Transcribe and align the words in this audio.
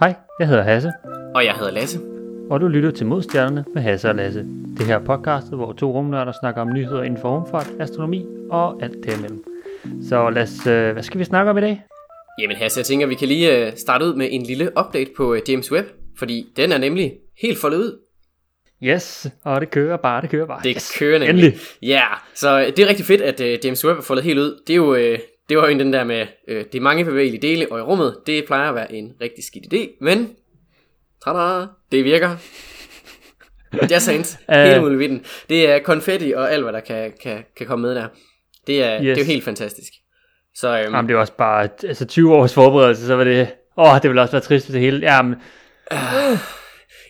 Hej, 0.00 0.14
jeg 0.38 0.48
hedder 0.48 0.62
Hasse, 0.62 0.92
Og 1.34 1.44
jeg 1.44 1.54
hedder 1.54 1.70
Lasse. 1.72 1.98
og 2.50 2.60
du 2.60 2.68
lytter 2.68 2.90
til 2.90 3.06
Modstjernerne 3.06 3.64
med 3.74 3.82
Hasse 3.82 4.08
og 4.08 4.14
Lasse. 4.14 4.40
Det 4.78 4.86
her 4.86 4.98
er 4.98 5.04
podcastet, 5.04 5.54
hvor 5.54 5.72
to 5.72 5.92
rumnørder 5.92 6.32
snakker 6.42 6.60
om 6.62 6.72
nyheder 6.72 7.02
inden 7.02 7.20
for 7.20 7.36
rumfart, 7.38 7.70
astronomi 7.80 8.26
og 8.50 8.82
alt 8.82 9.04
derimellem. 9.04 9.44
Så 10.08 10.30
lad 10.30 10.42
os, 10.42 10.66
øh, 10.66 10.92
hvad 10.92 11.02
skal 11.02 11.18
vi 11.18 11.24
snakke 11.24 11.50
om 11.50 11.58
i 11.58 11.60
dag? 11.60 11.82
Jamen 12.40 12.56
Hasse, 12.56 12.78
jeg 12.78 12.86
tænker, 12.86 13.06
vi 13.06 13.14
kan 13.14 13.28
lige 13.28 13.66
øh, 13.66 13.72
starte 13.76 14.04
ud 14.04 14.14
med 14.14 14.28
en 14.30 14.42
lille 14.42 14.70
update 14.86 15.10
på 15.16 15.34
øh, 15.34 15.40
James 15.48 15.72
Webb, 15.72 15.88
fordi 16.18 16.46
den 16.56 16.72
er 16.72 16.78
nemlig 16.78 17.12
helt 17.42 17.58
foldet 17.58 17.78
ud. 17.78 17.98
Yes, 18.82 19.26
og 19.44 19.60
det 19.60 19.70
kører 19.70 19.96
bare, 19.96 20.22
det 20.22 20.30
kører 20.30 20.46
bare. 20.46 20.60
Det 20.64 20.72
yes. 20.76 20.96
kører 20.98 21.18
nemlig. 21.18 21.44
Endelig. 21.44 21.60
Ja, 21.82 22.04
så 22.34 22.60
øh, 22.60 22.66
det 22.66 22.78
er 22.78 22.86
rigtig 22.86 23.06
fedt, 23.06 23.20
at 23.20 23.40
øh, 23.40 23.58
James 23.64 23.84
Webb 23.84 23.98
er 23.98 24.02
foldet 24.02 24.24
helt 24.24 24.38
ud. 24.38 24.62
Det 24.66 24.72
er 24.72 24.76
jo, 24.76 24.94
øh, 24.94 25.18
det 25.48 25.56
var 25.56 25.68
jo 25.68 25.78
den 25.78 25.92
der 25.92 26.04
med, 26.04 26.26
øh, 26.48 26.64
det 26.64 26.74
er 26.74 26.80
mange 26.80 27.04
bevægelige 27.04 27.42
dele, 27.42 27.72
og 27.72 27.78
i 27.78 27.82
rummet, 27.82 28.16
det 28.26 28.44
plejer 28.44 28.68
at 28.68 28.74
være 28.74 28.92
en 28.92 29.12
rigtig 29.20 29.44
skidt 29.44 29.74
idé, 29.74 29.96
men, 30.00 30.30
tada, 31.24 31.66
det 31.92 32.04
virker. 32.04 32.36
Er 33.72 33.98
sandt. 33.98 34.38
Øh. 34.50 34.56
Hele 34.56 34.80
muligheden. 34.80 35.24
Det 35.48 35.70
er 35.70 35.78
konfetti 35.78 36.32
og 36.32 36.52
alt, 36.52 36.62
hvad 36.62 36.72
der 36.72 36.80
kan, 36.80 37.12
kan, 37.22 37.44
kan 37.56 37.66
komme 37.66 37.82
med 37.82 37.94
der. 37.94 38.06
Det 38.66 38.84
er, 38.84 38.94
yes. 38.94 39.00
det 39.00 39.12
er 39.12 39.18
jo 39.18 39.24
helt 39.24 39.44
fantastisk. 39.44 39.92
Så 40.54 40.68
øhm, 40.68 40.94
Jamen, 40.94 41.08
det 41.08 41.14
er 41.14 41.18
også 41.18 41.32
bare 41.32 41.68
altså 41.84 42.04
20 42.04 42.34
års 42.34 42.54
forberedelse, 42.54 43.06
så 43.06 43.16
var 43.16 43.24
det... 43.24 43.48
Åh, 43.78 43.94
det 44.02 44.10
ville 44.10 44.22
også 44.22 44.32
være 44.32 44.40
trist, 44.40 44.66
hvis 44.66 44.72
det 44.72 44.80
hele... 44.80 45.00
Jamen, 45.00 45.34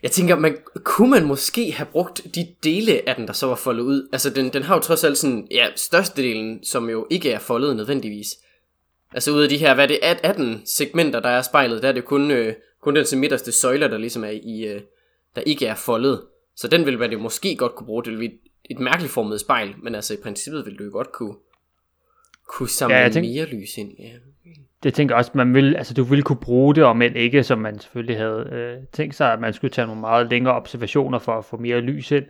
Jeg 0.02 0.10
tænker, 0.10 0.36
man, 0.38 0.56
kunne 0.84 1.10
man 1.10 1.24
måske 1.26 1.72
have 1.72 1.86
brugt 1.86 2.20
de 2.34 2.54
dele 2.64 3.08
af 3.08 3.16
den, 3.16 3.26
der 3.26 3.32
så 3.32 3.46
var 3.46 3.54
foldet 3.54 3.82
ud? 3.82 4.08
Altså, 4.12 4.30
den, 4.30 4.52
den 4.52 4.62
har 4.62 4.74
jo 4.74 4.80
trods 4.80 5.04
alt 5.04 5.18
sådan, 5.18 5.48
ja, 5.50 5.66
størstedelen, 5.76 6.64
som 6.64 6.90
jo 6.90 7.06
ikke 7.10 7.32
er 7.32 7.38
foldet 7.38 7.76
nødvendigvis. 7.76 8.28
Altså, 9.12 9.30
ud 9.32 9.42
af 9.42 9.48
de 9.48 9.56
her, 9.58 9.74
hvad 9.74 9.84
er 9.84 9.88
det, 9.88 9.98
18 10.22 10.62
segmenter, 10.64 11.20
der 11.20 11.28
er 11.28 11.42
spejlet, 11.42 11.82
der 11.82 11.88
er 11.88 11.92
det 11.92 12.04
kun, 12.04 12.30
øh, 12.30 12.54
kun 12.82 12.96
den 12.96 13.18
midterste 13.18 13.52
søjler, 13.52 13.88
der 13.88 13.98
ligesom 13.98 14.24
er 14.24 14.30
i, 14.42 14.64
øh, 14.66 14.80
der 15.36 15.40
ikke 15.40 15.66
er 15.66 15.74
foldet. 15.74 16.22
Så 16.56 16.68
den 16.68 16.84
ville 16.84 16.98
man 16.98 17.12
jo 17.12 17.18
måske 17.18 17.56
godt 17.56 17.74
kunne 17.74 17.86
bruge. 17.86 18.04
Det 18.04 18.12
ville 18.12 18.24
et, 18.26 18.38
et 18.64 18.78
mærkeligt 18.78 19.12
formet 19.12 19.40
spejl, 19.40 19.74
men 19.82 19.94
altså, 19.94 20.14
i 20.14 20.16
princippet 20.16 20.64
ville 20.64 20.78
du 20.78 20.84
jo 20.84 20.90
godt 20.92 21.12
kunne, 21.12 21.34
kunne 22.48 22.68
samle 22.68 22.94
Ja, 22.94 23.00
ja, 23.00 23.04
jeg 23.06 23.12
tænk- 23.12 23.26
mere 23.26 23.44
lys 23.46 23.76
ind. 23.78 23.92
Ja 23.98 24.10
det 24.82 24.94
tænker 24.94 25.14
jeg 25.14 25.18
også, 25.18 25.30
man 25.34 25.54
vil, 25.54 25.76
altså 25.76 25.94
du 25.94 26.04
ville 26.04 26.22
kunne 26.22 26.40
bruge 26.40 26.74
det, 26.74 26.84
om 26.84 27.02
end 27.02 27.16
ikke, 27.16 27.42
som 27.42 27.58
man 27.58 27.78
selvfølgelig 27.78 28.16
havde 28.16 28.48
øh, 28.52 28.86
tænkt 28.92 29.14
sig, 29.14 29.32
at 29.32 29.40
man 29.40 29.52
skulle 29.52 29.70
tage 29.70 29.86
nogle 29.86 30.00
meget 30.00 30.30
længere 30.30 30.54
observationer 30.54 31.18
for 31.18 31.38
at 31.38 31.44
få 31.44 31.56
mere 31.56 31.80
lys 31.80 32.10
ind. 32.10 32.24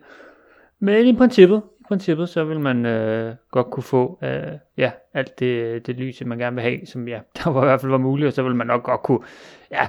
Men 0.81 1.07
i 1.07 1.17
princippet, 1.17 1.63
i 1.81 1.83
princippet 1.89 2.29
så 2.29 2.45
vil 2.45 2.61
man 2.61 2.87
øh, 2.87 3.35
godt 3.51 3.67
kunne 3.71 3.85
få 3.85 4.19
øh, 4.23 4.53
ja, 4.77 4.91
alt 5.15 5.39
det, 5.39 5.87
det 5.87 5.97
lys, 5.97 6.23
man 6.27 6.39
gerne 6.39 6.57
vil 6.57 6.63
have, 6.63 6.87
som 6.87 7.09
ja, 7.09 7.21
der 7.45 7.51
var 7.51 7.63
i 7.63 7.67
hvert 7.67 7.81
fald 7.81 7.91
var 7.91 7.99
muligt, 7.99 8.27
og 8.27 8.33
så 8.33 8.43
vil 8.43 8.55
man 8.55 8.67
nok 8.67 8.83
godt 8.83 9.03
kunne 9.03 9.21
ja, 9.71 9.89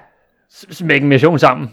smække 0.49 1.03
en 1.03 1.09
mission 1.09 1.39
sammen. 1.39 1.71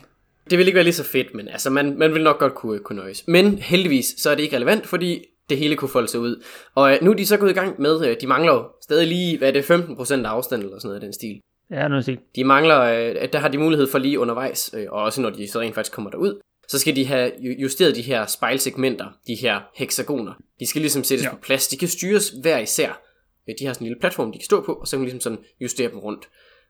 Det 0.50 0.58
vil 0.58 0.66
ikke 0.66 0.76
være 0.76 0.84
lige 0.84 0.94
så 0.94 1.04
fedt, 1.04 1.34
men 1.34 1.48
altså, 1.48 1.70
man, 1.70 1.98
man 1.98 2.14
vil 2.14 2.22
nok 2.22 2.38
godt 2.38 2.54
kunne, 2.54 2.78
kunne 2.78 2.98
nøjes. 2.98 3.24
Men 3.28 3.58
heldigvis, 3.58 4.06
så 4.18 4.30
er 4.30 4.34
det 4.34 4.42
ikke 4.42 4.56
relevant, 4.56 4.86
fordi 4.86 5.24
det 5.50 5.58
hele 5.58 5.76
kunne 5.76 5.88
folde 5.88 6.08
sig 6.08 6.20
ud. 6.20 6.42
Og 6.74 6.92
øh, 6.92 6.98
nu 7.02 7.10
er 7.10 7.14
de 7.14 7.26
så 7.26 7.36
gået 7.36 7.50
i 7.50 7.54
gang 7.54 7.80
med, 7.80 8.06
øh, 8.08 8.16
de 8.20 8.26
mangler 8.26 8.52
jo 8.52 8.64
stadig 8.82 9.06
lige, 9.08 9.38
hvad 9.38 9.48
er 9.48 9.52
det, 9.52 9.70
15% 9.70 10.24
af 10.24 10.28
afstand 10.30 10.62
eller 10.62 10.78
sådan 10.78 10.88
noget 10.88 11.02
i 11.02 11.04
den 11.04 11.12
stil. 11.12 11.40
Ja, 11.70 11.88
noget 11.88 12.04
sige. 12.04 12.18
De 12.36 12.44
mangler, 12.44 12.80
øh, 12.80 13.28
der 13.32 13.38
har 13.38 13.48
de 13.48 13.58
mulighed 13.58 13.86
for 13.86 13.98
lige 13.98 14.18
undervejs, 14.18 14.70
øh, 14.76 14.86
og 14.90 15.02
også 15.02 15.20
når 15.20 15.30
de 15.30 15.48
så 15.48 15.60
rent 15.60 15.74
faktisk 15.74 15.92
kommer 15.94 16.10
derud, 16.10 16.40
så 16.68 16.78
skal 16.78 16.96
de 16.96 17.06
have 17.06 17.32
ju- 17.38 17.54
justeret 17.62 17.96
de 17.96 18.02
her 18.02 18.26
spejlsegmenter, 18.26 19.06
de 19.26 19.34
her 19.34 19.60
hexagoner. 19.76 20.32
De 20.60 20.66
skal 20.66 20.80
ligesom 20.80 21.04
sættes 21.04 21.24
Ja. 21.24 21.28
ja. 21.30 21.34
på 21.34 21.40
plads. 21.42 21.68
De 21.68 21.76
kan 21.76 21.88
styres 21.88 22.28
hver 22.42 22.58
især. 22.58 23.00
Øh, 23.48 23.54
De 23.60 23.66
har 23.66 23.72
sådan 23.72 23.84
en 23.84 23.88
lille 23.88 24.00
platform, 24.00 24.32
de 24.32 24.38
kan 24.38 24.44
stå 24.44 24.60
på, 24.64 24.72
og 24.72 24.86
så 24.86 24.90
kan 24.96 25.00
man 25.00 25.04
ligesom 25.04 25.20
sådan 25.20 25.38
justere 25.60 25.90
dem 25.90 25.98
rundt. 25.98 26.28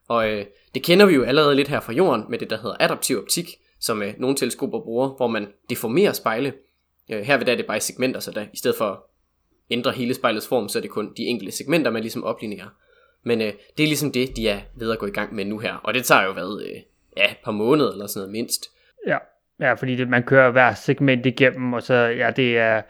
Og 0.09 0.29
øh, 0.31 0.45
det 0.75 0.83
kender 0.83 1.07
vi 1.07 1.15
jo 1.15 1.23
allerede 1.23 1.55
lidt 1.55 1.69
her 1.69 1.81
fra 1.81 1.93
jorden 1.93 2.25
med 2.31 2.39
det, 2.39 2.51
der 2.51 2.57
hedder 2.57 2.77
adaptiv 2.81 3.19
optik, 3.23 3.47
som 3.81 4.03
øh, 4.03 4.15
nogle 4.19 4.37
teleskoper 4.37 4.81
bruger, 4.81 5.09
hvor 5.09 5.27
man 5.27 5.47
deformerer 5.71 6.13
spejle. 6.13 6.53
Øh, 7.11 7.23
her 7.23 7.37
ved 7.37 7.47
der 7.47 7.53
er 7.53 7.57
det 7.57 7.67
bare 7.67 7.77
i 7.77 7.81
segmenter, 7.81 8.21
så 8.21 8.31
der, 8.31 8.45
i 8.53 8.57
stedet 8.57 8.77
for 8.77 8.85
at 8.85 8.99
ændre 9.71 9.93
hele 9.93 10.15
spejlets 10.15 10.49
form, 10.49 10.69
så 10.69 10.79
er 10.79 10.81
det 10.81 10.91
kun 10.91 11.13
de 11.17 11.23
enkelte 11.23 11.57
segmenter, 11.57 11.91
man 11.91 12.03
ligesom 12.03 12.25
oplinjer. 12.25 12.67
Men 13.23 13.41
øh, 13.41 13.53
det 13.77 13.83
er 13.83 13.87
ligesom 13.87 14.13
det, 14.13 14.37
de 14.37 14.49
er 14.49 14.61
ved 14.75 14.91
at 14.93 14.99
gå 14.99 15.07
i 15.07 15.11
gang 15.11 15.35
med 15.35 15.45
nu 15.45 15.59
her. 15.59 15.75
Og 15.75 15.95
det 15.95 16.05
tager 16.05 16.25
jo 16.25 16.33
hvad, 16.33 16.63
øh, 16.67 16.77
ja, 17.17 17.31
et 17.31 17.37
par 17.45 17.53
måneder 17.53 17.93
eller 17.93 18.07
sådan 18.07 18.21
noget 18.21 18.33
mindst. 18.33 18.67
Ja, 19.07 19.19
ja 19.61 19.73
fordi 19.73 19.97
det, 19.97 20.09
man 20.09 20.23
kører 20.23 20.51
hver 20.51 20.75
segment 20.75 21.27
igennem, 21.27 21.73
og 21.73 21.83
så, 21.83 21.95
ja, 21.95 22.31
det 22.31 22.59
er, 22.59 22.83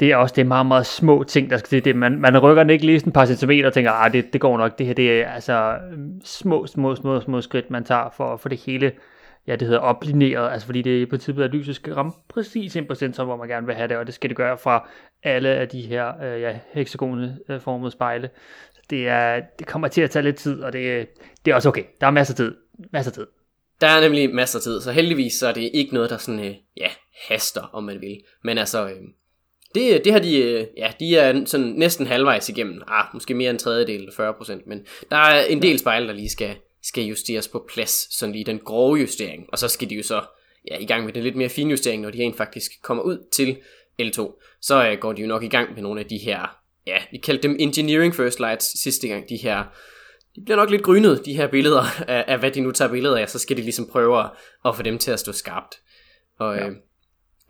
det 0.00 0.10
er 0.12 0.16
også 0.16 0.34
det 0.34 0.42
er 0.42 0.46
meget, 0.46 0.66
meget 0.66 0.86
små 0.86 1.24
ting, 1.24 1.50
der 1.50 1.56
skal 1.56 1.68
til. 1.68 1.84
Det, 1.84 1.96
man, 1.96 2.20
man 2.20 2.38
rykker 2.38 2.62
den 2.62 2.70
ikke 2.70 2.86
lige 2.86 3.00
sådan 3.00 3.10
et 3.10 3.14
par 3.14 3.26
centimeter 3.26 3.66
og 3.66 3.72
tænker, 3.72 3.90
ah, 3.90 4.12
det, 4.12 4.32
det 4.32 4.40
går 4.40 4.58
nok. 4.58 4.78
Det 4.78 4.86
her, 4.86 4.94
det 4.94 5.22
er 5.22 5.28
altså 5.28 5.78
små, 6.24 6.66
små, 6.66 6.94
små, 6.94 7.20
små 7.20 7.40
skridt, 7.40 7.70
man 7.70 7.84
tager 7.84 8.14
for 8.16 8.32
at 8.32 8.40
få 8.40 8.48
det 8.48 8.58
hele, 8.66 8.92
ja, 9.46 9.56
det 9.56 9.68
hedder 9.68 9.80
oplineret, 9.80 10.52
altså 10.52 10.66
fordi 10.66 10.82
det 10.82 11.00
i 11.00 11.06
princippet, 11.06 11.44
at 11.44 11.50
lyset 11.50 11.76
skal 11.76 11.94
ramme 11.94 12.12
præcis 12.28 12.76
ind 12.76 12.88
på 12.88 12.94
centrum, 12.94 13.26
hvor 13.26 13.36
man 13.36 13.48
gerne 13.48 13.66
vil 13.66 13.74
have 13.74 13.88
det, 13.88 13.96
og 13.96 14.06
det 14.06 14.14
skal 14.14 14.30
det 14.30 14.36
gøre 14.36 14.58
fra 14.58 14.88
alle 15.22 15.48
af 15.48 15.68
de 15.68 15.80
her, 15.80 16.22
øh, 16.22 16.40
ja, 16.40 16.58
hexagonformede 16.72 17.90
spejle. 17.90 18.30
Så 18.72 18.80
det, 18.90 19.08
er, 19.08 19.40
det 19.58 19.66
kommer 19.66 19.88
til 19.88 20.02
at 20.02 20.10
tage 20.10 20.22
lidt 20.22 20.36
tid, 20.36 20.62
og 20.62 20.72
det, 20.72 21.08
det 21.44 21.50
er 21.50 21.54
også 21.54 21.68
okay. 21.68 21.84
Der 22.00 22.06
er 22.06 22.10
masser 22.10 22.34
af 22.34 22.36
tid. 22.36 22.54
Masser 22.92 23.10
af 23.10 23.14
tid. 23.14 23.26
Der 23.80 23.86
er 23.86 24.00
nemlig 24.00 24.34
masser 24.34 24.58
af 24.58 24.62
tid, 24.62 24.80
så 24.80 24.92
heldigvis 24.92 25.34
så 25.34 25.48
er 25.48 25.52
det 25.52 25.70
ikke 25.74 25.94
noget, 25.94 26.10
der 26.10 26.16
sådan, 26.16 26.40
øh, 26.40 26.54
ja, 26.76 26.88
haster, 27.28 27.70
om 27.72 27.84
man 27.84 28.00
vil. 28.00 28.20
Men 28.44 28.58
altså, 28.58 28.86
øh, 28.86 28.96
det, 29.74 30.04
det 30.04 30.12
har 30.12 30.20
de, 30.20 30.42
øh, 30.42 30.66
ja, 30.76 30.92
de 31.00 31.16
er 31.16 31.44
sådan 31.44 31.66
næsten 31.66 32.06
halvvejs 32.06 32.48
igennem. 32.48 32.82
Ah, 32.88 33.04
måske 33.14 33.34
mere 33.34 33.50
en 33.50 33.58
tredjedel, 33.58 34.08
40%, 34.08 34.62
men 34.66 34.86
der 35.10 35.16
er 35.16 35.44
en 35.44 35.62
del 35.62 35.78
spejle, 35.78 36.08
der 36.08 36.14
lige 36.14 36.30
skal, 36.30 36.56
skal 36.82 37.04
justeres 37.04 37.48
på 37.48 37.66
plads, 37.68 38.18
sådan 38.18 38.32
lige 38.32 38.44
den 38.44 38.58
grove 38.58 38.98
justering. 38.98 39.46
Og 39.48 39.58
så 39.58 39.68
skal 39.68 39.90
de 39.90 39.94
jo 39.94 40.02
så 40.02 40.22
ja, 40.70 40.78
i 40.78 40.86
gang 40.86 41.04
med 41.04 41.12
den 41.12 41.22
lidt 41.22 41.36
mere 41.36 41.48
finjustering, 41.48 42.02
når 42.02 42.10
de 42.10 42.18
rent 42.18 42.36
faktisk 42.36 42.82
kommer 42.82 43.02
ud 43.02 43.26
til 43.32 43.56
L2. 44.02 44.42
Så 44.60 44.88
øh, 44.88 44.98
går 44.98 45.12
de 45.12 45.22
jo 45.22 45.28
nok 45.28 45.42
i 45.42 45.48
gang 45.48 45.74
med 45.74 45.82
nogle 45.82 46.00
af 46.00 46.06
de 46.06 46.18
her, 46.18 46.60
ja, 46.86 46.96
vi 47.10 47.18
kaldte 47.18 47.48
dem 47.48 47.56
Engineering 47.60 48.14
First 48.14 48.40
Lights 48.40 48.82
sidste 48.82 49.08
gang, 49.08 49.28
de 49.28 49.36
her 49.36 49.64
de 50.36 50.44
bliver 50.44 50.56
nok 50.56 50.70
lidt 50.70 50.82
grynet, 50.82 51.26
de 51.26 51.34
her 51.34 51.46
billeder, 51.46 51.82
af, 52.08 52.24
af 52.28 52.38
hvad 52.38 52.50
de 52.50 52.60
nu 52.60 52.70
tager 52.70 52.90
billeder 52.90 53.18
af, 53.18 53.28
så 53.28 53.38
skal 53.38 53.56
de 53.56 53.62
ligesom 53.62 53.86
prøve 53.86 54.30
at, 54.64 54.76
få 54.76 54.82
dem 54.82 54.98
til 54.98 55.10
at 55.10 55.20
stå 55.20 55.32
skarpt. 55.32 55.74
Og 56.38 56.56
Ja. 56.56 56.62
ja, 56.62 56.68
øh, 56.68 56.76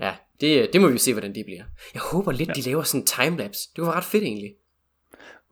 ja 0.01 0.15
det, 0.41 0.73
det 0.73 0.81
må 0.81 0.89
vi 0.89 0.99
se, 0.99 1.13
hvordan 1.13 1.35
det 1.35 1.45
bliver. 1.45 1.63
Jeg 1.95 2.03
håber 2.03 2.33
lidt, 2.33 2.49
ja. 2.49 2.53
de 2.53 2.61
laver 2.61 2.83
sådan 2.83 3.01
en 3.01 3.07
timelapse. 3.07 3.69
Det 3.77 3.85
var 3.85 3.93
ret 3.93 4.05
fedt 4.05 4.25
egentlig. 4.25 4.55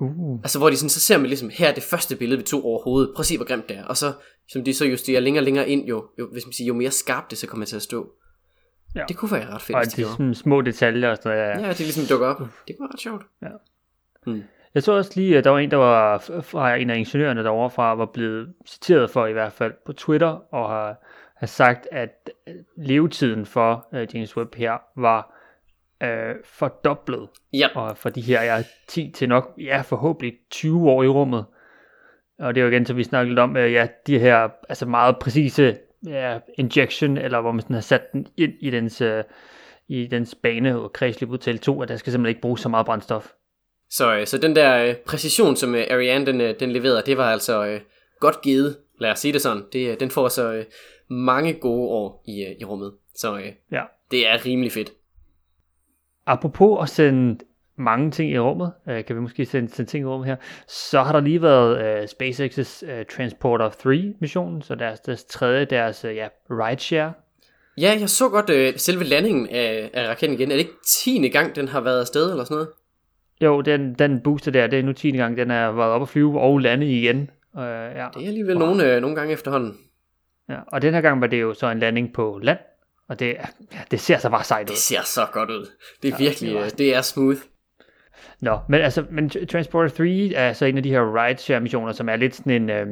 Uh. 0.01 0.39
Altså 0.43 0.59
hvor 0.59 0.71
de 0.71 0.77
sådan, 0.77 0.91
så 0.91 1.01
ser 1.01 1.19
man 1.19 1.27
ligesom, 1.27 1.51
her 1.53 1.69
er 1.69 1.75
det 1.75 1.83
første 1.83 2.17
billede, 2.17 2.39
vi 2.39 2.45
tog 2.45 2.65
overhovedet. 2.65 3.11
Prøv 3.15 3.23
at 3.23 3.27
se, 3.27 3.37
hvor 3.37 3.47
grimt 3.47 3.69
det 3.69 3.77
er. 3.77 3.85
Og 3.85 3.97
så, 3.97 4.13
som 4.49 4.65
de 4.65 4.75
så 4.75 4.85
justerer 4.85 5.21
længere 5.21 5.41
og 5.43 5.45
længere 5.45 5.69
ind, 5.69 5.87
jo, 5.87 6.07
jo, 6.19 6.29
hvis 6.33 6.47
man 6.47 6.53
siger, 6.53 6.69
jo 6.69 6.75
mere 6.75 6.91
skarpt 6.91 7.31
det 7.31 7.39
så 7.39 7.47
kommer 7.47 7.67
til 7.67 7.77
at 7.77 7.83
stå. 7.83 8.13
Ja. 8.95 9.05
Det 9.09 9.17
kunne 9.17 9.33
være 9.33 9.49
ret 9.49 9.63
fedt, 9.63 9.77
Og 9.77 9.85
de 9.85 10.03
de 10.03 10.05
sådan 10.05 10.35
små 10.35 10.61
detaljer 10.61 11.11
og 11.11 11.17
sådan 11.17 11.39
noget. 11.39 11.49
Ja. 11.49 11.67
Ja, 11.67 11.69
det 11.69 11.81
ligesom 11.81 12.05
dukker 12.09 12.27
op. 12.27 12.39
Det 12.39 12.77
kunne 12.79 12.85
være 12.85 12.93
ret 12.93 13.01
sjovt. 13.01 13.23
Jeg 14.75 14.83
så 14.83 14.93
også 14.93 15.13
lige, 15.15 15.39
at 15.39 15.45
der 15.45 15.51
var 15.51 15.59
en, 15.59 15.71
der 15.71 15.77
var 15.77 16.19
fra 16.43 16.75
en 16.75 16.91
af 16.91 16.97
ingeniørerne 16.97 17.43
derovre 17.43 17.71
fra, 17.71 17.95
var 17.95 18.07
blevet 18.07 18.55
citeret 18.67 19.11
for 19.11 19.27
i 19.27 19.33
hvert 19.33 19.53
fald 19.53 19.73
på 19.87 19.93
Twitter, 19.93 20.55
og 20.55 20.69
har, 20.69 20.97
har 21.37 21.47
sagt, 21.47 21.89
at 21.93 22.31
levetiden 22.77 23.47
for 23.47 23.89
uh, 23.93 24.15
James 24.15 24.37
Webb 24.37 24.55
her 24.55 24.79
var 24.97 25.40
øh, 26.03 26.35
fordoblet. 26.45 27.29
Ja, 27.53 27.69
Og 27.75 27.97
for 27.97 28.09
de 28.09 28.21
her 28.21 28.43
ja, 28.43 28.63
10 28.89 29.11
til 29.15 29.29
nok, 29.29 29.53
ja, 29.61 29.81
forhåbentlig 29.81 30.33
20 30.51 30.91
år 30.91 31.03
i 31.03 31.09
rummet. 31.09 31.45
Og 32.39 32.55
det 32.55 32.61
er 32.61 32.65
jo 32.65 32.71
igen, 32.71 32.87
som 32.87 32.97
vi 32.97 33.05
snakkede 33.05 33.31
lidt 33.31 33.39
om, 33.39 33.57
øh, 33.57 33.73
ja, 33.73 33.89
de 34.07 34.19
her 34.19 34.49
altså 34.69 34.87
meget 34.87 35.17
præcise 35.19 35.77
ja, 36.07 36.39
injection, 36.59 37.19
eller 37.19 37.41
hvor 37.41 37.53
man 37.53 37.61
sådan 37.63 37.75
har 37.75 37.81
sat 37.81 38.13
den 38.13 38.27
ind 38.37 38.53
i 38.61 38.71
dens, 38.71 39.01
øh, 39.01 39.25
i 39.89 40.07
dens 40.07 40.35
bane 40.43 40.79
og 40.79 40.93
kredsløb 40.93 41.31
ud 41.31 41.39
til 41.39 41.51
L2, 41.57 41.83
at 41.83 41.89
der 41.89 41.97
skal 41.97 42.13
simpelthen 42.13 42.31
ikke 42.31 42.41
bruges 42.41 42.61
så 42.61 42.69
meget 42.69 42.87
brændstof. 42.87 43.33
Så, 43.91 44.15
øh, 44.17 44.27
så 44.27 44.39
den 44.39 44.57
der 44.57 44.85
øh, 44.85 44.95
præcision, 45.07 45.57
som 45.57 45.75
øh, 45.75 45.85
Ariane 45.91 46.27
den, 46.27 46.41
øh, 46.41 46.55
den 46.61 46.71
leverede, 46.73 47.03
det 47.07 47.17
var 47.17 47.33
altså 47.33 47.65
øh, 47.67 47.81
godt 48.21 48.41
givet. 48.43 48.77
Lad 48.99 49.11
os 49.11 49.19
sige 49.19 49.33
det 49.33 49.41
sådan. 49.43 49.63
Det, 49.73 49.91
øh, 49.91 50.01
den 50.01 50.11
får 50.11 50.29
så 50.29 50.53
øh, 50.53 50.65
mange 51.11 51.53
gode 51.53 51.89
år 51.89 52.25
i, 52.27 52.45
øh, 52.45 52.57
i 52.61 52.65
rummet. 52.65 52.93
Så 53.15 53.37
øh, 53.37 53.53
Ja. 53.73 53.83
det 54.11 54.29
er 54.29 54.47
rimelig 54.47 54.73
fedt. 54.73 54.91
Apropos 56.27 56.83
at 56.83 56.89
sende 56.89 57.39
mange 57.77 58.11
ting 58.11 58.33
i 58.33 58.39
rummet, 58.39 58.73
øh, 58.89 59.05
kan 59.05 59.17
vi 59.17 59.21
måske 59.21 59.47
sende, 59.47 59.75
sende 59.75 59.91
ting 59.91 60.03
i 60.03 60.07
rummet 60.07 60.29
her, 60.29 60.37
så 60.69 61.03
har 61.03 61.13
der 61.13 61.21
lige 61.21 61.43
været 61.43 61.79
øh, 61.79 62.03
SpaceX's 62.03 62.91
øh, 62.91 63.05
Transporter 63.17 63.69
3 63.69 64.15
mission, 64.21 64.63
så 64.63 64.75
deres, 64.75 65.01
deres 65.01 65.25
tredje, 65.25 65.65
deres 65.65 66.05
øh, 66.05 66.17
ja, 66.17 66.29
rideshare. 66.51 67.13
Ja, 67.79 67.97
jeg 68.01 68.09
så 68.09 68.29
godt 68.29 68.51
øh, 68.51 68.73
selve 68.77 69.05
landingen 69.05 69.49
af, 69.49 69.91
af 69.95 70.09
raketten 70.09 70.39
igen. 70.39 70.51
Er 70.51 70.55
det 70.55 70.61
ikke 70.61 70.77
tiende 70.97 71.29
gang, 71.29 71.57
den 71.57 71.69
har 71.69 71.81
været 71.81 72.01
afsted 72.01 72.31
eller 72.31 72.45
sådan 72.45 72.55
noget? 72.55 72.69
Jo, 73.41 73.61
den, 73.61 73.95
den 73.95 74.21
booster 74.21 74.51
der, 74.51 74.67
det 74.67 74.79
er 74.79 74.83
nu 74.83 74.93
10. 74.93 75.11
gang, 75.11 75.37
den 75.37 75.51
er 75.51 75.73
været 75.73 75.91
op 75.91 76.03
at 76.03 76.09
flyve 76.09 76.41
og 76.41 76.59
lande 76.59 76.87
igen. 76.87 77.31
Øh, 77.57 77.63
ja. 77.63 78.09
Det 78.15 78.23
er 78.23 78.27
alligevel 78.27 78.57
wow. 78.57 78.67
nogle, 78.67 78.95
øh, 78.95 79.01
nogle 79.01 79.17
gange 79.17 79.33
efterhånden. 79.33 79.77
ja. 80.49 80.59
Og 80.67 80.83
den 80.83 80.95
her 80.95 81.01
gang 81.01 81.21
var 81.21 81.27
det 81.27 81.41
jo 81.41 81.55
så 81.55 81.71
en 81.71 81.79
landing 81.79 82.13
på 82.13 82.41
land, 82.43 82.59
og 83.11 83.21
det, 83.21 83.31
er- 83.31 83.47
ja, 83.73 83.79
det 83.91 84.01
ser 84.01 84.19
så 84.19 84.31
bare 84.31 84.45
sejt 84.45 84.63
ud. 84.71 84.75
Det 84.75 84.79
ser 84.79 85.03
så 85.05 85.27
godt 85.33 85.51
ud. 85.51 85.67
Det 86.03 86.09
er 86.09 86.17
Ja, 86.19 86.25
virkelig, 86.25 86.51
det 86.51 86.59
var- 86.59 86.65
øh, 86.65 86.71
det 86.79 86.95
er 86.97 87.03
smooth. 87.03 87.39
Nå, 88.41 88.59
men 88.69 88.81
altså, 88.81 89.05
men 89.11 89.31
Transporter 89.31 89.89
3 89.89 90.33
er 90.35 90.53
så 90.53 90.65
en 90.65 90.77
af 90.77 90.83
de 90.83 90.91
her 90.91 91.25
rideshare 91.25 91.61
missioner, 91.61 91.93
som 91.93 92.09
er 92.09 92.17
lidt 92.17 92.35
sådan 92.37 92.53
en, 92.63 92.71
øh, 92.71 92.87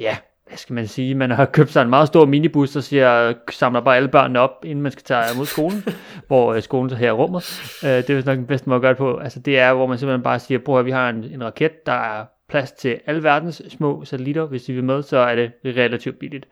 ja, 0.00 0.16
hvad 0.48 0.56
skal 0.58 0.74
man 0.74 0.86
sige, 0.86 1.14
man 1.14 1.30
har 1.30 1.44
købt 1.44 1.70
sig 1.70 1.82
en 1.82 1.90
meget 1.90 2.06
stor 2.08 2.26
minibus, 2.26 2.70
der 2.70 2.80
siger, 2.80 3.32
samler 3.50 3.80
bare 3.80 3.96
alle 3.96 4.08
børnene 4.08 4.40
op, 4.40 4.64
inden 4.64 4.82
man 4.82 4.92
skal 4.92 5.04
tage 5.04 5.36
mod 5.36 5.46
skolen, 5.46 5.84
hvor 6.26 6.54
øh, 6.54 6.62
skolen 6.62 6.90
så 6.90 6.96
her 6.96 7.08
er 7.08 7.12
rummet. 7.12 7.60
Øh, 7.84 7.90
det 7.90 8.10
er 8.10 8.14
vist 8.14 8.26
nok 8.26 8.36
den 8.36 8.46
bedste 8.46 8.68
måde 8.68 8.76
at 8.76 8.80
gøre 8.82 8.90
det 8.90 8.98
på. 8.98 9.16
Altså 9.18 9.40
det 9.40 9.58
er, 9.58 9.72
hvor 9.74 9.86
man 9.86 9.98
simpelthen 9.98 10.22
bare 10.22 10.38
siger, 10.38 10.58
bror, 10.58 10.82
vi 10.82 10.90
har 10.90 11.10
en, 11.10 11.24
en 11.24 11.44
raket, 11.44 11.86
der 11.86 11.92
er 11.92 12.24
plads 12.48 12.72
til 12.72 13.00
alle 13.06 13.22
verdens 13.22 13.62
små 13.68 14.04
satellitter, 14.04 14.44
hvis 14.46 14.62
de 14.62 14.72
vil 14.72 14.84
med, 14.84 15.02
så 15.02 15.16
er 15.18 15.34
det 15.34 15.50
relativt 15.64 16.18
billigt. 16.18 16.46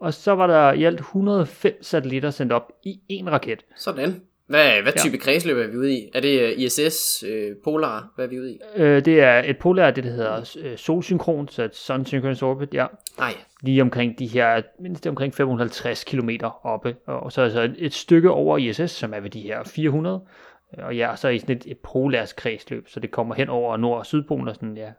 Og 0.00 0.14
så 0.14 0.32
var 0.32 0.46
der 0.46 0.72
i 0.72 0.84
alt 0.84 1.00
105 1.00 1.82
satellitter 1.82 2.30
sendt 2.30 2.52
op 2.52 2.72
i 2.82 3.00
en 3.08 3.32
raket. 3.32 3.64
Sådan. 3.76 4.20
Hvad, 4.46 4.82
hvad 4.82 4.92
type 4.96 5.16
ja. 5.16 5.22
kredsløb 5.22 5.56
er 5.56 5.66
vi 5.66 5.76
ude 5.76 5.94
i? 5.94 6.10
Er 6.14 6.20
det 6.20 6.40
øh, 6.40 6.52
ISS, 6.58 7.24
øh, 7.28 7.56
Polar? 7.64 8.12
Hvad 8.14 8.24
er 8.24 8.28
vi 8.28 8.40
ude 8.40 8.52
i? 8.52 8.60
Øh, 8.76 9.04
det 9.04 9.20
er 9.20 9.42
et 9.46 9.58
polar, 9.58 9.90
det 9.90 10.04
der 10.04 10.10
hedder 10.10 10.40
uh, 10.40 10.76
solsynkron, 10.76 11.48
så 11.48 11.62
et 11.62 11.76
sun 11.76 12.06
synchronous 12.06 12.42
orbit, 12.42 12.74
ja. 12.74 12.86
Ja. 13.18 13.28
Lige 13.62 13.82
omkring 13.82 14.18
de 14.18 14.26
her, 14.26 14.62
mindst 14.80 15.06
omkring 15.06 15.34
550 15.34 16.04
km 16.04 16.30
oppe. 16.62 16.96
Og 17.06 17.32
så 17.32 17.42
altså 17.42 17.62
et, 17.62 17.74
et 17.78 17.94
stykke 17.94 18.30
over 18.30 18.58
ISS, 18.58 18.90
som 18.90 19.14
er 19.14 19.20
ved 19.20 19.30
de 19.30 19.40
her 19.40 19.64
400. 19.64 20.20
Og 20.78 20.96
ja, 20.96 21.16
så 21.16 21.28
er 21.28 21.32
i 21.32 21.38
sådan 21.38 21.56
et, 21.56 21.64
et 21.66 21.78
polars 21.78 22.32
kredsløb, 22.32 22.88
så 22.88 23.00
det 23.00 23.10
kommer 23.10 23.34
hen 23.34 23.48
over 23.48 23.76
Nord- 23.76 23.98
og 23.98 24.06
Sydpolen 24.06 24.48
og 24.48 24.54
sådan, 24.54 24.76
ja. 24.76 24.90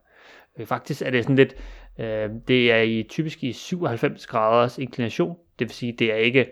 Faktisk 0.66 1.02
er 1.02 1.10
det 1.10 1.24
sådan 1.24 1.36
lidt, 1.36 1.56
øh, 2.00 2.30
det 2.48 2.72
er 2.72 2.82
i 2.82 3.04
typisk 3.10 3.44
i 3.44 3.54
97 3.54 4.28
graders 4.28 4.78
inklination, 4.78 5.38
det 5.60 5.68
vil 5.68 5.76
sige, 5.76 5.96
det 6.00 6.12
er 6.12 6.16
ikke, 6.16 6.46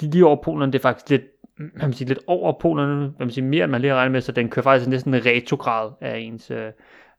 de 0.00 0.10
lige 0.10 0.26
over 0.26 0.42
polerne, 0.42 0.72
det 0.72 0.78
er 0.78 0.82
faktisk 0.82 1.10
lidt 1.10 1.22
man 1.58 1.92
sige, 1.92 2.08
lidt 2.08 2.18
over 2.26 2.58
polerne, 2.60 3.00
man 3.00 3.14
kan 3.18 3.30
sige, 3.30 3.44
mere 3.44 3.64
end 3.64 3.70
man 3.70 3.80
lige 3.80 3.90
har 3.90 3.96
regnet 3.96 4.12
med, 4.12 4.20
så 4.20 4.32
den 4.32 4.48
kører 4.48 4.62
faktisk 4.62 4.88
næsten 4.90 5.14
en 5.14 5.26
retrograd 5.26 5.90
af 6.00 6.18
ens, 6.18 6.50
øh, 6.50 6.72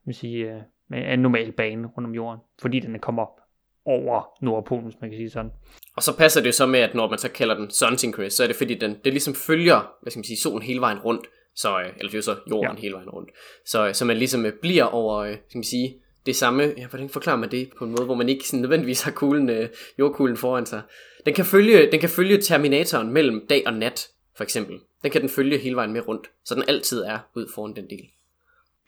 man 0.06 0.14
sige, 0.14 0.52
øh, 0.52 0.62
med 0.90 1.14
en 1.14 1.20
normal 1.20 1.52
bane 1.52 1.88
rundt 1.88 2.08
om 2.08 2.16
jorden, 2.16 2.42
fordi 2.62 2.80
den 2.80 3.00
kommer 3.00 3.22
op 3.22 3.40
over 3.86 4.24
Nordpolen, 4.42 4.86
hvis 4.86 5.02
man 5.02 5.10
kan 5.10 5.18
sige 5.18 5.30
sådan. 5.30 5.52
Og 5.96 6.04
så 6.04 6.18
passer 6.18 6.42
det 6.42 6.56
så 6.56 6.66
med, 6.66 6.80
at 6.80 6.96
når 6.96 7.10
man 7.10 7.20
så 7.20 7.32
kalder 7.32 7.56
den 7.56 7.72
sun 7.72 7.98
synchronous, 7.98 8.34
så 8.34 8.44
er 8.44 8.48
det 8.48 8.56
fordi, 8.56 8.76
den, 8.76 8.92
det 9.04 9.14
ligesom 9.14 9.34
følger, 9.34 9.92
hvad 10.02 10.12
skal 10.12 10.20
man 10.20 10.24
sige, 10.24 10.38
solen 10.38 10.62
hele 10.62 10.82
vejen 10.82 11.00
rundt, 11.00 11.28
så, 11.56 11.80
øh, 11.80 11.86
eller 11.86 12.12
det 12.12 12.14
er 12.14 12.18
jo 12.18 12.22
så 12.22 12.36
jorden 12.50 12.76
ja. 12.78 12.82
hele 12.82 12.94
vejen 12.94 13.10
rundt, 13.10 13.30
så, 13.66 13.94
så 13.94 14.06
man 14.06 14.18
ligesom 14.18 14.46
bliver 14.62 14.84
over, 14.84 15.36
skal 15.50 15.58
man 15.58 15.64
sige, 15.64 15.96
det 16.26 16.36
samme, 16.36 16.74
ja, 16.78 16.88
hvordan 16.88 17.10
forklarer 17.10 17.38
man 17.38 17.52
det 17.52 17.70
på 17.78 17.86
en 17.86 17.92
måde, 17.92 18.06
hvor 18.06 18.16
man 18.16 18.30
ikke 18.30 18.48
sådan 18.48 18.62
nødvendigvis 18.62 19.02
har 19.02 19.12
kuglen, 19.12 19.50
øh, 19.50 19.70
jordkuglen 20.00 20.38
foran 20.38 20.66
sig. 20.66 20.82
Den 21.26 21.34
kan, 21.34 21.46
følge, 21.46 21.92
den 21.92 22.00
kan 22.00 22.10
følge 22.10 22.38
terminatoren 22.38 23.14
mellem 23.14 23.46
dag 23.50 23.64
og 23.66 23.74
nat, 23.74 24.08
for 24.38 24.44
eksempel. 24.44 24.80
Den 25.04 25.12
kan 25.12 25.22
den 25.22 25.30
følge 25.30 25.58
hele 25.58 25.76
vejen 25.76 25.94
med 25.94 26.08
rundt, 26.08 26.28
så 26.46 26.56
den 26.56 26.64
altid 26.68 27.02
er 27.02 27.20
ud 27.36 27.52
foran 27.56 27.76
den 27.76 27.90
del. 27.90 28.06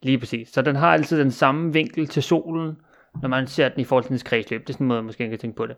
Lige 0.01 0.19
præcis. 0.19 0.49
Så 0.49 0.61
den 0.61 0.75
har 0.75 0.93
altid 0.93 1.19
den 1.19 1.31
samme 1.31 1.73
vinkel 1.73 2.07
til 2.07 2.23
solen, 2.23 2.77
når 3.21 3.29
man 3.29 3.47
ser 3.47 3.69
den 3.69 3.79
i 3.79 3.83
forhold 3.83 4.03
til 4.03 4.09
dens 4.09 4.23
kredsløb. 4.23 4.61
Det 4.61 4.69
er 4.69 4.73
sådan 4.73 4.85
en 4.85 4.87
måde, 4.87 5.03
måske 5.03 5.29
kan 5.29 5.39
tænke 5.39 5.57
på 5.57 5.65
det. 5.65 5.75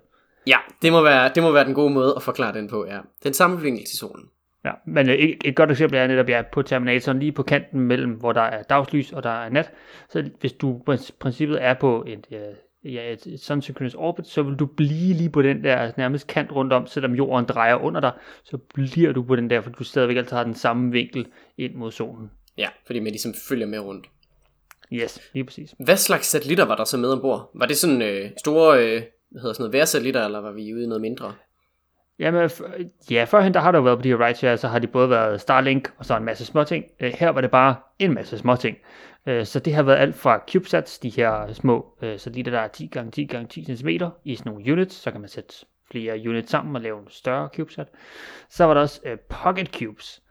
Ja, 0.48 0.58
det 0.82 0.92
må, 0.92 1.02
være, 1.02 1.32
det 1.36 1.44
må 1.44 1.52
være 1.52 1.66
den 1.66 1.74
gode 1.74 1.94
måde 1.94 2.14
at 2.16 2.24
forklare 2.24 2.54
den 2.54 2.68
på, 2.68 2.86
ja. 2.86 3.00
Den 3.24 3.34
samme 3.34 3.62
vinkel 3.62 3.86
til 3.86 3.98
solen. 3.98 4.26
Ja, 4.66 4.72
men 4.86 5.10
et, 5.10 5.38
et 5.46 5.56
godt 5.56 5.72
eksempel 5.72 6.00
er 6.00 6.08
netop, 6.08 6.30
ja, 6.30 6.42
på 6.52 6.62
Terminatoren, 6.62 7.20
lige 7.20 7.32
på 7.32 7.44
kanten 7.44 7.80
mellem, 7.80 8.12
hvor 8.12 8.32
der 8.32 8.42
er 8.42 8.64
dagslys 8.64 9.12
og 9.12 9.24
der 9.24 9.30
er 9.30 9.50
nat. 9.50 9.72
Så 10.10 10.30
hvis 10.40 10.54
du 10.54 10.82
i 10.94 10.98
princippet 11.20 11.64
er 11.64 11.74
på 11.74 12.06
et, 12.08 12.28
ja, 12.84 13.12
et, 13.12 13.26
et 13.26 13.40
sun 13.40 13.62
synchronous 13.62 13.94
orbit, 13.94 14.28
så 14.28 14.44
vil 14.44 14.56
du 14.56 14.66
blive 14.66 15.14
lige 15.14 15.30
på 15.30 15.42
den 15.42 15.64
der 15.64 15.92
nærmest 15.98 16.28
kant 16.28 16.52
rundt 16.52 16.74
om, 16.74 16.88
selvom 16.88 17.16
jorden 17.16 17.46
drejer 17.46 17.76
under 17.76 18.02
dig, 18.02 18.12
så 18.44 18.58
bliver 18.58 19.12
du 19.12 19.24
på 19.24 19.36
den 19.36 19.50
der, 19.50 19.62
for 19.62 19.70
du 19.70 19.84
stadigvæk 19.84 20.18
altid 20.18 20.36
har 20.36 20.44
den 20.44 20.56
samme 20.56 20.92
vinkel 20.92 21.28
ind 21.58 21.76
mod 21.76 21.92
solen. 21.92 22.32
Ja, 22.58 22.70
fordi 22.86 23.00
man 23.00 23.12
ligesom 23.12 23.34
følger 23.50 23.68
med 23.68 23.80
rundt. 23.80 24.08
Yes, 24.94 25.30
lige 25.34 25.44
præcis. 25.44 25.76
Hvad 25.80 25.98
slags 25.98 26.28
satellitter 26.28 26.66
var 26.66 26.76
der 26.76 26.84
så 26.84 26.98
med 26.98 27.10
ombord? 27.10 27.52
Var 27.54 27.66
det 27.66 27.78
sådan 27.78 28.02
øh, 28.02 28.30
store, 28.38 28.84
øh, 28.84 29.02
hvad 29.32 29.42
hedder 29.42 29.54
sådan 29.54 29.64
noget, 29.64 29.74
værsatellitter, 29.74 30.26
eller 30.26 30.40
var 30.40 30.52
vi 30.52 30.74
ude 30.74 30.84
i 30.84 30.88
noget 30.88 31.02
mindre? 31.02 31.34
Jamen, 32.20 32.50
ja, 33.12 33.24
førhen 33.24 33.54
der 33.54 33.60
har 33.60 33.72
der 33.72 33.80
jo 33.80 33.84
været 33.84 33.98
på 33.98 34.02
de 34.02 34.10
her 34.10 34.26
rideshare, 34.26 34.58
så 34.58 34.68
har 34.68 34.80
de 34.80 34.88
både 34.88 35.10
været 35.10 35.42
Starlink 35.42 35.92
og 35.98 36.06
så 36.06 36.18
en 36.18 36.24
masse 36.24 36.46
småting. 36.46 36.86
Øh, 37.00 37.14
her 37.20 37.30
var 37.30 37.42
det 37.42 37.52
bare 37.52 37.76
en 38.00 38.14
masse 38.14 38.38
småting. 38.38 38.78
Øh, 39.28 39.46
så 39.46 39.60
det 39.60 39.74
har 39.74 39.84
været 39.84 39.98
alt 39.98 40.16
fra 40.16 40.42
CubeSats, 40.52 41.00
de 41.00 41.10
her 41.10 41.54
små 41.54 41.86
øh, 42.02 42.20
satellitter, 42.20 42.52
der 42.52 42.60
er 42.60 42.68
10 42.68 42.92
x 42.94 42.98
10 43.12 43.28
x 43.28 43.36
10 43.50 43.76
cm 43.76 43.90
i 44.24 44.36
sådan 44.36 44.52
nogle 44.52 44.72
units, 44.74 44.96
så 44.96 45.12
kan 45.12 45.22
man 45.22 45.30
sætte 45.30 45.54
flere 45.92 46.30
units 46.30 46.52
sammen 46.52 46.76
og 46.76 46.82
lave 46.82 47.00
en 47.00 47.08
større 47.10 47.50
CubeSat. 47.56 47.88
Så 48.50 48.66
var 48.66 48.74
der 48.74 48.82
også 48.82 49.02
Pocket 49.30 49.76
Cubes, 49.76 50.22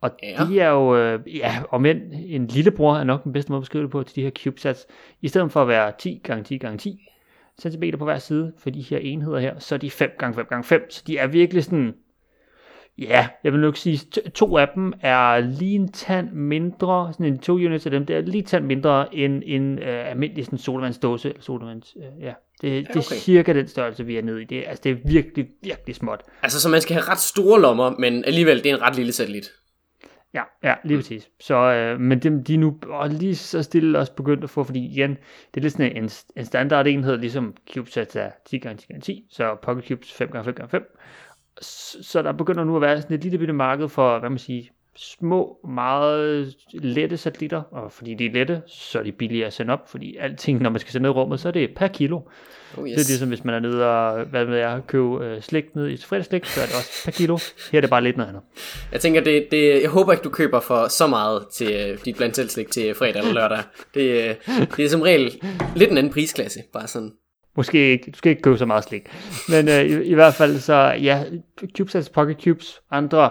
og 0.00 0.10
ja. 0.22 0.44
de 0.48 0.60
er 0.60 0.70
jo, 0.70 0.96
ja, 1.26 1.62
om 1.70 1.86
end 1.86 2.02
en 2.12 2.46
lillebror 2.46 2.96
er 2.96 3.04
nok 3.04 3.24
den 3.24 3.32
bedste 3.32 3.52
måde 3.52 3.58
at 3.58 3.62
beskrive 3.62 3.82
det 3.82 3.90
på 3.90 4.02
til 4.02 4.16
de 4.16 4.22
her 4.22 4.30
CubeSats. 4.30 4.86
I 5.22 5.28
stedet 5.28 5.52
for 5.52 5.62
at 5.62 5.68
være 5.68 5.92
10 5.98 6.22
x 6.26 6.30
10 6.44 6.58
x 6.58 6.64
10, 6.78 7.08
cm 7.60 7.84
på 7.98 8.04
hver 8.04 8.18
side 8.18 8.52
for 8.58 8.70
de 8.70 8.80
her 8.80 8.98
enheder 8.98 9.38
her, 9.38 9.58
så 9.58 9.74
er 9.74 9.78
de 9.78 9.90
5 9.90 10.10
x 10.10 10.34
5 10.34 10.62
x 10.62 10.66
5 10.66 10.90
så 10.90 11.02
de 11.06 11.18
er 11.18 11.26
virkelig 11.26 11.64
sådan, 11.64 11.94
ja, 12.98 13.28
jeg 13.44 13.52
vil 13.52 13.60
nok 13.60 13.76
sige, 13.76 13.98
to 14.34 14.56
af 14.58 14.68
dem 14.74 14.92
er 15.00 15.38
lige 15.40 15.74
en 15.74 15.92
tand 15.92 16.30
mindre, 16.32 17.12
sådan 17.12 17.26
en 17.26 17.38
to 17.38 17.52
units 17.52 17.86
af 17.86 17.90
dem, 17.90 18.06
det 18.06 18.16
er 18.16 18.20
lige 18.20 18.38
en 18.38 18.44
tand 18.44 18.64
mindre 18.64 19.14
end 19.14 19.42
en 19.46 19.78
uh, 19.78 19.84
almindelig 19.84 20.44
sådan 20.44 20.58
sodavandsdåse, 20.58 21.28
eller 21.28 21.42
sodavands, 21.42 21.96
uh, 21.96 22.22
ja. 22.22 22.32
Det, 22.62 22.70
ja, 22.70 22.80
okay. 22.80 22.88
det 22.94 22.96
er 22.96 23.14
cirka 23.14 23.52
den 23.52 23.68
størrelse, 23.68 24.06
vi 24.06 24.16
er 24.16 24.22
nede 24.22 24.42
i. 24.42 24.44
Det, 24.44 24.64
altså, 24.66 24.80
det 24.84 24.92
er 24.92 24.96
virkelig, 25.08 25.46
virkelig 25.62 25.94
småt. 25.94 26.20
Altså, 26.42 26.60
så 26.60 26.68
man 26.68 26.80
skal 26.80 26.94
have 26.94 27.08
ret 27.08 27.18
store 27.18 27.60
lommer, 27.60 27.90
men 27.98 28.24
alligevel, 28.24 28.64
det 28.64 28.70
er 28.70 28.76
en 28.76 28.82
ret 28.82 28.96
lille 28.96 29.12
satellit. 29.12 29.50
Ja, 30.34 30.42
ja, 30.62 30.74
lige 30.84 30.98
præcis. 30.98 31.30
Så, 31.40 31.54
øh, 31.54 32.00
men 32.00 32.18
dem, 32.18 32.44
de 32.44 32.54
er 32.54 32.58
nu 32.58 32.78
og 32.82 33.08
lige 33.08 33.36
så 33.36 33.62
stille 33.62 33.98
også 33.98 34.14
begyndt 34.14 34.44
at 34.44 34.50
få, 34.50 34.64
fordi 34.64 34.86
igen, 34.86 35.10
det 35.10 35.56
er 35.56 35.60
lidt 35.60 35.72
sådan 35.72 35.96
en, 35.96 36.10
en 36.36 36.44
standard 36.44 36.86
enhed, 36.86 37.16
ligesom 37.16 37.56
CubeSats 37.74 38.16
er 38.16 38.30
10x10x10, 38.30 39.26
så 39.30 39.56
Pocket 39.62 39.88
Cubes 39.88 40.22
5x5x5. 40.22 41.00
Så, 41.60 42.02
så 42.02 42.22
der 42.22 42.32
begynder 42.32 42.64
nu 42.64 42.76
at 42.76 42.82
være 42.82 43.02
sådan 43.02 43.16
et 43.16 43.22
lille 43.22 43.38
bitte 43.38 43.52
marked 43.52 43.88
for, 43.88 44.18
hvad 44.18 44.30
man 44.30 44.38
siger, 44.38 44.64
små, 44.96 45.58
meget 45.68 46.54
lette 46.72 47.16
satellitter, 47.16 47.62
og 47.70 47.92
fordi 47.92 48.14
de 48.14 48.26
er 48.26 48.30
lette, 48.30 48.62
så 48.66 48.98
er 48.98 49.02
de 49.02 49.12
billige 49.12 49.46
at 49.46 49.52
sende 49.52 49.72
op, 49.72 49.90
fordi 49.90 50.16
alting, 50.16 50.62
når 50.62 50.70
man 50.70 50.80
skal 50.80 50.92
sende 50.92 51.02
ned 51.02 51.10
i 51.10 51.12
rummet, 51.12 51.40
så 51.40 51.48
er 51.48 51.52
det 51.52 51.70
per 51.76 51.88
kilo. 51.88 52.20
Oh, 52.78 52.88
yes. 52.88 52.94
Det 52.94 53.04
er 53.04 53.08
ligesom, 53.08 53.28
hvis 53.28 53.44
man 53.44 53.54
er 53.54 53.58
nede 53.58 53.90
og, 53.90 54.24
hvad 54.24 54.46
med 54.46 54.58
jeg, 54.58 54.80
købe 54.86 55.24
øh, 55.24 55.42
slik 55.42 55.74
ned 55.74 55.88
i 55.88 55.96
fredagsslik, 55.96 56.44
så 56.44 56.60
er 56.60 56.66
det 56.66 56.74
også 56.74 57.02
per 57.04 57.12
kilo. 57.12 57.38
Her 57.72 57.78
er 57.78 57.80
det 57.80 57.90
bare 57.90 58.02
lidt 58.02 58.16
noget 58.16 58.28
andet. 58.28 58.42
Jeg 58.92 59.00
tænker, 59.00 59.20
det, 59.20 59.46
det, 59.50 59.82
jeg 59.82 59.90
håber 59.90 60.12
ikke, 60.12 60.22
du 60.22 60.30
køber 60.30 60.60
for 60.60 60.88
så 60.88 61.06
meget 61.06 61.46
til 61.52 61.72
øh, 61.72 61.98
dit 62.04 62.16
blandt 62.16 62.50
slik 62.50 62.70
til 62.70 62.94
fredag 62.94 63.16
eller 63.16 63.32
lørdag. 63.32 63.58
Det, 63.94 64.28
øh, 64.28 64.34
det 64.76 64.84
er 64.84 64.88
som 64.88 65.00
regel 65.00 65.40
lidt 65.76 65.90
en 65.90 65.98
anden 65.98 66.12
prisklasse, 66.12 66.60
bare 66.72 66.86
sådan. 66.86 67.12
Måske 67.56 67.90
ikke, 67.90 68.10
du 68.10 68.18
skal 68.18 68.30
ikke 68.30 68.42
købe 68.42 68.58
så 68.58 68.66
meget 68.66 68.84
slik. 68.84 69.02
Men 69.48 69.68
øh, 69.68 69.84
i, 69.84 70.04
i 70.04 70.14
hvert 70.14 70.34
fald 70.34 70.58
så, 70.58 70.74
ja, 71.02 71.24
CubeSats, 71.76 72.08
Pocket 72.08 72.36
Cubes, 72.44 72.80
andre 72.90 73.30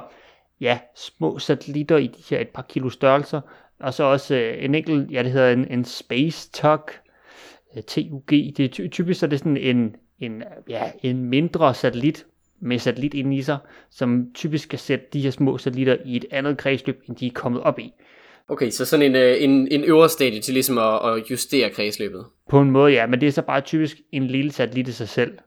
ja, 0.64 0.80
små 0.96 1.40
satellitter 1.40 1.98
i 1.98 2.08
de 2.08 2.24
her 2.30 2.40
et 2.40 2.50
par 2.50 2.66
kilo 2.70 2.90
størrelser, 2.90 3.42
og 3.80 3.94
så 3.94 4.04
også 4.04 4.36
øh, 4.36 4.64
en 4.64 4.76
enkelt, 4.76 5.12
ja 5.12 5.24
det 5.24 5.32
hedder 5.32 5.52
en, 5.52 5.68
en 5.72 5.86
Space 5.86 6.52
Tug, 6.52 6.90
øh, 7.78 7.84
TUG, 7.84 8.30
det 8.30 8.60
er 8.60 8.90
typisk 8.90 9.20
så 9.20 9.28
det 9.28 9.34
er 9.34 9.38
sådan 9.38 9.58
en, 9.58 9.96
en, 10.20 10.44
ja, 10.70 10.92
en 11.04 11.26
mindre 11.26 11.74
satellit 11.74 12.26
med 12.62 12.80
satellit 12.80 13.14
inde 13.14 13.36
i 13.38 13.42
sig, 13.42 13.58
som 13.90 14.28
typisk 14.34 14.64
skal 14.64 14.80
sætte 14.80 15.06
de 15.14 15.22
her 15.22 15.32
små 15.32 15.58
satellitter 15.58 15.98
i 16.06 16.16
et 16.16 16.26
andet 16.32 16.58
kredsløb, 16.58 17.04
end 17.08 17.16
de 17.16 17.28
er 17.28 17.32
kommet 17.32 17.62
op 17.62 17.80
i. 17.80 17.94
Okay, 18.48 18.70
så 18.70 18.86
sådan 18.86 19.06
en, 19.06 19.16
øh, 19.16 19.44
en, 19.44 19.68
en 19.72 19.84
øvre 19.84 20.10
stadie 20.10 20.42
til 20.42 20.54
ligesom 20.54 20.78
at, 20.78 21.10
at 21.10 21.32
justere 21.32 21.70
kredsløbet? 21.70 22.26
På 22.50 22.60
en 22.60 22.72
måde, 22.72 22.92
ja, 22.94 23.08
men 23.08 23.22
det 23.22 23.28
er 23.28 23.32
så 23.32 23.42
bare 23.42 23.62
typisk 23.62 23.98
en 24.12 24.28
lille 24.28 24.52
satellit 24.52 24.88
i 24.88 24.92
sig 24.92 25.10
selv 25.10 25.38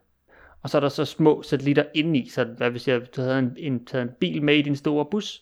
og 0.66 0.70
så 0.70 0.78
er 0.78 0.80
der 0.80 0.88
så 0.88 1.04
små 1.04 1.42
satellitter 1.42 1.84
indeni, 1.94 2.28
så 2.28 2.44
hvad 2.44 2.70
hvis 2.70 2.88
jeg 2.88 3.10
tager 3.12 3.38
en, 3.38 3.56
en, 3.58 3.84
tager 3.84 4.02
en 4.02 4.10
bil 4.20 4.42
med 4.42 4.56
i 4.56 4.62
din 4.62 4.76
store 4.76 5.04
bus, 5.04 5.40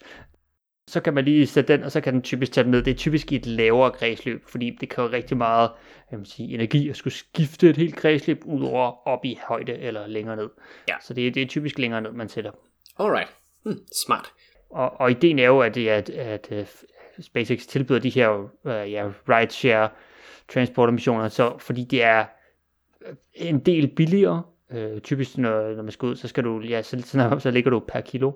så 0.87 1.01
kan 1.01 1.15
man 1.15 1.25
lige 1.25 1.47
sætte 1.47 1.73
den, 1.73 1.83
og 1.83 1.93
så 1.93 2.01
kan 2.01 2.15
den 2.15 2.23
typisk 2.23 2.53
tage 2.53 2.65
den 2.65 2.71
ned. 2.71 2.83
Det 2.83 2.91
er 2.91 2.95
typisk 2.95 3.33
i 3.33 3.37
et 3.37 3.47
lavere 3.47 3.91
kredsløb, 3.91 4.45
fordi 4.49 4.77
det 4.81 4.89
kræver 4.89 5.13
rigtig 5.13 5.37
meget 5.37 5.71
jeg 6.11 6.19
vil 6.19 6.27
sige, 6.27 6.55
energi 6.55 6.89
at 6.89 6.97
skulle 6.97 7.15
skifte 7.15 7.71
et 7.71 7.77
helt 7.77 7.97
kredsløb 7.97 8.43
ud 8.45 8.65
over 8.65 9.09
op 9.09 9.25
i 9.25 9.39
højde 9.43 9.73
eller 9.73 10.07
længere 10.07 10.37
ned. 10.37 10.51
Ja. 10.89 10.95
Så 11.01 11.15
det, 11.15 11.35
det 11.35 11.43
er 11.43 11.47
typisk 11.47 11.79
længere 11.79 12.01
ned, 12.01 12.13
man 12.13 12.29
sætter. 12.29 12.51
Alright, 12.99 13.31
hmm, 13.63 13.79
smart. 14.07 14.33
Og, 14.71 15.01
og 15.01 15.11
ideen 15.11 15.39
er 15.39 15.47
jo, 15.47 15.61
at, 15.61 15.77
at, 15.77 16.11
at, 16.11 16.51
at 16.51 16.85
SpaceX 17.21 17.67
tilbyder 17.67 18.01
de 18.01 18.11
her 18.11 18.29
uh, 18.39 18.93
ja, 18.93 19.11
rideshare 19.29 19.89
transporter 20.53 20.93
missioner, 20.93 21.29
så 21.29 21.59
fordi 21.59 21.85
det 21.85 22.03
er 22.03 22.25
en 23.35 23.59
del 23.59 23.89
billigere, 23.89 24.43
Øh, 24.73 25.01
typisk 25.01 25.39
når, 25.39 25.75
når 25.75 25.83
man 25.83 25.93
skal 25.93 26.07
ud, 26.07 26.17
så 26.17 26.29
skal 26.29 26.45
du, 26.45 26.61
ja, 26.61 26.83
så, 26.83 27.03
så, 27.03 27.37
så 27.39 27.51
ligger 27.51 27.71
du 27.71 27.79
per 27.89 28.01
kilo. 28.01 28.33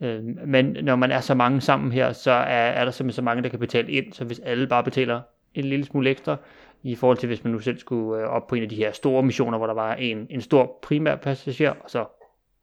Øh, 0.00 0.24
men 0.46 0.76
når 0.82 0.96
man 0.96 1.10
er 1.10 1.20
så 1.20 1.34
mange 1.34 1.60
sammen 1.60 1.92
her, 1.92 2.12
så 2.12 2.30
er, 2.30 2.70
er 2.70 2.84
der 2.84 2.92
simpelthen 2.92 3.16
så 3.16 3.22
mange, 3.22 3.42
der 3.42 3.48
kan 3.48 3.58
betale 3.58 3.92
ind, 3.92 4.12
så 4.12 4.24
hvis 4.24 4.38
alle 4.38 4.66
bare 4.66 4.84
betaler 4.84 5.20
en 5.54 5.64
lille 5.64 5.84
smule 5.84 6.10
ekstra, 6.10 6.36
i 6.82 6.94
forhold 6.94 7.18
til 7.18 7.26
hvis 7.26 7.44
man 7.44 7.52
nu 7.52 7.58
selv 7.58 7.78
skulle 7.78 8.22
øh, 8.22 8.28
op 8.28 8.46
på 8.46 8.54
en 8.54 8.62
af 8.62 8.68
de 8.68 8.76
her 8.76 8.92
store 8.92 9.22
missioner, 9.22 9.58
hvor 9.58 9.66
der 9.66 9.74
var 9.74 9.94
en, 9.94 10.26
en 10.30 10.40
stor 10.40 10.78
primær 10.82 11.16
passager, 11.16 11.70
og 11.70 11.90
så 11.90 12.04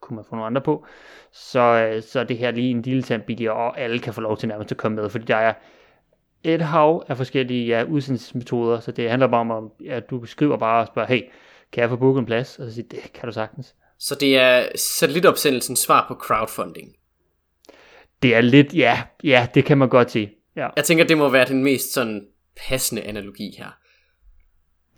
kunne 0.02 0.16
man 0.16 0.26
få 0.30 0.36
nogle 0.36 0.46
andre 0.46 0.62
på, 0.62 0.86
så, 1.32 1.60
øh, 1.60 2.04
så 2.04 2.20
er 2.20 2.24
det 2.24 2.38
her 2.38 2.52
lige 2.52 2.72
en 2.72 2.82
lille 2.82 3.04
tand 3.04 3.22
billigere, 3.22 3.54
og 3.54 3.80
alle 3.80 4.00
kan 4.00 4.14
få 4.14 4.22
lov 4.22 4.38
til 4.38 4.50
nærmest 4.50 4.72
at 4.72 4.78
komme 4.78 4.96
med, 4.96 5.10
fordi 5.10 5.26
der 5.26 5.36
er 5.36 5.54
et 6.44 6.62
hav 6.62 7.06
af 7.08 7.18
forskellige 7.18 7.66
ja, 7.68 7.84
udsendelsesmetoder, 7.84 8.80
så 8.80 8.92
det 8.92 9.10
handler 9.10 9.28
bare 9.28 9.42
om, 9.42 9.52
at 9.52 9.86
ja, 9.86 10.00
du 10.00 10.26
skriver 10.26 10.58
bare 10.58 10.82
og 10.82 10.88
spørger, 10.88 11.08
hey, 11.08 11.22
kan 11.74 11.82
jeg 11.82 11.90
få 11.90 11.96
booket 11.96 12.20
en 12.20 12.26
plads? 12.26 12.60
Og 12.60 12.68
så 12.70 12.74
siger 12.76 12.88
det 12.92 13.14
kan 13.14 13.28
du 13.28 13.34
sagtens. 13.34 13.76
Så 14.00 14.16
det 14.16 14.38
er 14.38 14.68
satellitopsendelsens 14.76 15.80
svar 15.80 16.06
på 16.08 16.14
crowdfunding. 16.14 16.96
Det 18.22 18.36
er 18.36 18.42
lidt, 18.42 18.74
ja, 18.74 19.04
ja, 19.24 19.48
det 19.54 19.66
kan 19.66 19.78
man 19.78 19.90
godt 19.90 20.12
sige. 20.12 20.34
Ja. 20.56 20.68
Jeg 20.76 20.84
tænker, 20.84 21.04
det 21.04 21.18
må 21.18 21.30
være 21.30 21.46
den 21.48 21.64
mest 21.64 21.94
sådan 21.94 22.28
passende 22.68 23.02
analogi 23.04 23.56
her. 23.58 23.78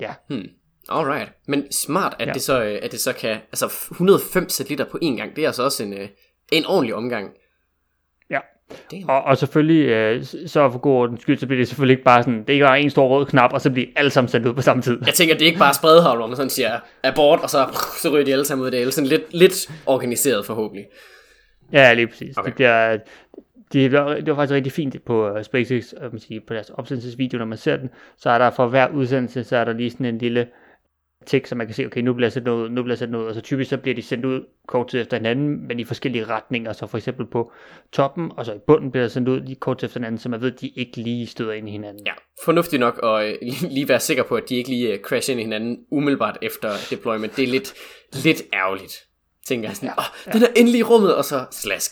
Ja. 0.02 0.14
Hmm. 0.28 0.48
Alright. 0.90 1.32
Men 1.48 1.72
smart, 1.72 2.16
at, 2.20 2.28
Ja. 2.28 2.34
det 2.34 2.42
så, 2.42 2.64
øh, 2.64 2.80
at 2.82 2.92
det 2.92 3.00
så 3.00 3.14
kan... 3.14 3.30
Altså 3.30 3.66
105 3.92 4.50
satellitter 4.50 4.86
på 4.86 4.98
én 5.04 5.16
gang, 5.18 5.36
det 5.36 5.44
er 5.44 5.48
altså 5.48 5.64
også 5.64 5.84
en, 5.84 5.94
øh, 5.94 6.10
en 6.52 6.66
ordentlig 6.66 6.96
omgang. 6.96 7.32
Damn. 8.92 9.10
Og, 9.10 9.24
og 9.24 9.38
selvfølgelig, 9.38 9.86
øh, 9.86 10.24
så 10.24 10.70
for 10.72 10.80
god 10.80 10.94
ordens 10.94 11.22
skyld, 11.22 11.38
så 11.38 11.48
bliver 11.48 11.60
det 11.60 11.68
selvfølgelig 11.68 11.94
ikke 11.94 12.04
bare 12.04 12.24
sådan, 12.24 12.40
det 12.40 12.50
er 12.50 12.54
ikke 12.54 12.66
bare 12.66 12.82
en 12.82 12.90
stor 12.90 13.08
rød 13.08 13.26
knap, 13.26 13.54
og 13.54 13.62
så 13.62 13.70
bliver 13.70 13.88
alle 13.96 14.12
sammen 14.12 14.30
sendt 14.30 14.48
ud 14.48 14.54
på 14.54 14.62
samme 14.62 14.84
tid. 14.84 14.98
Jeg 15.06 15.14
tænker, 15.14 15.34
det 15.34 15.42
er 15.42 15.46
ikke 15.46 15.60
bare 15.60 15.74
spredhavl, 15.74 16.18
hvor 16.18 16.28
man 16.28 16.36
sådan 16.36 16.50
siger 16.50 16.80
abort, 17.04 17.40
og 17.40 17.50
så, 17.50 17.66
så 18.02 18.10
ryger 18.10 18.26
de 18.26 18.32
alle 18.32 18.46
sammen 18.46 18.62
ud 18.62 18.66
af 18.66 18.72
det 18.72 18.80
hele. 18.80 18.92
Sådan 18.92 19.08
lidt, 19.08 19.34
lidt 19.34 19.72
organiseret 19.86 20.46
forhåbentlig. 20.46 20.86
Ja, 21.74 21.94
lige 21.94 22.08
præcis. 22.08 22.38
Okay. 22.38 22.52
Okay. 22.52 23.00
Det, 23.74 23.90
bliver, 23.90 23.90
det, 23.90 23.92
var, 23.94 24.16
det 24.16 24.28
var 24.28 24.36
faktisk 24.36 24.56
rigtig 24.56 24.72
fint 24.72 25.06
på 25.06 25.32
uh, 25.32 25.44
SpaceX, 25.44 25.94
øh, 26.04 26.12
man 26.12 26.20
siger, 26.20 26.42
på 26.48 26.54
deres 26.54 26.70
opsendelsesvideo, 26.70 27.38
når 27.38 27.46
man 27.46 27.58
ser 27.58 27.78
den, 27.78 27.90
så 28.18 28.30
er 28.30 28.38
der 28.38 28.50
for 28.50 28.68
hver 28.68 28.88
udsendelse, 28.88 29.44
så 29.44 29.58
er 29.58 29.66
der 29.66 29.74
lige 29.74 29.92
sådan 29.92 30.06
en 30.06 30.18
lille 30.18 30.48
tekst, 31.26 31.50
så 31.50 31.56
man 31.56 31.68
kan 31.68 31.76
se, 31.76 31.86
okay, 31.86 32.02
nu 32.02 32.14
bliver 32.14 32.26
jeg 32.26 32.32
sendt 32.34 32.46
noget, 32.46 32.72
nu 32.72 32.84
bliver 32.84 32.94
jeg 32.94 32.98
sendt 33.00 33.12
noget, 33.12 33.28
og 33.28 33.36
så 33.36 33.42
typisk 33.42 33.70
så 33.70 33.78
bliver 33.78 33.96
de 33.96 34.02
sendt 34.02 34.26
ud 34.26 34.42
kort 34.68 34.88
tid 34.88 35.02
efter 35.02 35.18
hinanden, 35.18 35.68
men 35.68 35.80
i 35.80 35.84
forskellige 35.84 36.26
retninger, 36.26 36.74
så 36.74 36.88
for 36.88 36.98
eksempel 36.98 37.26
på 37.26 37.52
toppen, 37.92 38.32
og 38.38 38.46
så 38.46 38.54
i 38.54 38.58
bunden 38.68 38.92
bliver 38.92 39.04
der 39.04 39.10
sendt 39.10 39.30
ud 39.30 39.40
lige 39.42 39.56
kort 39.56 39.78
tid 39.78 39.86
efter 39.88 40.00
hinanden, 40.00 40.20
så 40.20 40.30
man 40.30 40.42
ved, 40.42 40.54
at 40.54 40.62
de 40.62 40.68
ikke 40.76 40.98
lige 40.98 41.28
støder 41.28 41.54
ind 41.54 41.70
i 41.70 41.72
hinanden. 41.72 42.06
Ja, 42.06 42.14
fornuftigt 42.46 42.80
nok 42.80 43.00
at 43.04 43.26
øh, 43.26 43.38
lige 43.76 43.88
være 43.90 44.00
sikker 44.00 44.24
på, 44.24 44.36
at 44.36 44.44
de 44.50 44.56
ikke 44.56 44.70
lige 44.70 44.94
øh, 44.94 45.00
crasher 45.00 45.32
ind 45.34 45.40
i 45.40 45.44
hinanden 45.44 45.78
umiddelbart 45.92 46.38
efter 46.42 46.72
deployment. 46.90 47.36
Det 47.38 47.44
er 47.44 47.48
lidt, 47.48 47.74
lidt 48.24 48.42
ærgerligt, 48.54 48.94
tænker 49.48 49.70
jeg 49.70 49.76
sådan. 49.76 49.90
Åh, 49.90 50.04
ja, 50.28 50.32
den 50.32 50.44
er 50.44 50.48
endelig 50.56 50.80
i 50.80 50.84
rummet, 50.84 51.16
og 51.16 51.26
så 51.26 51.46
slask. 51.52 51.92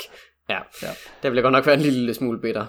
Ja, 0.50 0.60
Ja. 0.82 0.88
der 1.24 1.30
vil 1.30 1.36
jeg 1.36 1.44
godt 1.44 1.52
nok 1.52 1.66
være 1.66 1.76
en 1.76 1.82
lille 1.82 2.14
smule 2.14 2.40
bitter. 2.42 2.66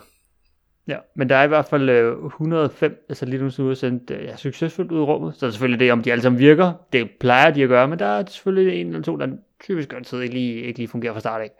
Ja, 0.88 0.96
men 1.14 1.28
der 1.28 1.36
er 1.36 1.44
i 1.44 1.48
hvert 1.48 1.66
fald 1.66 1.90
øh, 1.90 2.24
105 2.26 3.06
altså 3.08 3.26
lige 3.26 3.42
nu 3.42 3.50
så 3.50 3.62
udsendt 3.62 4.10
øh, 4.10 4.24
ja, 4.24 4.36
succesfuldt 4.36 4.92
ud 4.92 4.98
i 4.98 5.02
rummet. 5.02 5.34
Så 5.36 5.46
er 5.46 5.50
selvfølgelig 5.50 5.80
det, 5.80 5.92
om 5.92 6.02
de 6.02 6.12
alle 6.12 6.22
sammen 6.22 6.38
virker. 6.38 6.72
Det 6.92 7.10
plejer 7.20 7.50
de 7.50 7.62
at 7.62 7.68
gøre, 7.68 7.88
men 7.88 7.98
der 7.98 8.06
er 8.06 8.24
selvfølgelig 8.26 8.80
en 8.80 8.86
eller 8.86 9.02
to, 9.02 9.16
der 9.16 9.28
typisk 9.60 9.92
altid 9.92 10.20
ikke 10.20 10.34
lige, 10.34 10.54
ikke 10.54 10.78
lige 10.78 10.88
fungerer 10.88 11.12
fra 11.12 11.20
start 11.20 11.40
af. 11.40 11.50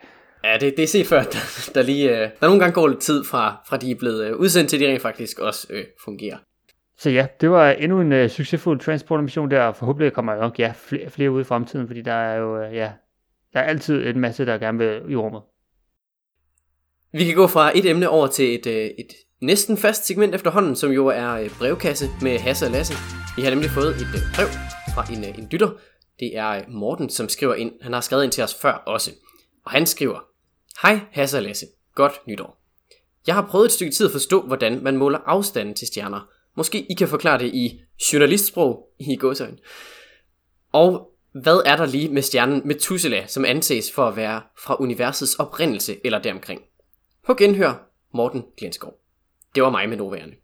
Ja, 0.45 0.59
det, 0.61 0.75
det 0.77 0.83
er 0.83 0.87
set 0.87 1.07
før, 1.07 1.23
der, 1.33 1.71
der 1.75 1.83
lige, 1.83 2.11
øh, 2.11 2.31
der 2.41 2.47
nogle 2.47 2.61
gange 2.61 2.75
går 2.75 2.89
lidt 2.89 3.01
tid 3.01 3.25
fra, 3.25 3.63
fra 3.69 3.77
de 3.77 3.91
er 3.91 3.95
blevet 3.95 4.25
øh, 4.25 4.37
udsendt 4.37 4.71
til, 4.71 4.81
de 4.81 4.89
rent 4.89 5.03
faktisk 5.03 5.39
også 5.39 5.67
øh, 5.71 5.85
fungerer. 6.05 6.37
Så 6.99 7.11
ja, 7.11 7.27
det 7.41 7.51
var 7.51 7.71
endnu 7.71 8.01
en 8.01 8.13
øh, 8.13 8.29
succesfuld 8.29 8.81
transportermission 8.81 9.51
der, 9.51 9.63
og 9.63 9.77
forhåbentlig 9.77 10.13
kommer 10.13 10.33
der 10.33 10.41
nok 10.41 10.59
ja, 10.59 10.73
flere, 10.77 11.11
flere 11.11 11.31
ud 11.31 11.41
i 11.41 11.45
fremtiden, 11.45 11.87
fordi 11.87 12.03
der 12.03 12.13
er 12.13 12.39
jo, 12.39 12.63
øh, 12.63 12.75
ja, 12.75 12.91
der 13.53 13.61
er 13.61 13.65
altid 13.65 14.07
en 14.07 14.21
masse, 14.21 14.47
der 14.47 14.59
gerne 14.59 14.79
vil 14.79 15.03
i 15.09 15.17
rummet. 15.17 15.43
Vi 17.13 17.25
kan 17.25 17.35
gå 17.35 17.47
fra 17.47 17.79
et 17.79 17.87
emne 17.87 18.09
over 18.09 18.27
til 18.27 18.55
et, 18.55 18.67
øh, 18.67 18.91
et 18.99 19.13
næsten 19.41 19.77
fast 19.77 20.07
segment 20.07 20.35
efterhånden, 20.35 20.77
som 20.77 20.91
jo 20.93 21.07
er 21.07 21.31
øh, 21.31 21.59
brevkasse 21.59 22.11
med 22.23 22.39
Hasse 22.39 22.67
og 22.67 22.73
Lasse. 22.73 22.95
Vi 23.37 23.43
har 23.43 23.51
nemlig 23.51 23.71
fået 23.71 23.89
et 23.89 24.01
øh, 24.15 24.21
brev 24.35 24.47
fra 24.95 25.13
en, 25.13 25.25
en 25.25 25.49
lytter. 25.51 25.71
Det 26.21 26.37
er 26.37 26.63
Morten, 26.69 27.11
som 27.11 27.29
skriver 27.29 27.55
ind. 27.55 27.73
Han 27.81 27.93
har 27.93 28.01
skrevet 28.01 28.25
ind 28.25 28.33
til 28.33 28.45
os 28.45 28.55
før 28.55 28.73
også. 28.73 29.11
Og 29.65 29.71
han 29.71 29.87
skriver, 29.87 30.19
Hej 30.83 31.01
Hasse 31.13 31.37
og 31.37 31.43
Lasse. 31.43 31.67
Godt 31.95 32.13
nytår. 32.27 32.63
Jeg 33.27 33.35
har 33.35 33.47
prøvet 33.51 33.65
et 33.65 33.73
stykke 33.73 33.93
tid 33.93 34.07
at 34.07 34.13
forstå, 34.13 34.43
hvordan 34.43 34.83
man 34.83 34.97
måler 34.97 35.19
afstanden 35.27 35.75
til 35.75 35.87
stjerner. 35.87 36.29
Måske 36.57 36.87
I 36.91 36.95
kan 36.95 37.09
forklare 37.09 37.39
det 37.39 37.55
i 37.55 37.81
journalistsprog 38.13 38.89
i 39.01 39.17
gåsøjne. 39.17 39.59
Og 40.73 41.11
hvad 41.33 41.63
er 41.67 41.77
der 41.77 41.87
lige 41.87 42.09
med 42.09 42.23
stjernen 42.23 42.63
Methuselah, 42.65 43.29
som 43.29 43.45
anses 43.45 43.93
for 43.93 44.05
at 44.05 44.17
være 44.17 44.43
fra 44.65 44.77
universets 44.81 45.35
oprindelse 45.35 45.97
eller 46.05 46.19
deromkring? 46.19 46.61
På 47.29 47.35
genhør, 47.35 47.89
Morten 48.13 48.45
Glenskov. 48.57 48.95
Det 49.55 49.63
var 49.63 49.71
mig 49.71 49.89
med 49.89 49.97
noværende. 49.97 50.35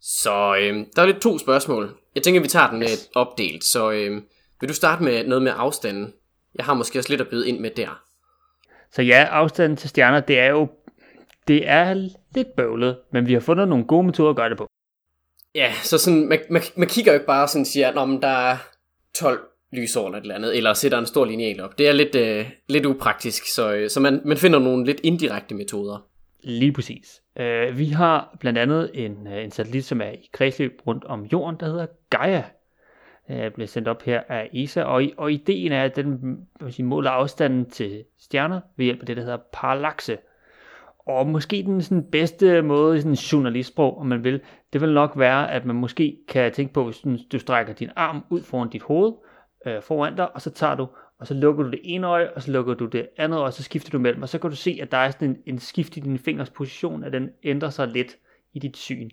Så 0.00 0.56
øh, 0.56 0.86
der 0.96 1.02
er 1.02 1.06
lidt 1.06 1.22
to 1.22 1.38
spørgsmål. 1.38 1.96
Jeg 2.14 2.22
tænker, 2.22 2.40
vi 2.40 2.48
tager 2.48 2.70
den 2.70 2.82
øh, 2.82 2.88
opdelt. 3.14 3.64
Så 3.64 3.90
øh, 3.90 4.22
vil 4.60 4.68
du 4.68 4.74
starte 4.74 5.02
med 5.02 5.26
noget 5.26 5.42
med 5.42 5.52
afstanden? 5.56 6.14
Jeg 6.54 6.64
har 6.64 6.74
måske 6.74 6.98
også 6.98 7.10
lidt 7.10 7.20
at 7.20 7.28
byde 7.28 7.48
ind 7.48 7.60
med 7.60 7.70
der. 7.70 8.02
Så 8.92 9.02
ja, 9.02 9.28
afstanden 9.30 9.76
til 9.76 9.88
stjerner, 9.88 10.20
det 10.20 10.38
er 10.38 10.46
jo 10.46 10.68
det 11.48 11.68
er 11.68 11.94
lidt 12.34 12.56
bøvlet, 12.56 12.98
men 13.12 13.26
vi 13.26 13.32
har 13.32 13.40
fundet 13.40 13.68
nogle 13.68 13.84
gode 13.84 14.06
metoder 14.06 14.30
at 14.30 14.36
gøre 14.36 14.48
det 14.48 14.58
på. 14.58 14.66
Ja, 15.54 15.72
så 15.82 15.98
sådan, 15.98 16.28
man, 16.28 16.40
man, 16.50 16.62
man 16.76 16.88
kigger 16.88 17.12
jo 17.12 17.14
ikke 17.14 17.26
bare 17.26 17.48
sådan 17.48 17.60
og 17.60 17.66
siger, 17.66 17.88
at 17.88 18.22
der 18.22 18.28
er 18.28 18.56
12 19.14 19.40
lysår 19.72 20.06
eller 20.06 20.18
et 20.18 20.22
eller 20.22 20.34
andet, 20.34 20.56
eller 20.56 20.72
sætter 20.72 20.98
en 20.98 21.06
stor 21.06 21.24
lineal 21.24 21.60
op. 21.60 21.78
Det 21.78 21.88
er 21.88 21.92
lidt, 21.92 22.14
øh, 22.14 22.50
lidt 22.68 22.86
upraktisk, 22.86 23.54
så, 23.54 23.74
øh, 23.74 23.90
så 23.90 24.00
man, 24.00 24.20
man 24.24 24.36
finder 24.36 24.58
nogle 24.58 24.86
lidt 24.86 25.00
indirekte 25.02 25.54
metoder. 25.54 26.06
Lige 26.42 26.72
præcis. 26.72 27.22
Uh, 27.40 27.78
vi 27.78 27.86
har 27.86 28.36
blandt 28.40 28.58
andet 28.58 28.90
en, 28.94 29.26
uh, 29.26 29.44
en 29.44 29.50
satellit, 29.50 29.84
som 29.84 30.00
er 30.00 30.10
i 30.10 30.28
kredsløb 30.32 30.80
rundt 30.86 31.04
om 31.04 31.24
jorden, 31.24 31.56
der 31.60 31.66
hedder 31.66 31.86
Gaia. 32.10 32.44
Uh, 33.28 33.52
bliver 33.54 33.66
sendt 33.66 33.88
op 33.88 34.02
her 34.02 34.22
af 34.28 34.50
ESA, 34.52 34.82
og, 34.82 35.02
og 35.16 35.32
ideen 35.32 35.72
er, 35.72 35.84
at 35.84 35.96
den 35.96 36.38
sige, 36.70 36.86
måler 36.86 37.10
afstanden 37.10 37.70
til 37.70 38.04
stjerner 38.20 38.60
ved 38.76 38.84
hjælp 38.84 39.00
af 39.00 39.06
det, 39.06 39.16
der 39.16 39.22
hedder 39.22 39.38
parallaxe. 39.52 40.18
Og 41.06 41.26
måske 41.26 41.62
den 41.66 41.82
sådan, 41.82 42.04
bedste 42.12 42.62
måde 42.62 42.96
i 42.96 43.00
sådan 43.00 43.14
journalistsprog, 43.14 43.98
om 43.98 44.06
man 44.06 44.24
vil, 44.24 44.40
det 44.72 44.80
vil 44.80 44.92
nok 44.92 45.12
være, 45.16 45.52
at 45.52 45.64
man 45.64 45.76
måske 45.76 46.16
kan 46.28 46.52
tænke 46.52 46.72
på, 46.72 46.84
hvis 46.84 47.04
du 47.32 47.38
strækker 47.38 47.74
din 47.74 47.90
arm 47.96 48.24
ud 48.30 48.42
foran 48.42 48.68
dit 48.68 48.82
hoved, 48.82 49.12
øh, 49.66 49.82
foran 49.82 50.16
dig, 50.16 50.34
og 50.34 50.42
så 50.42 50.50
tager 50.50 50.74
du, 50.74 50.88
og 51.18 51.26
så 51.26 51.34
lukker 51.34 51.64
du 51.64 51.70
det 51.70 51.80
ene 51.82 52.06
øje, 52.06 52.30
og 52.34 52.42
så 52.42 52.50
lukker 52.50 52.74
du 52.74 52.86
det 52.86 53.08
andet 53.16 53.38
øje, 53.38 53.46
og 53.46 53.52
så 53.52 53.62
skifter 53.62 53.90
du 53.90 53.98
mellem, 53.98 54.22
og 54.22 54.28
så 54.28 54.38
kan 54.38 54.50
du 54.50 54.56
se, 54.56 54.78
at 54.82 54.92
der 54.92 54.98
er 54.98 55.10
sådan 55.10 55.28
en, 55.28 55.38
en 55.46 55.58
skift 55.58 55.96
i 55.96 56.00
din 56.00 56.18
fingers 56.18 56.50
position, 56.50 57.04
at 57.04 57.12
den 57.12 57.30
ændrer 57.42 57.70
sig 57.70 57.88
lidt 57.88 58.16
i 58.52 58.58
dit 58.58 58.76
syn. 58.76 59.10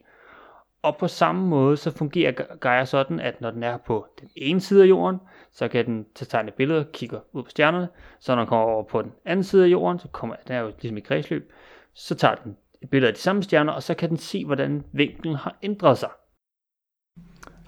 Og 0.82 0.98
på 0.98 1.08
samme 1.08 1.48
måde, 1.48 1.77
så 1.77 1.92
fungerer 1.92 2.32
Gaia 2.62 2.86
sådan, 2.86 3.20
at 3.20 3.42
når 3.42 3.51
den 3.51 3.63
er 3.63 3.77
på 3.77 4.08
den 4.22 4.30
ene 4.36 4.62
side 4.62 4.84
af 4.84 4.88
jorden, 4.88 5.20
så 5.51 5.68
kan 5.68 5.86
den 5.86 6.06
tage 6.16 6.25
tegne 6.25 6.48
et 6.48 6.54
billede 6.54 6.80
og 6.80 6.92
kigger 6.92 7.20
ud 7.34 7.44
på 7.44 7.50
stjernerne. 7.50 7.88
Så 8.20 8.36
når 8.36 8.42
den 8.42 8.50
kommer 8.50 8.66
over 8.66 8.84
på 8.84 9.01
den 9.01 9.12
anden 9.25 9.44
side 9.44 9.63
af 9.66 9.68
jorden, 9.68 10.00
så 10.00 10.08
kommer 10.08 10.36
den 10.36 10.56
er 10.56 10.60
jo 10.60 10.68
ligesom 10.68 10.98
i 10.98 11.01
kredsløb, 11.01 11.51
så 11.94 12.16
tager 12.16 12.36
den 12.36 12.58
et 12.82 12.89
billede 12.89 13.08
af 13.08 13.13
de 13.16 13.22
samme 13.22 13.44
stjerner, 13.44 13.74
og 13.74 13.84
så 13.84 13.94
kan 13.94 14.10
den 14.10 14.18
se, 14.18 14.46
hvordan 14.46 14.84
vinklen 14.92 15.36
har 15.36 15.58
ændret 15.63 15.98
sig. 15.98 16.10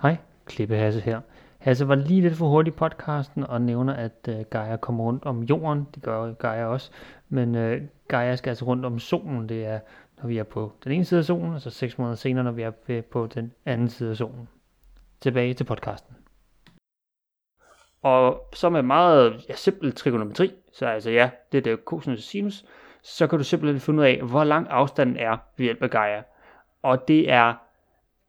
Hej, 0.01 0.17
Klippehasse 0.45 0.99
her. 0.99 1.21
Hasse 1.59 1.87
var 1.87 1.95
lige 1.95 2.21
lidt 2.21 2.35
for 2.35 2.47
hurtig 2.47 2.73
i 2.73 2.75
podcasten 2.75 3.43
og 3.43 3.61
nævner, 3.61 3.93
at 3.93 4.27
øh, 4.29 4.45
Gaia 4.49 4.77
kommer 4.77 5.03
rundt 5.03 5.25
om 5.25 5.43
jorden. 5.43 5.87
Det 5.95 6.03
gør 6.03 6.33
Gaia 6.33 6.65
også. 6.65 6.91
Men 7.29 7.55
øh, 7.55 7.81
Gaia 8.07 8.35
skal 8.35 8.49
altså 8.49 8.65
rundt 8.65 8.85
om 8.85 8.99
solen. 8.99 9.49
Det 9.49 9.65
er, 9.65 9.79
når 10.17 10.27
vi 10.27 10.37
er 10.37 10.43
på 10.43 10.71
den 10.83 10.91
ene 10.91 11.05
side 11.05 11.17
af 11.17 11.25
solen, 11.25 11.53
og 11.53 11.61
så 11.61 11.69
seks 11.69 11.97
måneder 11.97 12.15
senere, 12.15 12.43
når 12.43 12.51
vi 12.51 12.63
er 12.63 13.01
på 13.01 13.27
den 13.27 13.53
anden 13.65 13.89
side 13.89 14.09
af 14.09 14.17
solen. 14.17 14.47
Tilbage 15.21 15.53
til 15.53 15.63
podcasten. 15.63 16.15
Og 18.01 18.47
så 18.53 18.69
med 18.69 18.81
meget 18.81 19.45
ja, 19.49 19.55
simpel 19.55 19.95
trigonometri, 19.95 20.53
så 20.73 20.85
altså 20.85 21.09
ja, 21.09 21.29
det 21.51 21.57
er 21.57 21.61
det 21.61 21.79
cosinus 21.85 22.19
og 22.19 22.23
sinus, 22.23 22.65
så 23.01 23.27
kan 23.27 23.37
du 23.37 23.43
simpelthen 23.43 23.79
finde 23.79 23.99
ud 23.99 24.05
af, 24.05 24.21
hvor 24.21 24.43
lang 24.43 24.67
afstanden 24.69 25.17
er 25.17 25.37
ved 25.57 25.63
hjælp 25.63 25.83
af 25.83 25.89
Gaia. 25.89 26.23
Og 26.81 27.07
det 27.07 27.31
er 27.31 27.53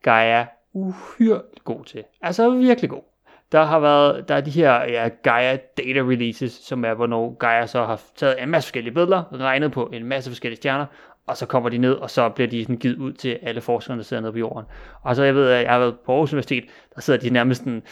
Gaia 0.02 0.46
uhyre 0.72 1.42
god 1.64 1.84
til. 1.84 2.04
Altså 2.22 2.50
virkelig 2.50 2.90
god. 2.90 3.09
Der 3.52 3.64
har 3.64 3.80
været, 3.80 4.28
der 4.28 4.34
er 4.34 4.40
de 4.40 4.50
her 4.50 4.72
ja, 4.72 5.08
Gaia 5.22 5.56
data 5.76 6.00
releases, 6.00 6.52
som 6.52 6.84
er, 6.84 6.94
hvornår 6.94 7.36
Gaia 7.38 7.66
så 7.66 7.84
har 7.84 8.00
taget 8.16 8.42
en 8.42 8.48
masse 8.48 8.66
forskellige 8.66 8.94
billeder, 8.94 9.22
regnet 9.40 9.72
på 9.72 9.90
en 9.92 10.04
masse 10.04 10.30
forskellige 10.30 10.56
stjerner, 10.56 10.86
og 11.26 11.36
så 11.36 11.46
kommer 11.46 11.68
de 11.68 11.78
ned, 11.78 11.92
og 11.92 12.10
så 12.10 12.28
bliver 12.28 12.48
de 12.48 12.62
sådan 12.62 12.76
givet 12.76 12.96
ud 12.96 13.12
til 13.12 13.38
alle 13.42 13.60
forskerne, 13.60 13.98
der 13.98 14.04
sidder 14.04 14.20
nede 14.20 14.32
på 14.32 14.38
jorden. 14.38 14.66
Og 15.02 15.16
så 15.16 15.22
jeg 15.22 15.34
ved, 15.34 15.48
at 15.48 15.62
jeg 15.62 15.72
har 15.72 15.78
været 15.78 15.98
på 16.06 16.12
Aarhus 16.12 16.32
Universitet, 16.32 16.64
der 16.94 17.00
sidder 17.00 17.20
de 17.20 17.30
nærmest 17.30 17.58
sådan, 17.58 17.82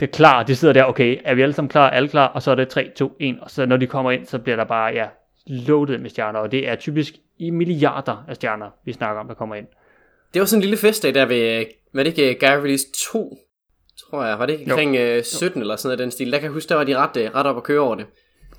det 0.00 0.06
er 0.06 0.12
klar, 0.12 0.42
de 0.42 0.56
sidder 0.56 0.74
der, 0.74 0.84
okay, 0.84 1.18
er 1.24 1.34
vi 1.34 1.42
alle 1.42 1.52
sammen 1.52 1.68
klar, 1.68 1.90
alle 1.90 2.08
klar, 2.08 2.26
og 2.26 2.42
så 2.42 2.50
er 2.50 2.54
det 2.54 2.68
3, 2.68 2.90
2, 2.96 3.16
1, 3.20 3.38
og 3.40 3.50
så 3.50 3.66
når 3.66 3.76
de 3.76 3.86
kommer 3.86 4.10
ind, 4.10 4.26
så 4.26 4.38
bliver 4.38 4.56
der 4.56 4.64
bare, 4.64 4.92
ja, 4.92 5.06
loaded 5.46 5.98
med 5.98 6.10
stjerner, 6.10 6.38
og 6.38 6.52
det 6.52 6.68
er 6.68 6.74
typisk 6.74 7.14
i 7.38 7.50
milliarder 7.50 8.24
af 8.28 8.34
stjerner, 8.34 8.70
vi 8.84 8.92
snakker 8.92 9.20
om, 9.20 9.28
der 9.28 9.34
kommer 9.34 9.54
ind. 9.54 9.66
Det 10.34 10.40
var 10.40 10.46
sådan 10.46 10.58
en 10.58 10.64
lille 10.64 10.76
festdag 10.76 11.14
der 11.14 11.26
ved, 11.26 11.60
øh, 11.60 11.66
var 11.92 12.02
det 12.02 12.18
ikke 12.18 12.34
øh, 12.34 12.40
Gaia 12.40 12.56
Release 12.56 12.86
2, 13.12 13.38
tror 14.10 14.24
jeg, 14.24 14.38
var 14.38 14.46
det 14.46 14.52
ikke 14.52 14.64
Jo. 14.68 14.74
omkring 14.74 14.96
øh, 14.96 15.24
17 15.24 15.60
eller 15.60 15.76
sådan 15.76 15.88
noget 15.88 15.98
den 15.98 16.10
stil. 16.10 16.32
Der 16.32 16.38
kan 16.38 16.44
jeg 16.44 16.52
huske, 16.52 16.68
der 16.68 16.74
var 16.74 16.84
de 16.84 16.96
ret, 16.96 17.16
øh, 17.16 17.34
ret 17.34 17.46
op 17.46 17.56
at 17.56 17.62
køre 17.62 17.80
over 17.80 17.94
det. 17.94 18.06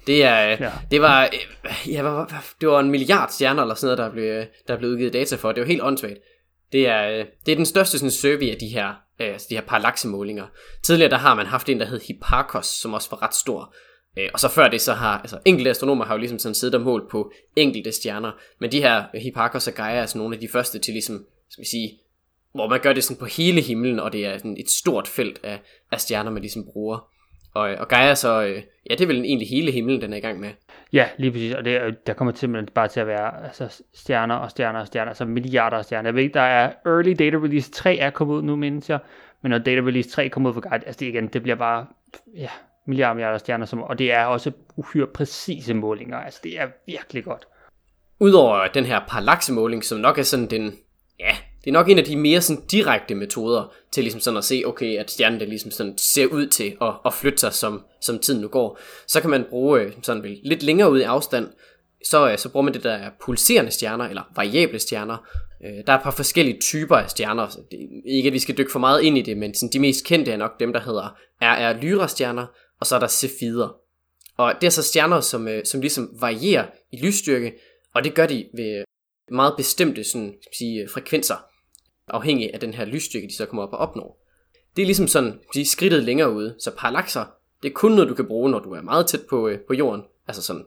Det 0.08 0.24
er, 0.24 0.51
øh, 0.51 0.58
Ja. 0.62 0.72
det 0.92 1.01
var, 1.01 1.24
øh, 1.24 1.94
ja, 1.94 2.01
hvad, 2.01 2.39
det 2.62 2.70
var 2.70 2.80
en 2.80 2.92
milliard 2.92 3.30
stjerner 3.30 3.62
eller 3.62 3.75
sådan 3.75 3.98
noget, 3.98 3.98
der 3.98 4.12
blev, 4.13 4.46
der 4.68 4.77
blev 4.77 4.89
udgivet 4.89 5.13
data 5.13 5.36
for. 5.36 5.51
Det 5.51 5.62
var 5.62 5.68
helt 5.68 5.84
åndssvagt. 5.84 6.18
Det 6.72 6.88
er, 6.88 7.10
øh, 7.10 7.25
det 7.46 7.51
er 7.51 7.56
den 7.56 7.66
største 7.66 7.98
sådan, 8.00 8.12
survey 8.12 8.51
af 8.51 8.58
de 8.58 8.68
her, 8.68 8.88
øh, 9.22 9.27
altså 9.27 9.48
de 9.50 9.56
her 9.56 9.62
parallaxemålinger. 9.62 10.46
Tidligere 10.84 11.10
der 11.12 11.18
har 11.18 11.36
man 11.36 11.46
haft 11.46 11.70
en, 11.70 11.80
der 11.80 11.86
hed 11.86 12.00
Hipparcos, 12.08 12.66
som 12.66 12.94
også 12.94 13.10
var 13.12 13.24
ret 13.24 13.36
stor. 13.36 13.74
Øh, 14.20 14.30
og 14.34 14.39
så 14.39 14.48
før 14.50 14.68
det, 14.68 14.82
så 14.82 14.94
har 14.94 15.18
altså, 15.20 15.38
enkelte 15.46 15.70
astronomer 15.70 16.06
har 16.06 16.13
jo 16.13 16.18
ligesom 16.20 16.39
sådan 16.39 16.56
siddet 16.56 16.75
og 16.75 16.82
målt 16.82 17.10
på 17.10 17.32
enkelte 17.56 17.92
stjerner. 17.92 18.32
Men 18.60 18.72
de 18.72 18.82
her 18.82 19.04
Hipparcos 19.13 19.68
og 19.68 19.74
Gaia 19.74 19.96
er 19.96 20.01
altså 20.01 20.18
nogle 20.18 20.36
af 20.36 20.39
de 20.42 20.48
første 20.48 20.80
til 20.80 20.94
ligesom 20.94 21.25
skal 21.50 21.62
vi 21.62 21.68
sige, 21.68 22.00
hvor 22.54 22.68
man 22.68 22.80
gør 22.80 22.94
det 22.94 23.04
sådan 23.04 23.20
på 23.20 23.25
hele 23.25 23.62
himlen, 23.62 24.00
og 24.00 24.13
det 24.13 24.25
er 24.25 24.38
sådan 24.38 24.58
et 24.60 24.70
stort 24.70 25.08
felt 25.08 25.39
af, 25.44 25.60
af 25.92 26.01
stjerner, 26.01 26.32
man 26.32 26.42
ligesom 26.42 26.66
bruger. 26.74 27.10
Og, 27.54 27.70
og 27.80 27.88
Gaia 27.88 28.16
så, 28.16 28.44
øh, 28.44 28.63
ja, 28.89 28.96
det 28.96 29.01
er 29.01 29.08
vel 29.08 29.25
egentlig 29.25 29.50
hele 29.50 29.72
himlen, 29.72 30.01
den 30.01 30.13
er 30.13 30.18
i 30.18 30.20
gang 30.20 30.39
med. 30.39 30.50
Ja, 30.94 31.10
lige 31.18 31.32
præcis, 31.32 31.54
og 31.54 31.66
det, 31.66 32.08
der 32.08 32.13
kommer 32.13 32.34
simpelthen 32.34 32.70
bare 32.74 32.88
til 32.88 33.00
at 33.00 33.08
være 33.08 33.46
altså, 33.46 33.84
stjerner 33.94 34.36
og 34.36 34.51
stjerner 34.51 34.80
og 34.80 34.88
stjerner, 34.88 35.10
altså 35.10 35.25
milliarder 35.25 35.77
af 35.77 35.86
stjerner. 35.86 36.08
Jeg 36.08 36.16
ved 36.16 36.24
ikke, 36.24 36.34
der 36.34 36.42
er 36.42 36.74
Early 36.86 37.12
Data 37.20 37.38
Release 37.38 37.72
3 37.72 37.98
er 37.98 38.10
kommet 38.10 38.36
ud 38.36 38.42
nu, 38.42 38.56
mindes 38.56 38.89
jeg, 38.89 39.00
men 39.42 39.50
når 39.50 39.58
Data 39.58 39.82
Release 39.82 40.10
3 40.10 40.30
kommer 40.30 40.50
ud 40.50 40.54
for 40.54 40.62
Gaia, 40.62 40.75
altså 40.86 41.00
det 41.00 41.06
igen, 41.06 41.27
det 41.27 41.44
bliver 41.44 41.56
bare, 41.56 41.86
ja, 42.36 42.50
milliarder, 42.86 43.13
milliarder 43.13 43.38
stjerner, 43.38 43.66
som, 43.66 43.82
og 43.82 44.00
det 44.00 44.12
er 44.12 44.25
også 44.25 44.51
uhyre 44.75 45.08
præcise 45.08 45.74
målinger, 45.74 46.18
altså 46.18 46.39
det 46.44 46.60
er 46.60 46.68
virkelig 46.86 47.24
godt. 47.24 47.48
Udover 48.20 48.68
den 48.68 48.86
her 48.86 49.00
parallaxemåling, 49.08 49.84
som 49.84 50.00
nok 50.00 50.18
er 50.18 50.24
sådan 50.24 50.50
den, 50.50 50.75
ja, 51.20 51.38
det 51.68 51.76
er 51.76 51.80
nok 51.80 51.90
en 51.90 51.98
af 51.98 52.06
de 52.06 52.16
mere 52.16 52.42
sådan 52.42 52.64
direkte 52.72 53.16
metoder 53.16 53.74
til 53.92 54.04
ligesom 54.04 54.22
sådan 54.22 54.38
at 54.38 54.44
se, 54.44 54.64
okay, 54.66 54.98
at 54.98 55.12
stjernen 55.12 55.40
der 55.40 55.46
ligesom 55.46 55.72
sådan 55.72 55.98
ser 55.98 56.26
ud 56.26 56.48
til 56.48 56.78
at, 56.82 56.94
at 57.06 57.14
flytte 57.14 57.38
sig, 57.38 57.54
som, 57.54 57.84
som 58.02 58.20
tiden 58.20 58.42
nu 58.42 58.48
går. 58.48 58.80
Så 59.08 59.22
kan 59.22 59.30
man 59.30 59.46
bruge 59.50 59.82
øh, 59.82 59.92
sådan 60.02 60.24
vel, 60.24 60.40
lidt 60.44 60.64
længere 60.64 60.92
ud 60.92 61.00
i 61.00 61.04
afstand, 61.04 61.48
så, 62.06 62.32
øh, 62.32 62.38
så 62.38 62.50
bruger 62.50 62.64
man 62.64 62.74
det 62.74 62.84
der 62.84 63.10
pulserende 63.22 63.72
stjerner, 63.72 64.06
eller 64.06 64.22
variable 64.36 64.80
stjerner. 64.80 65.18
Øh, 65.66 65.86
der 65.88 65.94
er 65.94 65.98
et 65.98 66.04
par 66.04 66.12
forskellige 66.12 66.60
typer 66.60 66.96
af 66.96 67.10
stjerner. 67.10 67.58
Ikke 68.06 68.28
at 68.28 68.34
vi 68.34 68.40
skal 68.40 68.58
dykke 68.58 68.72
for 68.72 68.80
meget 68.80 69.02
ind 69.02 69.18
i 69.18 69.22
det, 69.22 69.38
men 69.38 69.54
sådan, 69.54 69.74
de 69.74 69.80
mest 69.80 70.06
kendte 70.06 70.32
er 70.32 70.38
nok 70.38 70.60
dem, 70.60 70.74
der 70.74 70.80
hedder 70.80 71.18
RR 71.42 71.82
Lyra-stjerner, 71.82 72.46
og 72.80 72.86
så 72.86 72.96
er 72.96 73.00
der 73.00 73.08
Cefider. 73.08 73.76
Og 74.38 74.54
det 74.62 74.68
er 74.68 74.72
så 74.72 74.84
stjerner, 74.84 75.22
som, 75.22 75.48
som 75.64 75.82
ligesom 75.82 76.10
varierer 76.20 76.66
i 76.92 76.98
lysstyrke, 77.06 77.54
og 77.94 78.04
det 78.04 78.14
gør 78.14 78.26
de 78.26 78.46
ved 78.54 78.84
meget 79.32 79.54
bestemte 79.58 80.04
sådan, 80.04 80.34
skal 80.42 80.58
sige, 80.58 80.90
frekvenser 80.94 81.36
afhængig 82.08 82.54
af 82.54 82.60
den 82.60 82.74
her 82.74 82.86
lysstyrke, 82.86 83.28
de 83.28 83.36
så 83.36 83.46
kommer 83.46 83.64
op 83.64 83.74
og 83.74 83.80
opnår. 83.80 84.24
Det 84.76 84.82
er 84.82 84.86
ligesom 84.86 85.08
sådan 85.08 85.40
sige, 85.54 85.66
skridtet 85.66 86.04
længere 86.04 86.32
ude, 86.32 86.56
så 86.60 86.72
parallaxer, 86.78 87.26
det 87.64 87.70
er 87.70 87.74
kun 87.74 87.92
noget, 87.92 88.10
du 88.10 88.14
kan 88.14 88.28
bruge, 88.28 88.52
når 88.52 88.60
du 88.60 88.72
er 88.72 88.82
meget 88.82 89.08
tæt 89.08 89.22
på, 89.30 89.48
øh, 89.48 89.60
på 89.60 89.74
jorden, 89.74 90.04
altså 90.28 90.42
sådan 90.42 90.66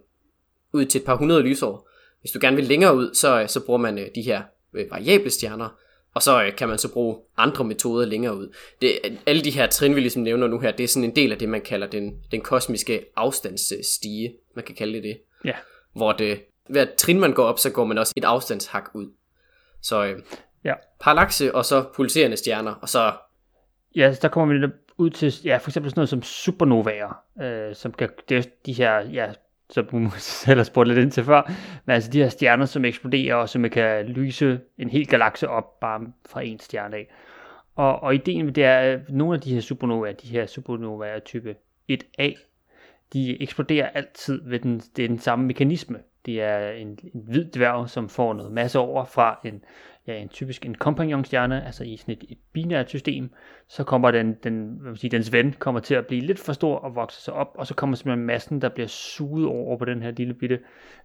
ud 0.72 0.84
til 0.84 0.98
et 0.98 1.04
par 1.04 1.16
hundrede 1.16 1.42
lysår. 1.42 1.88
Hvis 2.20 2.30
du 2.30 2.38
gerne 2.42 2.56
vil 2.56 2.64
længere 2.64 2.96
ud, 2.96 3.14
så, 3.14 3.40
øh, 3.40 3.48
så 3.48 3.64
bruger 3.66 3.78
man 3.78 3.98
øh, 3.98 4.06
de 4.14 4.22
her 4.22 4.42
øh, 4.74 4.90
variable 4.90 5.30
stjerner, 5.30 5.68
og 6.14 6.22
så 6.22 6.44
øh, 6.44 6.56
kan 6.56 6.68
man 6.68 6.78
så 6.78 6.92
bruge 6.92 7.16
andre 7.36 7.64
metoder 7.64 8.06
længere 8.06 8.36
ud. 8.36 8.54
Det, 8.82 8.98
alle 9.26 9.42
de 9.42 9.50
her 9.50 9.66
trin, 9.66 9.94
vi 9.94 10.00
ligesom 10.00 10.22
nævner 10.22 10.46
nu 10.46 10.58
her, 10.58 10.70
det 10.70 10.84
er 10.84 10.88
sådan 10.88 11.08
en 11.08 11.16
del 11.16 11.32
af 11.32 11.38
det, 11.38 11.48
man 11.48 11.60
kalder 11.60 11.86
den, 11.86 12.14
den 12.30 12.40
kosmiske 12.40 13.04
afstandsstige, 13.16 14.34
man 14.56 14.64
kan 14.64 14.74
kalde 14.74 14.92
det 14.94 15.02
det. 15.02 15.18
Ja. 15.44 15.54
Hvor 15.94 16.12
det, 16.12 16.40
hver 16.68 16.86
trin 16.98 17.20
man 17.20 17.32
går 17.32 17.44
op, 17.44 17.58
så 17.58 17.70
går 17.70 17.84
man 17.84 17.98
også 17.98 18.12
et 18.16 18.24
afstandshak 18.24 18.90
ud. 18.94 19.06
Så 19.82 20.04
øh, 20.04 20.22
Ja. 20.64 20.74
Parallaxe 21.00 21.54
og 21.54 21.64
så 21.64 21.84
pulserende 21.96 22.36
stjerner, 22.36 22.74
og 22.74 22.88
så... 22.88 23.12
Ja, 23.96 24.14
der 24.22 24.28
kommer 24.28 24.54
vi 24.54 24.60
lidt 24.60 24.72
ud 24.98 25.10
til, 25.10 25.32
ja, 25.44 25.56
for 25.56 25.70
eksempel 25.70 25.90
sådan 25.90 25.98
noget 25.98 26.08
som 26.08 26.22
supernovaer, 26.22 27.22
øh, 27.42 27.74
som 27.74 27.92
kan, 27.92 28.08
det 28.28 28.38
er 28.38 28.42
de 28.66 28.72
her, 28.72 29.00
ja, 29.00 29.32
som 29.70 29.84
du 29.84 30.10
selv 30.18 30.58
har 30.58 30.64
spurgt 30.64 30.88
lidt 30.88 30.98
ind 30.98 31.10
til 31.10 31.24
før, 31.24 31.42
men 31.84 31.94
altså 31.94 32.10
de 32.10 32.22
her 32.22 32.28
stjerner, 32.28 32.66
som 32.66 32.84
eksploderer, 32.84 33.34
og 33.34 33.48
som 33.48 33.70
kan 33.70 34.06
lyse 34.06 34.60
en 34.78 34.90
hel 34.90 35.06
galakse 35.06 35.48
op 35.48 35.80
bare 35.80 36.00
fra 36.28 36.42
en 36.42 36.60
stjerne 36.60 36.96
af. 36.96 37.08
Og, 37.74 38.02
og 38.02 38.14
ideen 38.14 38.44
med 38.44 38.52
det 38.52 38.64
er, 38.64 38.78
at 38.78 39.00
nogle 39.08 39.34
af 39.34 39.40
de 39.40 39.54
her 39.54 39.60
supernovaer, 39.60 40.12
de 40.12 40.26
her 40.26 40.46
supernovaer 40.46 41.18
type 41.18 41.56
1A, 41.92 42.34
de 43.12 43.42
eksploderer 43.42 43.88
altid 43.88 44.42
ved 44.44 44.58
den, 44.58 44.82
det 44.96 45.04
er 45.04 45.08
den 45.08 45.18
samme 45.18 45.46
mekanisme. 45.46 45.98
Det 46.26 46.42
er 46.42 46.70
en, 46.70 46.98
en 47.14 47.20
hvid 47.26 47.44
dværg, 47.44 47.90
som 47.90 48.08
får 48.08 48.32
noget 48.32 48.52
masse 48.52 48.78
over 48.78 49.04
fra 49.04 49.40
en, 49.44 49.64
ja, 50.10 50.22
en 50.22 50.28
typisk 50.28 50.66
en 50.66 50.74
kompagnonstjerne, 50.74 51.66
altså 51.66 51.84
i 51.84 51.96
sådan 51.96 52.12
et, 52.12 52.24
et 52.28 52.38
binært 52.52 52.88
system, 52.88 53.30
så 53.68 53.84
kommer 53.84 54.10
den, 54.10 54.34
den 54.34 54.76
hvad 54.80 54.90
man 54.90 54.96
sige, 54.96 55.10
dens 55.10 55.32
ven 55.32 55.52
kommer 55.58 55.80
til 55.80 55.94
at 55.94 56.06
blive 56.06 56.20
lidt 56.20 56.38
for 56.38 56.52
stor 56.52 56.76
og 56.76 56.94
vokse 56.94 57.22
sig 57.22 57.34
op, 57.34 57.54
og 57.54 57.66
så 57.66 57.74
kommer 57.74 57.96
simpelthen 57.96 58.26
massen, 58.26 58.60
der 58.60 58.68
bliver 58.68 58.86
suget 58.86 59.46
over 59.46 59.76
på 59.78 59.84
den 59.84 60.02
her 60.02 60.10
lille 60.10 60.34
bitte 60.34 60.58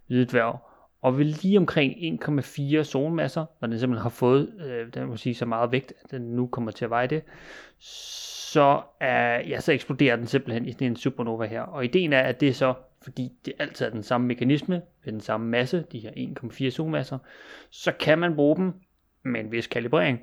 hvide 0.06 0.24
dværg. 0.24 0.58
Og 1.02 1.18
ved 1.18 1.24
lige 1.24 1.58
omkring 1.58 1.92
1,4 2.24 2.82
solmasser, 2.82 3.44
når 3.60 3.68
den 3.68 3.78
simpelthen 3.78 4.02
har 4.02 4.08
fået 4.08 4.52
øh, 4.66 4.94
den 4.94 5.08
må 5.08 5.16
sige, 5.16 5.34
så 5.34 5.46
meget 5.46 5.72
vægt, 5.72 5.92
at 6.04 6.10
den 6.10 6.22
nu 6.22 6.46
kommer 6.46 6.70
til 6.70 6.84
at 6.84 6.90
veje 6.90 7.06
det, 7.06 7.22
så, 7.78 8.82
er, 9.00 9.40
ja, 9.48 9.60
så 9.60 9.72
eksploderer 9.72 10.16
den 10.16 10.26
simpelthen 10.26 10.66
i 10.66 10.72
sådan 10.72 10.86
en 10.86 10.96
supernova 10.96 11.46
her. 11.46 11.60
Og 11.60 11.84
ideen 11.84 12.12
er, 12.12 12.20
at 12.20 12.40
det 12.40 12.48
er 12.48 12.52
så, 12.52 12.74
fordi 13.02 13.32
det 13.44 13.52
altid 13.58 13.86
er 13.86 13.90
den 13.90 14.02
samme 14.02 14.26
mekanisme, 14.26 14.82
ved 15.04 15.12
den 15.12 15.20
samme 15.20 15.48
masse, 15.48 15.84
de 15.92 15.98
her 15.98 16.10
1,4 16.10 16.70
solmasser, 16.70 17.18
så 17.70 17.92
kan 17.92 18.18
man 18.18 18.36
bruge 18.36 18.56
dem 18.56 18.72
med 19.26 19.40
en 19.40 19.52
vis 19.52 19.66
kalibrering, 19.66 20.22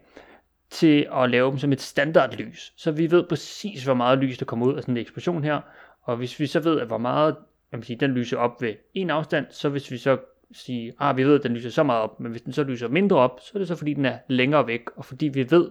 til 0.70 1.08
at 1.13 1.30
lave 1.30 1.52
dem 1.52 1.58
som 1.58 1.72
et 1.72 1.82
standardlys. 1.82 2.74
Så 2.78 2.92
vi 2.92 3.12
ved 3.12 3.24
præcis, 3.30 3.84
hvor 3.84 3.94
meget 3.94 4.20
lys 4.20 4.38
der 4.38 4.46
kommer 4.46 4.66
ud 4.66 4.76
af 4.76 4.84
sådan 4.84 4.98
en 4.98 5.02
eksplosion 5.02 5.44
her, 5.44 5.62
og 6.04 6.18
hvis 6.18 6.39
vi 6.39 6.48
så 6.48 6.60
ved, 6.60 6.80
at 6.80 6.88
hvor 6.88 6.98
meget 6.98 7.36
jeg 7.72 7.80
vil 7.80 7.86
sige, 7.86 8.00
den 8.00 8.12
lyser 8.12 8.38
op 8.38 8.62
ved 8.62 8.74
en 8.94 9.10
afstand, 9.10 9.46
så 9.50 9.70
hvis 9.70 9.92
vi 9.92 9.98
så 9.98 10.18
sige, 10.52 10.94
ah, 11.00 11.18
vi 11.18 11.24
ved, 11.24 11.36
at 11.36 11.44
den 11.44 11.54
lyser 11.54 11.70
så 11.70 11.84
meget 11.84 12.02
op, 12.02 12.20
men 12.20 12.32
hvis 12.32 12.42
den 12.42 12.54
så 12.54 12.63
lyser 12.63 12.88
mindre 12.88 13.18
op, 13.18 13.39
så 13.42 13.52
er 13.56 13.60
det 13.60 13.68
så 13.68 13.76
fordi, 13.76 13.94
den 13.94 14.06
er 14.06 14.18
længere 14.28 14.68
væk, 14.68 14.82
og 14.96 15.06
fordi 15.06 15.28
vi 15.28 15.52
ved 15.52 15.70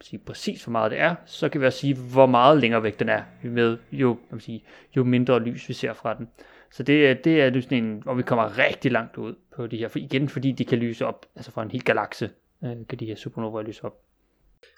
sige, 0.00 0.18
præcis, 0.18 0.64
hvor 0.64 0.70
meget 0.70 0.90
det 0.90 1.00
er, 1.00 1.14
så 1.26 1.48
kan 1.48 1.60
vi 1.60 1.66
også 1.66 1.78
sige, 1.78 1.96
hvor 2.12 2.26
meget 2.26 2.60
længere 2.60 2.82
væk 2.82 2.98
den 2.98 3.08
er, 3.08 3.22
med 3.42 3.78
jo, 3.92 4.18
jeg 4.32 4.42
sige, 4.42 4.64
jo 4.96 5.04
mindre 5.04 5.40
lys 5.40 5.68
vi 5.68 5.74
ser 5.74 5.92
fra 5.92 6.14
den. 6.14 6.28
Så 6.70 6.82
det, 6.82 7.24
det 7.24 7.42
er 7.42 7.60
sådan 7.60 7.84
en, 7.84 8.02
hvor 8.02 8.14
vi 8.14 8.22
kommer 8.22 8.58
rigtig 8.58 8.92
langt 8.92 9.16
ud 9.16 9.34
på 9.56 9.66
de 9.66 9.76
her, 9.76 9.88
for 9.88 9.98
igen 9.98 10.28
fordi 10.28 10.52
de 10.52 10.64
kan 10.64 10.78
lyse 10.78 11.06
op, 11.06 11.26
altså 11.36 11.50
fra 11.50 11.62
en 11.62 11.70
hel 11.70 11.84
galakse, 11.84 12.30
øh, 12.64 12.70
kan 12.88 12.98
de 12.98 13.06
her 13.06 13.16
supernovaer 13.16 13.64
lyse 13.64 13.84
op. 13.84 14.00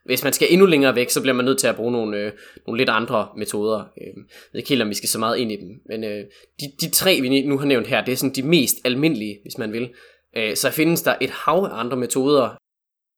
Hvis 0.05 0.25
man 0.25 0.33
skal 0.33 0.49
endnu 0.51 0.67
længere 0.67 0.95
væk, 0.95 1.11
så 1.11 1.21
bliver 1.21 1.35
man 1.35 1.45
nødt 1.45 1.59
til 1.59 1.67
at 1.67 1.77
bruge 1.77 1.93
nogle, 1.93 2.17
øh, 2.17 2.33
nogle 2.67 2.79
lidt 2.79 2.89
andre 2.89 3.29
metoder. 3.37 3.81
Øh, 3.81 4.07
jeg 4.07 4.25
ved 4.53 4.59
ikke 4.59 4.69
helt, 4.69 4.83
om 4.83 4.89
vi 4.89 4.95
skal 4.95 5.09
så 5.09 5.19
meget 5.19 5.39
ind 5.39 5.53
i 5.53 5.57
dem. 5.57 5.81
Men 5.87 6.05
øh, 6.05 6.25
de, 6.61 6.73
de 6.81 6.91
tre, 6.91 7.21
vi 7.21 7.43
nu 7.43 7.59
har 7.59 7.67
nævnt 7.67 7.87
her, 7.87 8.05
det 8.05 8.12
er 8.12 8.17
sådan 8.17 8.35
de 8.35 8.43
mest 8.43 8.77
almindelige, 8.85 9.39
hvis 9.43 9.59
man 9.59 9.73
vil. 9.73 9.95
Øh, 10.37 10.57
så 10.57 10.71
findes 10.71 11.03
der 11.03 11.15
et 11.21 11.31
hav 11.31 11.69
af 11.73 11.81
andre 11.81 11.97
metoder. 11.97 12.57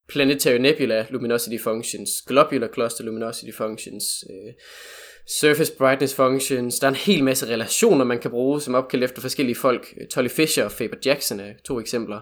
Planetary 0.08 0.56
Nebula 0.56 1.06
Luminosity 1.10 1.62
Functions, 1.62 2.10
Globular 2.26 2.68
Cluster 2.74 3.04
Luminosity 3.04 3.56
Functions, 3.56 4.24
øh, 4.30 4.52
Surface 5.28 5.72
Brightness 5.78 6.14
Functions. 6.14 6.78
Der 6.78 6.86
er 6.86 6.90
en 6.90 6.96
hel 6.96 7.24
masse 7.24 7.46
relationer, 7.46 8.04
man 8.04 8.18
kan 8.18 8.30
bruge, 8.30 8.60
som 8.60 8.74
opkaldt 8.74 9.04
efter 9.04 9.20
forskellige 9.20 9.56
folk. 9.56 9.94
Tolly 10.10 10.28
Fisher 10.28 10.64
og 10.64 10.72
Faber 10.72 10.96
Jackson 11.04 11.40
er 11.40 11.52
to 11.64 11.80
eksempler. 11.80 12.20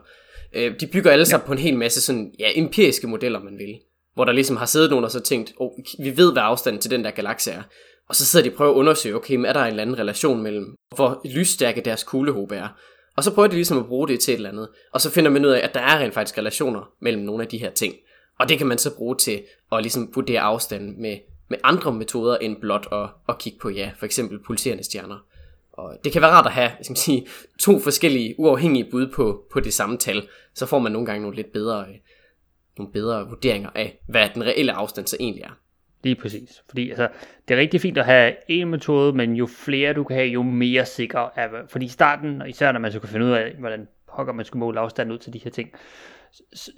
Øh, 0.53 0.81
de 0.81 0.87
bygger 0.87 1.11
alle 1.11 1.27
sammen 1.27 1.45
ja. 1.45 1.47
på 1.47 1.53
en 1.53 1.59
hel 1.59 1.77
masse 1.77 2.01
sådan, 2.01 2.33
ja, 2.39 2.51
empiriske 2.55 3.07
modeller, 3.07 3.43
man 3.43 3.59
vil. 3.59 3.79
Hvor 4.15 4.25
der 4.25 4.33
ligesom 4.33 4.57
har 4.57 4.67
siddet 4.67 4.91
nogen 4.91 5.05
og 5.05 5.11
så 5.11 5.21
tænkt, 5.21 5.53
oh, 5.57 5.71
vi 5.99 6.17
ved, 6.17 6.33
hvad 6.33 6.43
afstanden 6.43 6.83
til 6.83 6.91
den 6.91 7.05
der 7.05 7.11
galakse 7.11 7.51
er. 7.51 7.63
Og 8.09 8.15
så 8.15 8.27
sidder 8.27 8.49
de 8.49 8.53
og 8.53 8.57
prøver 8.57 8.71
at 8.71 8.77
undersøge, 8.77 9.15
okay, 9.15 9.37
men 9.37 9.45
er 9.45 9.53
der 9.53 9.61
en 9.61 9.71
eller 9.71 9.83
anden 9.83 9.99
relation 9.99 10.43
mellem, 10.43 10.75
hvor 10.97 11.21
lysstærke 11.25 11.81
deres 11.81 12.05
kuglehåb 12.05 12.53
er. 12.53 12.69
Og 13.17 13.25
så 13.25 13.35
prøver 13.35 13.49
de 13.49 13.55
ligesom 13.55 13.79
at 13.79 13.87
bruge 13.87 14.09
det 14.09 14.21
til 14.21 14.33
et 14.33 14.37
eller 14.37 14.51
andet. 14.51 14.69
Og 14.93 15.01
så 15.01 15.11
finder 15.11 15.31
man 15.31 15.45
ud 15.45 15.51
af, 15.51 15.61
at 15.65 15.75
der 15.75 15.81
er 15.81 15.99
rent 15.99 16.15
faktisk 16.15 16.39
relationer 16.39 16.91
mellem 17.01 17.23
nogle 17.23 17.43
af 17.43 17.49
de 17.49 17.59
her 17.59 17.71
ting. 17.71 17.95
Og 18.39 18.49
det 18.49 18.59
kan 18.59 18.67
man 18.67 18.79
så 18.79 18.97
bruge 18.97 19.17
til 19.17 19.43
at 19.73 19.83
ligesom 19.83 20.11
vurdere 20.15 20.41
afstanden 20.41 21.03
med, 21.03 21.19
med 21.49 21.59
andre 21.65 21.93
metoder 21.93 22.37
end 22.37 22.57
blot 22.61 22.89
at, 22.93 23.09
at 23.29 23.39
kigge 23.39 23.59
på, 23.59 23.71
ja, 23.71 23.91
for 23.99 24.07
eksempel 24.07 24.39
pulserende 24.47 24.85
stjerner. 24.85 25.27
Og 25.77 25.97
det 26.05 26.13
kan 26.13 26.23
være 26.23 26.31
rart 26.31 26.47
at 26.47 26.53
have 26.53 26.71
skal 26.83 26.91
man 26.91 26.97
sige, 26.97 27.27
to 27.61 27.79
forskellige 27.79 28.35
uafhængige 28.39 28.91
bud 28.91 29.07
på, 29.07 29.45
på 29.53 29.61
det 29.61 29.75
samme 29.75 29.99
tal. 29.99 30.29
Så 30.55 30.67
får 30.67 30.79
man 30.79 30.93
nogle 30.93 31.07
gange 31.07 31.23
nogle 31.23 31.37
lidt 31.37 31.53
bedre, 31.53 31.81
øh, 31.81 31.95
nogle 32.79 32.93
bedre 32.93 33.29
vurderinger 33.29 33.71
af, 33.75 33.99
hvad 34.07 34.29
den 34.35 34.45
reelle 34.45 34.73
afstand 34.73 35.07
så 35.07 35.17
egentlig 35.21 35.43
er. 35.43 35.59
Lige 36.03 36.15
præcis. 36.15 36.63
Fordi 36.69 36.89
altså, 36.89 37.09
det 37.49 37.55
er 37.55 37.59
rigtig 37.61 37.81
fint 37.81 37.99
at 37.99 38.05
have 38.05 38.35
en 38.49 38.71
metode, 38.71 39.13
men 39.13 39.35
jo 39.35 39.47
flere 39.47 39.93
du 39.93 40.05
kan 40.05 40.17
have, 40.17 40.29
jo 40.29 40.43
mere 40.43 40.87
sikker 40.87 41.33
er 41.37 41.49
Fordi 41.69 41.85
i 41.85 41.89
starten, 41.89 42.43
og 42.43 42.49
især 42.49 42.73
når 42.73 42.81
man 42.81 42.93
så 42.93 43.01
kan 43.01 43.09
finde 43.09 43.27
ud 43.27 43.31
af, 43.31 43.55
hvordan 43.59 43.89
pokker 44.17 44.33
man 44.33 44.45
skulle 44.45 44.61
måle 44.61 44.81
afstanden 44.81 45.13
ud 45.15 45.19
til 45.19 45.33
de 45.33 45.39
her 45.39 45.51
ting, 45.51 45.71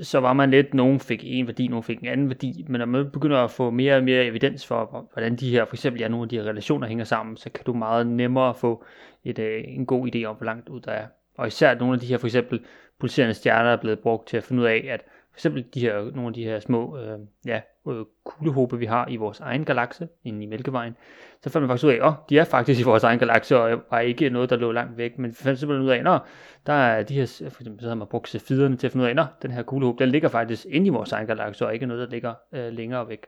så 0.01 0.21
var 0.21 0.33
man 0.33 0.51
lidt, 0.51 0.75
nogen 0.75 1.01
fik 1.01 1.21
en 1.25 1.47
værdi, 1.47 1.68
nogen 1.68 1.83
fik 1.83 2.01
en 2.01 2.07
anden 2.07 2.29
værdi, 2.29 2.64
men 2.68 2.79
når 2.79 2.87
man 2.87 3.11
begynder 3.11 3.38
at 3.38 3.51
få 3.51 3.71
mere 3.71 3.97
og 3.97 4.05
mere 4.05 4.25
evidens 4.25 4.66
for, 4.66 5.09
hvordan 5.12 5.37
de 5.37 5.51
her, 5.51 5.64
for 5.64 5.75
eksempel 5.75 6.01
ja, 6.01 6.09
nogle 6.09 6.23
af 6.23 6.29
de 6.29 6.37
her 6.37 6.44
relationer 6.44 6.87
hænger 6.88 7.05
sammen, 7.05 7.37
så 7.37 7.51
kan 7.51 7.64
du 7.64 7.73
meget 7.73 8.07
nemmere 8.07 8.55
få 8.55 8.85
et, 9.25 9.38
øh, 9.38 9.64
en 9.66 9.87
god 9.87 10.14
idé 10.14 10.25
om, 10.25 10.37
hvor 10.37 10.44
langt 10.44 10.68
ud 10.68 10.81
der 10.81 10.92
er. 10.92 11.07
Og 11.38 11.47
især 11.47 11.75
nogle 11.75 11.94
af 11.94 12.01
de 12.01 12.07
her, 12.07 12.18
for 12.18 12.27
eksempel 12.27 12.61
pulserende 13.01 13.35
stjerner 13.35 13.71
er 13.71 13.77
blevet 13.77 13.99
brugt 13.99 14.29
til 14.29 14.37
at 14.37 14.44
finde 14.44 14.62
ud 14.62 14.66
af, 14.66 14.87
at 14.90 15.05
eksempel 15.38 15.64
de 15.74 15.81
her, 15.81 16.11
nogle 16.14 16.27
af 16.27 16.33
de 16.33 16.44
her 16.44 16.61
små 16.61 16.98
øh, 16.98 17.18
ja, 17.46 17.61
øh, 17.88 18.05
kuglehobe, 18.24 18.79
vi 18.79 18.87
har 18.87 19.09
i 19.09 19.16
vores 19.16 19.40
egen 19.40 19.64
galakse, 19.64 20.09
inde 20.24 20.42
i 20.42 20.46
Mælkevejen, 20.46 20.96
så 21.42 21.51
fandt 21.51 21.62
man 21.62 21.68
faktisk 21.68 21.85
ud 21.85 21.90
af, 21.90 21.96
at 21.96 22.03
oh, 22.03 22.12
de 22.29 22.38
er 22.38 22.44
faktisk 22.44 22.81
i 22.81 22.83
vores 22.83 23.05
egen 23.05 23.18
galakse, 23.18 23.59
og 23.59 23.70
øh, 23.70 23.79
var 23.90 24.01
ikke 24.01 24.31
noget, 24.31 24.51
der 24.51 24.57
lå 24.57 24.72
langt 24.72 24.96
væk, 24.96 25.18
men 25.18 25.31
vi 25.31 25.35
fandt 25.35 25.59
simpelthen 25.59 25.87
ud 25.87 25.90
af, 25.90 26.14
at 26.14 26.20
der 26.66 26.72
er 26.72 27.03
de 27.03 27.14
her, 27.14 27.27
for 27.51 27.62
eksempel 27.62 27.83
så 27.83 27.88
har 27.88 27.94
man 27.94 28.07
brugt 28.07 28.29
cepiderne 28.29 28.77
til 28.77 28.87
at 28.87 28.92
finde 28.92 29.05
ud 29.05 29.11
af, 29.11 29.22
at 29.22 29.42
den 29.42 29.51
her 29.51 29.62
kuglehobe, 29.62 30.05
den 30.05 30.12
ligger 30.12 30.29
faktisk 30.29 30.66
inde 30.70 30.87
i 30.87 30.90
vores 30.90 31.12
egen 31.12 31.27
galakse, 31.27 31.66
og 31.66 31.74
ikke 31.74 31.87
noget, 31.87 32.09
der 32.09 32.14
ligger 32.14 32.35
øh, 32.53 32.72
længere 32.72 33.09
væk. 33.09 33.27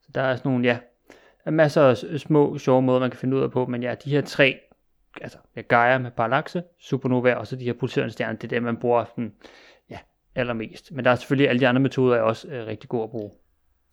Så 0.00 0.08
der 0.14 0.20
er 0.20 0.36
sådan 0.36 0.52
nogle, 0.52 0.68
ja, 0.68 0.78
masser 1.50 1.82
af 1.82 1.96
små, 2.20 2.58
sjove 2.58 2.82
måder, 2.82 3.00
man 3.00 3.10
kan 3.10 3.18
finde 3.18 3.36
ud 3.36 3.42
af 3.42 3.50
på, 3.50 3.66
men 3.66 3.82
ja, 3.82 3.94
de 4.04 4.10
her 4.10 4.20
tre, 4.20 4.60
altså 5.20 5.38
ja, 5.56 5.60
Gaia 5.60 5.98
med 5.98 6.10
parallaxe, 6.10 6.62
supernova, 6.78 7.34
og 7.34 7.46
så 7.46 7.56
de 7.56 7.64
her 7.64 7.72
pulserende 7.72 8.12
stjerner, 8.12 8.36
det 8.36 8.44
er 8.44 8.48
det, 8.48 8.62
man 8.62 8.76
bruger 8.76 9.04
sådan, 9.04 9.32
allermest. 10.34 10.92
Men 10.92 11.04
der 11.04 11.10
er 11.10 11.16
selvfølgelig 11.16 11.48
alle 11.48 11.60
de 11.60 11.68
andre 11.68 11.80
metoder 11.80 12.16
er 12.16 12.20
også 12.20 12.48
øh, 12.48 12.66
rigtig 12.66 12.88
gode 12.88 13.04
at 13.04 13.10
bruge. 13.10 13.30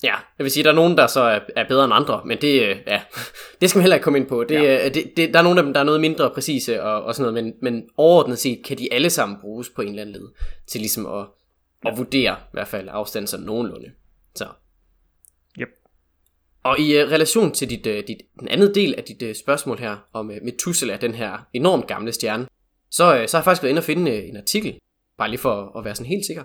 Ja, 0.03 0.13
jeg 0.37 0.43
vil 0.43 0.51
sige, 0.51 0.63
der 0.63 0.69
er 0.69 0.75
nogen, 0.75 0.97
der 0.97 1.07
så 1.07 1.21
er, 1.21 1.39
er 1.55 1.67
bedre 1.67 1.85
end 1.85 1.93
andre, 1.93 2.21
men 2.25 2.37
det, 2.41 2.61
øh, 2.61 2.77
ja, 2.87 3.01
det 3.61 3.69
skal 3.69 3.79
man 3.79 3.83
heller 3.83 3.95
ikke 3.95 4.03
komme 4.03 4.19
ind 4.19 4.27
på. 4.27 4.43
Det, 4.43 4.55
ja. 4.55 4.89
det, 4.89 5.11
det, 5.17 5.33
der 5.33 5.39
er 5.39 5.43
nogle 5.43 5.59
af 5.59 5.63
dem, 5.63 5.73
der 5.73 5.79
er 5.79 5.83
noget 5.83 6.01
mindre 6.01 6.29
præcise 6.29 6.83
og, 6.83 7.03
og 7.03 7.15
sådan 7.15 7.33
noget, 7.33 7.45
men, 7.45 7.53
men 7.61 7.89
overordnet 7.97 8.39
set 8.39 8.63
kan 8.65 8.77
de 8.77 8.93
alle 8.93 9.09
sammen 9.09 9.37
bruges 9.41 9.69
på 9.69 9.81
en 9.81 9.87
eller 9.87 10.01
anden 10.01 10.15
led, 10.15 10.29
til 10.67 10.81
ligesom 10.81 11.05
at, 11.05 11.25
at 11.85 11.97
vurdere 11.97 12.33
i 12.33 12.53
hvert 12.53 12.67
fald 12.67 12.87
afstand 12.91 13.27
sådan 13.27 13.45
nogenlunde. 13.45 13.91
Så. 14.35 14.47
Yep. 15.59 15.69
Og 16.63 16.79
i 16.79 17.03
uh, 17.03 17.09
relation 17.09 17.51
til 17.51 17.69
dit, 17.69 17.87
uh, 17.87 17.93
dit, 18.07 18.21
den 18.39 18.47
anden 18.47 18.75
del 18.75 18.95
af 18.97 19.03
dit 19.03 19.21
uh, 19.21 19.33
spørgsmål 19.33 19.77
her, 19.79 19.97
om 20.13 20.29
uh, 20.29 20.35
Methuselah, 20.43 21.01
den 21.01 21.13
her 21.13 21.47
enormt 21.53 21.87
gamle 21.87 22.11
stjerne, 22.11 22.47
så, 22.91 23.03
uh, 23.03 23.27
så 23.27 23.37
har 23.37 23.41
jeg 23.41 23.43
faktisk 23.43 23.63
været 23.63 23.69
inde 23.69 23.79
og 23.79 23.83
finde 23.83 24.11
uh, 24.11 24.29
en 24.29 24.37
artikel, 24.37 24.79
bare 25.19 25.29
lige 25.29 25.39
for 25.39 25.77
at 25.77 25.85
være 25.85 25.95
sådan 25.95 26.09
helt 26.09 26.25
sikker. 26.25 26.43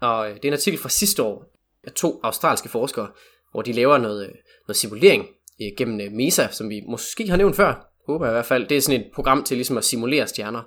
Og 0.00 0.30
øh, 0.30 0.34
det 0.34 0.44
er 0.44 0.48
en 0.48 0.52
artikel 0.52 0.80
fra 0.80 0.88
sidste 0.88 1.22
år, 1.22 1.44
af 1.84 1.92
to 1.92 2.20
australske 2.22 2.68
forskere, 2.68 3.08
hvor 3.52 3.62
de 3.62 3.72
laver 3.72 3.98
noget, 3.98 4.26
øh, 4.26 4.34
noget 4.68 4.76
simulering 4.76 5.26
øh, 5.62 5.68
gennem 5.78 6.12
MESA, 6.12 6.48
som 6.50 6.70
vi 6.70 6.82
måske 6.88 7.28
har 7.28 7.36
nævnt 7.36 7.56
før, 7.56 7.88
håber 8.06 8.26
jeg 8.26 8.32
i 8.32 8.34
hvert 8.34 8.46
fald. 8.46 8.66
Det 8.68 8.76
er 8.76 8.80
sådan 8.80 9.00
et 9.00 9.10
program 9.14 9.44
til 9.44 9.56
ligesom 9.56 9.78
at 9.78 9.84
simulere 9.84 10.26
stjerner. 10.26 10.62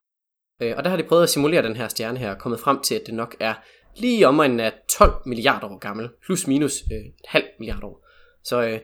Og 0.59 0.83
der 0.83 0.89
har 0.89 0.97
de 0.97 1.03
prøvet 1.03 1.23
at 1.23 1.29
simulere 1.29 1.63
den 1.63 1.75
her 1.75 1.87
stjerne 1.87 2.19
her, 2.19 2.31
og 2.31 2.37
kommet 2.37 2.59
frem 2.59 2.81
til, 2.81 2.95
at 2.95 3.01
det 3.05 3.13
nok 3.13 3.35
er 3.39 3.53
lige 3.95 4.27
om 4.27 4.39
en 4.39 4.59
af 4.59 4.73
12 4.89 5.13
milliarder 5.25 5.67
år 5.67 5.77
gammel, 5.77 6.09
plus 6.25 6.47
minus 6.47 6.83
øh, 6.91 6.97
et 6.97 7.13
halvt 7.27 7.59
milliard 7.59 7.83
år. 7.83 8.07
Så 8.43 8.63
øh, 8.63 8.79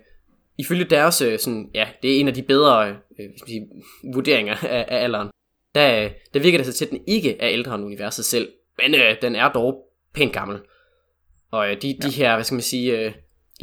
ifølge 0.58 0.84
deres, 0.84 1.22
øh, 1.22 1.40
sådan, 1.40 1.70
ja, 1.74 1.88
det 2.02 2.16
er 2.16 2.20
en 2.20 2.28
af 2.28 2.34
de 2.34 2.44
bedre 2.44 2.90
øh, 2.90 3.30
sige, 3.46 3.68
vurderinger 4.14 4.56
af, 4.56 4.86
af 4.88 5.04
alderen, 5.04 5.30
der, 5.76 6.10
der 6.34 6.40
virker 6.40 6.58
det 6.58 6.66
så 6.66 6.74
til, 6.74 6.86
at 6.86 6.92
den 6.92 7.02
ikke 7.08 7.38
er 7.38 7.50
ældre 7.50 7.76
end 7.76 7.86
universet 7.86 8.26
selv, 8.26 8.50
men 8.82 8.96
øh, 8.96 9.16
den 9.22 9.36
er 9.36 9.52
dog 9.52 9.88
pænt 10.14 10.34
gammel. 10.34 10.60
Og 11.52 11.72
øh, 11.72 11.82
de, 11.82 11.88
ja. 11.88 12.08
de 12.08 12.12
her, 12.12 12.36
hvad 12.36 12.44
skal 12.44 12.56
man 12.56 12.62
sige, 12.62 13.00
øh, 13.00 13.14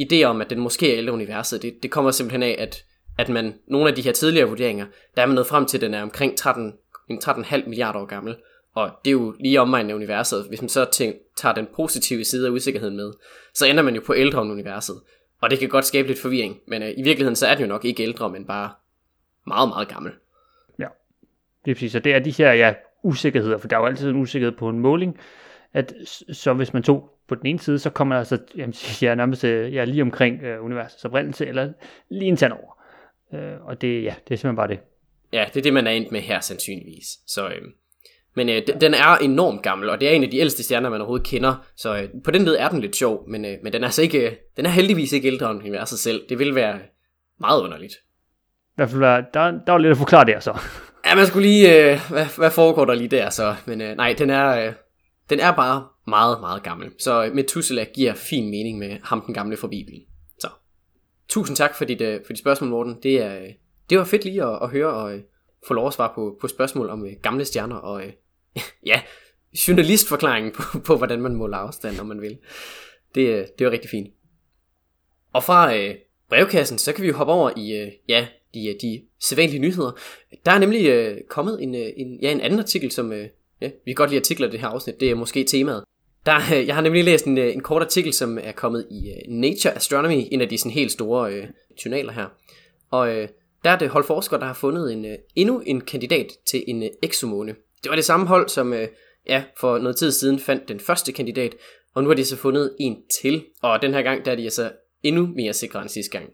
idéer 0.01 0.23
om, 0.23 0.41
at 0.41 0.49
den 0.49 0.59
måske 0.59 0.93
er 0.93 0.97
ældre 0.97 1.13
universet, 1.13 1.61
det, 1.61 1.83
det 1.83 1.91
kommer 1.91 2.11
simpelthen 2.11 2.43
af, 2.43 2.55
at, 2.59 2.85
at 3.17 3.29
man, 3.29 3.53
nogle 3.67 3.89
af 3.89 3.95
de 3.95 4.01
her 4.01 4.11
tidligere 4.11 4.47
vurderinger, 4.47 4.85
der 5.15 5.21
er 5.21 5.25
man 5.25 5.35
nået 5.35 5.47
frem 5.47 5.65
til, 5.65 5.77
at 5.77 5.81
den 5.81 5.93
er 5.93 6.01
omkring 6.01 6.37
13, 6.37 6.73
13,5 7.11 7.69
milliarder 7.69 7.99
år 7.99 8.05
gammel. 8.05 8.35
Og 8.73 8.91
det 9.05 9.11
er 9.11 9.13
jo 9.13 9.35
lige 9.39 9.61
omegnen 9.61 9.89
af 9.89 9.95
universet. 9.95 10.45
Hvis 10.49 10.61
man 10.61 10.69
så 10.69 10.85
tænker, 10.85 11.19
tager 11.37 11.55
den 11.55 11.67
positive 11.75 12.25
side 12.25 12.47
af 12.47 12.51
usikkerheden 12.51 12.95
med, 12.95 13.13
så 13.53 13.65
ender 13.65 13.83
man 13.83 13.95
jo 13.95 14.01
på 14.05 14.15
ældre 14.15 14.41
end 14.41 14.51
universet. 14.51 14.95
Og 15.41 15.49
det 15.49 15.59
kan 15.59 15.69
godt 15.69 15.85
skabe 15.85 16.07
lidt 16.07 16.19
forvirring, 16.19 16.59
men 16.67 16.83
øh, 16.83 16.89
i 16.97 17.01
virkeligheden 17.01 17.35
så 17.35 17.47
er 17.47 17.55
den 17.55 17.61
jo 17.61 17.67
nok 17.67 17.85
ikke 17.85 18.03
ældre, 18.03 18.29
men 18.29 18.45
bare 18.45 18.71
meget, 19.47 19.69
meget 19.69 19.87
gammel. 19.87 20.11
Ja, 20.79 20.87
det 21.65 21.71
er 21.71 21.75
præcis. 21.75 21.91
Så 21.91 21.99
det 21.99 22.13
er 22.13 22.19
de 22.19 22.31
her 22.31 22.53
ja, 22.53 22.73
usikkerheder, 23.03 23.57
for 23.57 23.67
der 23.67 23.75
er 23.75 23.79
jo 23.79 23.85
altid 23.85 24.09
en 24.09 24.15
usikkerhed 24.15 24.57
på 24.57 24.69
en 24.69 24.79
måling, 24.79 25.19
at 25.73 25.93
så 26.31 26.53
hvis 26.53 26.73
man 26.73 26.83
tog 26.83 27.09
på 27.27 27.35
den 27.35 27.45
ene 27.45 27.59
side, 27.59 27.79
så 27.79 27.89
kommer 27.89 28.15
der 28.15 28.19
altså 28.19 28.37
jamen, 28.55 28.73
ja, 29.01 29.15
nærmest 29.15 29.43
ja, 29.43 29.83
lige 29.83 30.01
omkring 30.01 30.43
øh, 30.43 30.65
universets 30.65 31.05
oprindelse, 31.05 31.47
eller 31.47 31.73
lige 32.09 32.29
en 32.29 32.37
tand 32.37 32.53
over. 32.53 32.79
Øh, 33.33 33.65
og 33.65 33.81
det, 33.81 34.03
ja, 34.03 34.15
det 34.27 34.33
er 34.33 34.37
simpelthen 34.37 34.55
bare 34.55 34.67
det. 34.67 34.79
Ja, 35.33 35.45
det 35.53 35.57
er 35.57 35.61
det, 35.61 35.73
man 35.73 35.87
er 35.87 35.91
endt 35.91 36.11
med 36.11 36.21
her 36.21 36.39
sandsynligvis. 36.39 37.05
Så, 37.27 37.47
øh, 37.47 37.61
men 38.35 38.49
øh, 38.49 38.61
den 38.81 38.93
er 38.93 39.17
enormt 39.17 39.63
gammel, 39.63 39.89
og 39.89 40.01
det 40.01 40.09
er 40.09 40.13
en 40.13 40.23
af 40.23 40.29
de 40.29 40.37
ældste 40.37 40.63
stjerner, 40.63 40.89
man 40.89 41.01
overhovedet 41.01 41.27
kender. 41.27 41.65
Så 41.75 41.97
øh, 41.97 42.09
på 42.23 42.31
den 42.31 42.41
led 42.41 42.55
er 42.59 42.69
den 42.69 42.79
lidt 42.79 42.95
sjov, 42.95 43.29
men, 43.29 43.45
øh, 43.45 43.57
men 43.63 43.73
den, 43.73 43.83
er 43.83 43.87
altså 43.87 44.01
ikke, 44.01 44.29
øh, 44.29 44.35
den 44.57 44.65
er 44.65 44.69
heldigvis 44.69 45.13
ikke 45.13 45.27
ældre 45.27 45.51
end 45.51 45.59
universet 45.59 45.99
selv. 45.99 46.21
Det 46.29 46.39
vil 46.39 46.55
være 46.55 46.79
meget 47.39 47.61
underligt. 47.61 47.93
I 47.93 48.75
hvert 48.75 48.89
fald, 48.89 49.01
der, 49.01 49.51
der 49.67 49.73
er 49.73 49.77
lidt 49.77 49.91
at 49.91 49.97
forklare 49.97 50.25
der 50.25 50.39
så. 50.39 50.51
Ja, 51.05 51.15
man 51.15 51.27
skulle 51.27 51.47
lige, 51.47 51.91
øh, 51.91 51.99
hvad, 52.09 52.25
hvad 52.37 52.51
foregår 52.51 52.85
der 52.85 52.93
lige 52.93 53.07
der 53.07 53.29
så? 53.29 53.55
Men 53.65 53.81
øh, 53.81 53.95
nej, 53.95 54.15
den 54.17 54.29
er, 54.29 54.67
øh, 54.67 54.73
den 55.29 55.39
er 55.39 55.51
bare 55.51 55.87
meget, 56.07 56.39
meget 56.39 56.63
gammel. 56.63 56.91
Så 56.99 57.31
Methuselah 57.33 57.87
giver 57.93 58.13
fin 58.13 58.49
mening 58.49 58.77
med 58.77 58.97
ham 59.03 59.21
den 59.21 59.33
gamle 59.33 59.57
fra 59.57 59.67
Bibelen. 59.67 60.01
Så 60.39 60.49
tusind 61.27 61.57
tak 61.57 61.75
for 61.75 61.85
dit, 61.85 62.01
øh, 62.01 62.21
for 62.25 62.33
dit 62.33 62.39
spørgsmål, 62.39 62.69
Morten. 62.69 62.97
Det, 63.03 63.23
er, 63.23 63.39
øh, 63.39 63.49
det 63.89 63.97
var 63.97 64.03
fedt 64.03 64.23
lige 64.23 64.43
at, 64.43 64.59
at 64.61 64.69
høre 64.69 64.93
og 64.93 65.13
øh, 65.13 65.21
få 65.67 65.73
lov 65.73 65.87
at 65.87 65.93
svare 65.93 66.11
på, 66.15 66.37
på 66.41 66.47
spørgsmål 66.47 66.89
om 66.89 67.05
øh, 67.05 67.11
gamle 67.23 67.45
stjerner 67.45 67.75
og 67.75 68.03
øh, 68.03 68.11
ja, 68.85 69.01
journalistforklaringen 69.67 70.51
på, 70.51 70.79
på, 70.79 70.97
hvordan 70.97 71.21
man 71.21 71.35
måler 71.35 71.57
afstand, 71.57 71.97
når 71.97 72.03
man 72.03 72.21
vil. 72.21 72.37
Det, 73.15 73.29
øh, 73.29 73.47
det 73.59 73.65
var 73.65 73.71
rigtig 73.71 73.89
fint. 73.89 74.09
Og 75.33 75.43
fra 75.43 75.75
øh, 75.75 75.95
brevkassen, 76.29 76.77
så 76.77 76.93
kan 76.93 77.01
vi 77.01 77.07
jo 77.07 77.15
hoppe 77.15 77.33
over 77.33 77.51
i, 77.57 77.81
øh, 77.81 77.91
ja, 78.07 78.27
de, 78.53 78.67
øh, 78.67 78.75
de 78.81 79.01
sædvanlige 79.19 79.59
nyheder. 79.59 79.91
Der 80.45 80.51
er 80.51 80.59
nemlig 80.59 80.85
øh, 80.87 81.17
kommet 81.29 81.63
en, 81.63 81.75
øh, 81.75 81.89
en, 81.97 82.19
ja, 82.21 82.31
en 82.31 82.41
anden 82.41 82.59
artikel, 82.59 82.91
som, 82.91 83.13
øh, 83.13 83.27
ja, 83.61 83.67
vi 83.85 83.91
kan 83.91 83.95
godt 83.95 84.09
lide 84.09 84.19
artikler 84.19 84.47
i 84.47 84.51
det 84.51 84.59
her 84.59 84.67
afsnit, 84.67 84.99
det 84.99 85.09
er 85.09 85.15
måske 85.15 85.43
temaet. 85.43 85.83
Der, 86.25 86.35
øh, 86.53 86.67
jeg 86.67 86.75
har 86.75 86.81
nemlig 86.81 87.03
læst 87.03 87.25
en, 87.25 87.37
øh, 87.37 87.53
en 87.53 87.61
kort 87.61 87.81
artikel, 87.81 88.13
som 88.13 88.39
er 88.41 88.51
kommet 88.51 88.87
i 88.91 89.09
øh, 89.09 89.33
Nature 89.33 89.75
Astronomy, 89.75 90.23
en 90.31 90.41
af 90.41 90.49
de 90.49 90.57
sådan 90.57 90.71
helt 90.71 90.91
store 90.91 91.33
øh, 91.33 91.47
journaler 91.85 92.13
her. 92.13 92.25
Og 92.91 93.15
øh, 93.15 93.27
der 93.63 93.69
er 93.69 93.77
det 93.77 93.89
hold 93.89 94.03
forskere, 94.03 94.39
der 94.39 94.45
har 94.45 94.53
fundet 94.53 94.93
en, 94.93 95.05
øh, 95.05 95.17
endnu 95.35 95.59
en 95.65 95.81
kandidat 95.81 96.27
til 96.45 96.63
en 96.67 96.83
øh, 96.83 96.89
exomåne. 97.03 97.55
Det 97.83 97.89
var 97.89 97.95
det 97.95 98.05
samme 98.05 98.27
hold, 98.27 98.49
som 98.49 98.73
øh, 98.73 98.87
ja, 99.27 99.43
for 99.59 99.77
noget 99.77 99.95
tid 99.95 100.11
siden 100.11 100.39
fandt 100.39 100.67
den 100.67 100.79
første 100.79 101.11
kandidat, 101.11 101.55
og 101.93 102.03
nu 102.03 102.09
har 102.09 102.15
de 102.15 102.25
så 102.25 102.35
fundet 102.35 102.75
en 102.79 102.97
til, 103.21 103.45
og 103.61 103.81
den 103.81 103.93
her 103.93 104.01
gang 104.01 104.25
der 104.25 104.31
er 104.31 104.35
de 104.35 104.43
altså 104.43 104.71
endnu 105.03 105.27
mere 105.27 105.53
sikre 105.53 105.81
end 105.81 105.89
sidste 105.89 106.17
gang. 106.17 106.29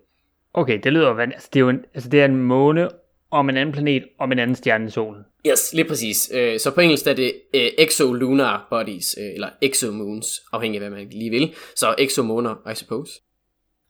Okay, 0.58 0.80
det 0.84 0.94
lyder 0.94 1.14
vand. 1.14 1.34
Altså, 1.34 1.50
det 1.54 1.60
er 1.60 1.62
jo 1.62 1.70
en, 1.70 1.80
altså, 1.94 2.10
det 2.10 2.22
er 2.22 2.26
en 2.26 2.36
måne 2.36 2.90
om 3.32 3.50
en 3.50 3.58
anden 3.58 3.74
planet, 3.74 4.04
om 4.20 4.32
en 4.32 4.40
anden 4.40 4.56
stjerne 4.56 4.88
i 4.88 4.90
solen. 4.90 5.22
Yes, 5.48 5.74
lige 5.74 5.86
præcis. 5.86 6.32
Øh, 6.34 6.60
så 6.60 6.72
på 6.72 6.82
engelsk 6.82 7.08
er 7.08 7.14
det 7.14 7.34
øh, 7.54 7.70
exolunar 7.78 8.68
bodies, 8.70 9.16
øh, 9.20 9.34
eller 9.34 9.50
exomoons, 9.62 10.28
afhængig 10.54 10.82
af 10.82 10.90
hvad 10.90 10.98
man 10.98 11.10
lige 11.12 11.30
vil. 11.30 11.54
Så 11.76 11.96
exomoner, 11.98 12.72
I 12.72 12.76
suppose. 12.76 13.22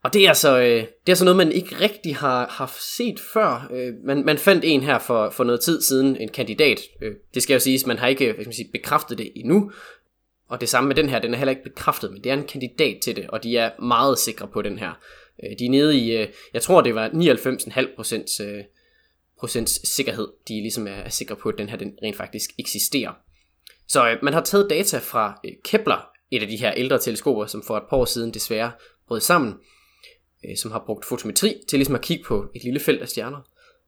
Og 0.04 0.14
det 0.14 0.24
er 0.24 0.28
altså, 0.28 0.58
det 0.58 0.82
er 0.82 0.86
altså 1.08 1.24
noget, 1.24 1.36
man 1.36 1.52
ikke 1.52 1.80
rigtig 1.80 2.16
har 2.16 2.46
haft 2.50 2.82
set 2.82 3.20
før. 3.20 3.70
Man, 4.04 4.24
man 4.24 4.38
fandt 4.38 4.64
en 4.66 4.82
her 4.82 4.98
for, 4.98 5.30
for 5.30 5.44
noget 5.44 5.60
tid 5.60 5.82
siden, 5.82 6.16
en 6.16 6.28
kandidat. 6.28 6.80
Det 7.34 7.42
skal 7.42 7.54
jo 7.54 7.60
siges, 7.60 7.86
man 7.86 7.98
har 7.98 8.08
ikke 8.08 8.32
skal 8.32 8.46
man 8.46 8.52
sige, 8.52 8.70
bekræftet 8.72 9.18
det 9.18 9.32
endnu. 9.36 9.70
Og 10.48 10.60
det 10.60 10.68
samme 10.68 10.88
med 10.88 10.96
den 10.96 11.08
her, 11.08 11.18
den 11.18 11.34
er 11.34 11.38
heller 11.38 11.50
ikke 11.50 11.62
bekræftet, 11.62 12.12
men 12.12 12.24
det 12.24 12.30
er 12.30 12.34
en 12.34 12.44
kandidat 12.44 12.96
til 13.02 13.16
det, 13.16 13.26
og 13.28 13.42
de 13.42 13.56
er 13.56 13.82
meget 13.82 14.18
sikre 14.18 14.46
på 14.46 14.62
den 14.62 14.78
her. 14.78 14.98
Øh, 15.44 15.58
de 15.58 15.66
er 15.66 15.70
nede 15.70 15.98
i, 15.98 16.16
øh, 16.16 16.28
jeg 16.54 16.62
tror 16.62 16.80
det 16.80 16.94
var 16.94 17.08
99,5 17.08 17.94
procents, 17.96 18.40
øh, 18.40 18.64
procents 19.38 19.88
sikkerhed, 19.88 20.28
de 20.48 20.54
ligesom 20.54 20.86
er, 20.86 20.90
er 20.90 21.08
sikre 21.08 21.36
på, 21.36 21.48
at 21.48 21.54
den 21.58 21.68
her 21.68 21.76
den 21.76 21.98
rent 22.02 22.16
faktisk 22.16 22.50
eksisterer. 22.58 23.12
Så 23.88 24.08
øh, 24.08 24.16
man 24.22 24.32
har 24.32 24.40
taget 24.40 24.70
data 24.70 24.98
fra 24.98 25.40
øh, 25.44 25.52
Kepler, 25.64 26.08
et 26.30 26.42
af 26.42 26.48
de 26.48 26.56
her 26.56 26.72
ældre 26.76 26.98
teleskoper, 26.98 27.46
som 27.46 27.62
for 27.62 27.76
et 27.76 27.82
par 27.90 27.96
år 27.96 28.04
siden 28.04 28.34
desværre 28.34 28.72
brød 29.08 29.20
sammen, 29.20 29.54
øh, 30.48 30.56
som 30.56 30.70
har 30.70 30.82
brugt 30.86 31.04
fotometri 31.04 31.54
til 31.68 31.78
ligesom 31.78 31.94
at 31.94 32.02
kigge 32.02 32.24
på 32.24 32.46
et 32.54 32.64
lille 32.64 32.80
felt 32.80 33.02
af 33.02 33.08
stjerner. 33.08 33.40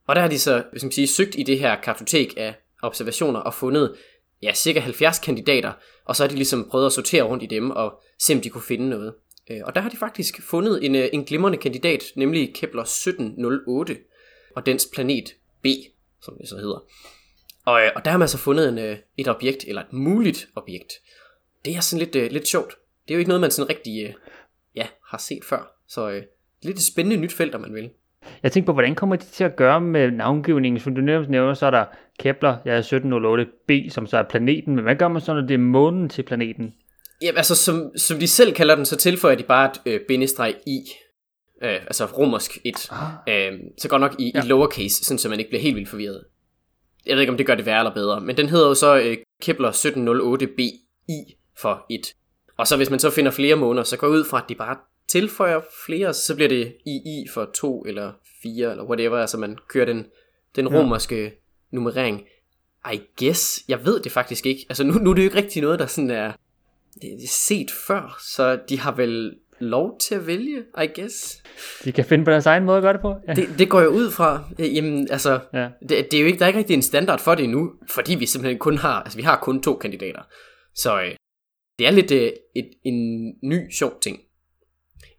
Og 0.06 0.16
der 0.16 0.22
har 0.22 0.28
de 0.28 0.38
så 0.38 0.64
hvis 0.72 0.82
man 0.82 0.92
sige, 0.92 1.06
søgt 1.06 1.34
i 1.38 1.42
det 1.42 1.58
her 1.58 1.80
kartotek 1.80 2.34
af 2.36 2.54
observationer 2.82 3.40
og 3.40 3.54
fundet 3.54 3.96
ja, 4.42 4.54
cirka 4.54 4.80
70 4.80 5.18
kandidater, 5.18 5.72
og 6.04 6.16
så 6.16 6.22
har 6.22 6.28
de 6.28 6.34
ligesom 6.34 6.68
prøvet 6.70 6.86
at 6.86 6.92
sortere 6.92 7.22
rundt 7.22 7.42
i 7.42 7.46
dem 7.46 7.70
og 7.70 8.02
se 8.18 8.34
om 8.34 8.40
de 8.40 8.50
kunne 8.50 8.62
finde 8.62 8.88
noget. 8.88 9.14
Øh, 9.50 9.60
og 9.64 9.74
der 9.74 9.80
har 9.80 9.88
de 9.88 9.96
faktisk 9.96 10.42
fundet 10.42 10.84
en, 10.84 10.94
øh, 10.94 11.08
en 11.12 11.24
glimrende 11.24 11.58
kandidat, 11.58 12.04
nemlig 12.16 12.54
Kepler 12.54 12.82
1708 12.82 13.96
og 14.56 14.66
dens 14.66 14.88
planet 14.94 15.34
B, 15.62 15.66
som 16.22 16.36
det 16.40 16.48
så 16.48 16.56
hedder. 16.56 16.84
Og, 17.64 17.82
øh, 17.82 17.90
og 17.96 18.04
der 18.04 18.10
har 18.10 18.18
man 18.18 18.28
så 18.28 18.38
fundet 18.38 18.68
en, 18.68 18.78
øh, 18.78 18.96
et 19.16 19.28
objekt, 19.28 19.64
eller 19.68 19.82
et 19.82 19.92
muligt 19.92 20.48
objekt. 20.54 20.92
Det 21.64 21.76
er 21.76 21.80
sådan 21.80 22.06
lidt, 22.06 22.32
lidt 22.32 22.48
sjovt. 22.48 22.74
Det 23.08 23.14
er 23.14 23.16
jo 23.16 23.18
ikke 23.18 23.28
noget, 23.28 23.40
man 23.40 23.50
sådan 23.50 23.70
rigtig 23.70 24.14
ja, 24.74 24.86
har 25.06 25.18
set 25.18 25.44
før. 25.44 25.72
Så 25.88 26.22
lidt 26.62 26.76
et 26.76 26.84
spændende 26.84 27.20
nyt 27.20 27.32
felt, 27.32 27.54
om 27.54 27.60
man 27.60 27.74
vil. 27.74 27.90
Jeg 28.42 28.52
tænker 28.52 28.66
på, 28.66 28.72
hvordan 28.72 28.94
kommer 28.94 29.16
de 29.16 29.24
til 29.24 29.44
at 29.44 29.56
gøre 29.56 29.80
med 29.80 30.10
navngivningen? 30.10 30.80
Som 30.80 30.94
du 30.94 31.00
nævner, 31.00 31.54
så 31.54 31.66
er 31.66 31.70
der 31.70 31.84
Kepler, 32.18 32.56
ja, 32.64 32.80
1708b, 32.80 33.90
som 33.90 34.06
så 34.06 34.18
er 34.18 34.22
planeten. 34.22 34.74
Men 34.74 34.84
hvad 34.84 34.96
gør 34.96 35.08
man 35.08 35.22
så, 35.22 35.34
når 35.34 35.40
det 35.40 35.54
er 35.54 35.58
månen 35.58 36.08
til 36.08 36.22
planeten? 36.22 36.74
Ja, 37.22 37.30
altså 37.36 37.54
som, 37.54 37.92
som 37.96 38.18
de 38.18 38.28
selv 38.28 38.54
kalder 38.54 38.74
den, 38.74 38.86
så 38.86 38.96
tilføjer 38.96 39.36
de 39.36 39.42
bare 39.42 39.70
et 39.70 39.80
øh, 39.86 40.00
bindestreg 40.08 40.56
i. 40.66 40.78
Øh, 41.62 41.74
altså 41.82 42.04
romersk 42.04 42.58
1. 42.64 42.88
Ah. 42.90 43.52
Øh, 43.52 43.60
så 43.78 43.88
godt 43.88 44.00
nok 44.00 44.14
i, 44.18 44.32
ja. 44.34 44.44
i 44.44 44.46
lowercase, 44.46 45.04
sådan 45.04 45.18
så 45.18 45.28
man 45.28 45.38
ikke 45.38 45.50
bliver 45.50 45.62
helt 45.62 45.76
vildt 45.76 45.88
forvirret. 45.88 46.24
Jeg 47.06 47.14
ved 47.14 47.20
ikke, 47.20 47.30
om 47.30 47.36
det 47.36 47.46
gør 47.46 47.54
det 47.54 47.66
værre 47.66 47.78
eller 47.78 47.94
bedre. 47.94 48.20
Men 48.20 48.36
den 48.36 48.48
hedder 48.48 48.68
jo 48.68 48.74
så 48.74 48.98
øh, 48.98 49.16
Kepler 49.42 49.72
1708b 49.72 50.60
i 51.08 51.36
for 51.58 51.86
1. 51.90 52.14
Og 52.56 52.66
så 52.66 52.76
hvis 52.76 52.90
man 52.90 52.98
så 52.98 53.10
finder 53.10 53.30
flere 53.30 53.56
måneder, 53.56 53.84
så 53.84 53.96
går 53.96 54.08
ud 54.08 54.24
fra, 54.24 54.38
at 54.38 54.48
de 54.48 54.54
bare 54.54 54.76
tilføjer 55.08 55.60
flere, 55.86 56.14
så 56.14 56.34
bliver 56.34 56.48
det 56.48 56.74
II 56.86 57.28
for 57.34 57.50
to 57.54 57.84
eller 57.84 58.12
fire, 58.42 58.70
eller 58.70 58.84
whatever, 58.84 59.18
altså 59.18 59.38
man 59.38 59.58
kører 59.68 59.86
den, 59.86 60.06
den 60.56 60.68
romerske 60.68 61.22
ja. 61.22 61.30
nummerering. 61.70 62.22
I 62.92 63.00
guess, 63.18 63.64
jeg 63.68 63.86
ved 63.86 64.00
det 64.00 64.12
faktisk 64.12 64.46
ikke. 64.46 64.66
Altså 64.68 64.84
nu, 64.84 64.92
nu 64.92 65.10
er 65.10 65.14
det 65.14 65.22
jo 65.22 65.26
ikke 65.26 65.36
rigtig 65.36 65.62
noget, 65.62 65.78
der 65.78 65.86
sådan 65.86 66.10
er 66.10 66.32
set 67.28 67.70
før, 67.86 68.18
så 68.20 68.58
de 68.68 68.80
har 68.80 68.92
vel 68.92 69.34
lov 69.60 69.98
til 69.98 70.14
at 70.14 70.26
vælge, 70.26 70.62
I 70.82 71.00
guess. 71.00 71.42
De 71.84 71.92
kan 71.92 72.04
finde 72.04 72.24
på 72.24 72.30
deres 72.30 72.46
egen 72.46 72.64
måde 72.64 72.76
at 72.76 72.82
gøre 72.82 72.92
det 72.92 73.00
på. 73.00 73.14
Ja. 73.28 73.34
Det, 73.34 73.48
det 73.58 73.68
går 73.68 73.80
jo 73.80 73.88
ud 73.88 74.10
fra, 74.10 74.44
jamen 74.58 75.08
altså, 75.10 75.40
ja. 75.54 75.68
det, 75.88 76.10
det, 76.10 76.14
er 76.14 76.20
jo 76.20 76.26
ikke, 76.26 76.38
der 76.38 76.44
er 76.44 76.48
ikke 76.48 76.58
rigtig 76.58 76.74
en 76.74 76.82
standard 76.82 77.18
for 77.18 77.34
det 77.34 77.44
endnu, 77.44 77.72
fordi 77.90 78.14
vi 78.14 78.26
simpelthen 78.26 78.58
kun 78.58 78.78
har, 78.78 79.02
altså 79.02 79.18
vi 79.18 79.22
har 79.22 79.38
kun 79.42 79.62
to 79.62 79.74
kandidater. 79.74 80.22
Så, 80.74 81.00
øh, 81.00 81.14
det 81.78 81.86
er 81.86 81.90
lidt 81.90 82.10
øh, 82.10 82.32
et, 82.56 82.70
en 82.84 83.26
ny 83.42 83.72
sjov 83.72 84.00
ting. 84.02 84.18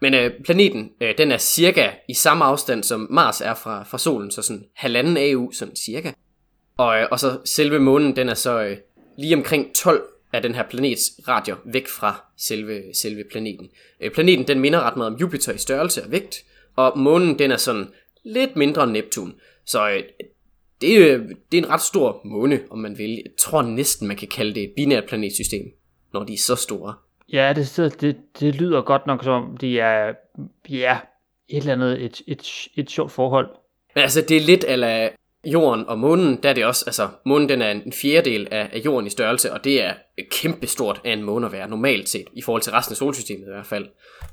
Men 0.02 0.14
øh, 0.14 0.32
planeten, 0.46 0.90
øh, 1.02 1.18
den 1.18 1.32
er 1.32 1.38
cirka 1.38 1.90
i 2.10 2.14
samme 2.14 2.46
afstand, 2.46 2.84
som 2.84 3.08
Mars 3.10 3.42
er 3.42 3.54
fra, 3.54 3.84
fra 3.84 3.98
solen, 3.98 4.32
så 4.32 4.42
sådan 4.42 4.66
halvanden 4.76 5.18
AU, 5.18 5.52
sådan 5.52 5.76
cirka. 5.76 6.12
Og, 6.78 7.00
øh, 7.00 7.08
og 7.12 7.20
så 7.20 7.40
selve 7.46 7.80
månen, 7.80 8.16
den 8.16 8.30
er 8.30 8.34
så 8.34 8.62
øh, 8.62 8.78
lige 9.18 9.36
omkring 9.36 9.76
12 9.76 10.04
af 10.34 10.42
den 10.42 10.56
her 10.56 10.64
planets 10.64 11.20
radier 11.28 11.56
væk 11.66 11.88
fra 11.88 12.26
selve, 12.38 12.84
selve 12.94 13.24
planeten. 13.32 13.70
Øh, 14.02 14.12
planeten, 14.12 14.48
den 14.48 14.60
minder 14.60 14.82
ret 14.82 14.98
meget 14.98 15.14
om 15.14 15.20
Jupiter 15.20 15.54
i 15.54 15.58
størrelse 15.58 16.04
og 16.04 16.12
vægt, 16.12 16.46
og 16.76 17.00
månen, 17.00 17.40
den 17.40 17.52
er 17.52 17.58
sådan 17.58 17.88
lidt 18.24 18.56
mindre 18.56 18.84
end 18.84 18.92
Neptun. 18.92 19.36
Så 19.66 19.90
øh, 19.90 20.04
det, 20.82 21.12
er, 21.12 21.18
det 21.52 21.58
er 21.58 21.62
en 21.64 21.70
ret 21.70 21.82
stor 21.82 22.22
måne, 22.26 22.60
om 22.70 22.80
man 22.80 22.98
vil. 22.98 23.10
Jeg 23.10 23.32
tror 23.38 23.62
næsten, 23.62 24.08
man 24.08 24.18
kan 24.18 24.28
kalde 24.28 24.56
det 24.56 24.64
et 24.64 24.74
binært 24.76 25.06
planetsystem, 25.06 25.72
når 26.14 26.24
de 26.24 26.34
er 26.34 26.38
så 26.38 26.56
store. 26.56 26.94
Ja, 27.32 27.54
det, 27.56 27.96
det, 28.02 28.18
det 28.40 28.56
lyder 28.56 28.82
godt 28.82 29.08
nok 29.08 29.24
som, 29.24 29.58
de 29.58 29.80
er 29.80 30.14
ja, 30.70 31.00
et 31.50 31.58
eller 31.58 31.74
andet, 31.74 32.04
et, 32.04 32.22
et, 32.28 32.68
et 32.76 32.90
sjovt 32.90 33.12
forhold. 33.12 33.48
Men 33.96 34.02
altså, 34.02 34.22
det 34.22 34.38
er 34.38 34.42
lidt 34.42 34.66
ala 34.68 35.10
jorden 35.46 35.86
og 35.88 36.00
månen, 36.00 36.40
der 36.44 36.50
er 36.50 36.54
det 36.54 36.66
også, 36.66 36.84
altså 36.88 37.10
månen 37.26 37.50
den 37.50 37.62
er 37.62 37.72
en 37.72 37.94
fjerdedel 37.94 38.48
af, 38.52 38.70
af 38.74 38.80
jorden 38.86 39.08
i 39.08 39.10
størrelse, 39.10 39.54
og 39.54 39.64
det 39.64 39.84
er 39.84 39.94
kæmpestort 40.32 41.02
af 41.06 41.14
en 41.14 41.24
måne 41.24 41.46
at 41.46 41.52
være, 41.52 41.70
normalt 41.70 42.10
set, 42.10 42.28
i 42.34 42.42
forhold 42.42 42.62
til 42.62 42.72
resten 42.72 42.94
af 42.94 42.98
solsystemet 42.98 43.48
i 43.48 43.50
hvert 43.50 43.66
fald. 43.66 43.88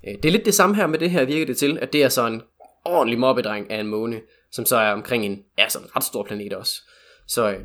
Øh, 0.09 0.15
det 0.15 0.25
er 0.25 0.33
lidt 0.33 0.45
det 0.45 0.55
samme 0.55 0.77
her 0.77 0.87
med 0.87 0.99
det 0.99 1.11
her, 1.11 1.25
virker 1.25 1.47
det 1.47 1.57
til, 1.57 1.79
at 1.83 1.93
det 1.93 2.03
er 2.03 2.09
så 2.09 2.27
en 2.27 2.43
ordentlig 2.85 3.19
mobbedreng 3.19 3.71
af 3.71 3.81
en 3.81 3.87
måne, 3.87 4.21
som 4.51 4.65
så 4.65 4.77
er 4.77 4.93
omkring 4.93 5.25
en, 5.25 5.43
ja, 5.59 5.69
så 5.69 5.79
en 5.79 5.97
ret 5.97 6.05
stor 6.05 6.23
planet 6.23 6.53
også. 6.53 6.83
Så 7.27 7.51
øh, 7.51 7.61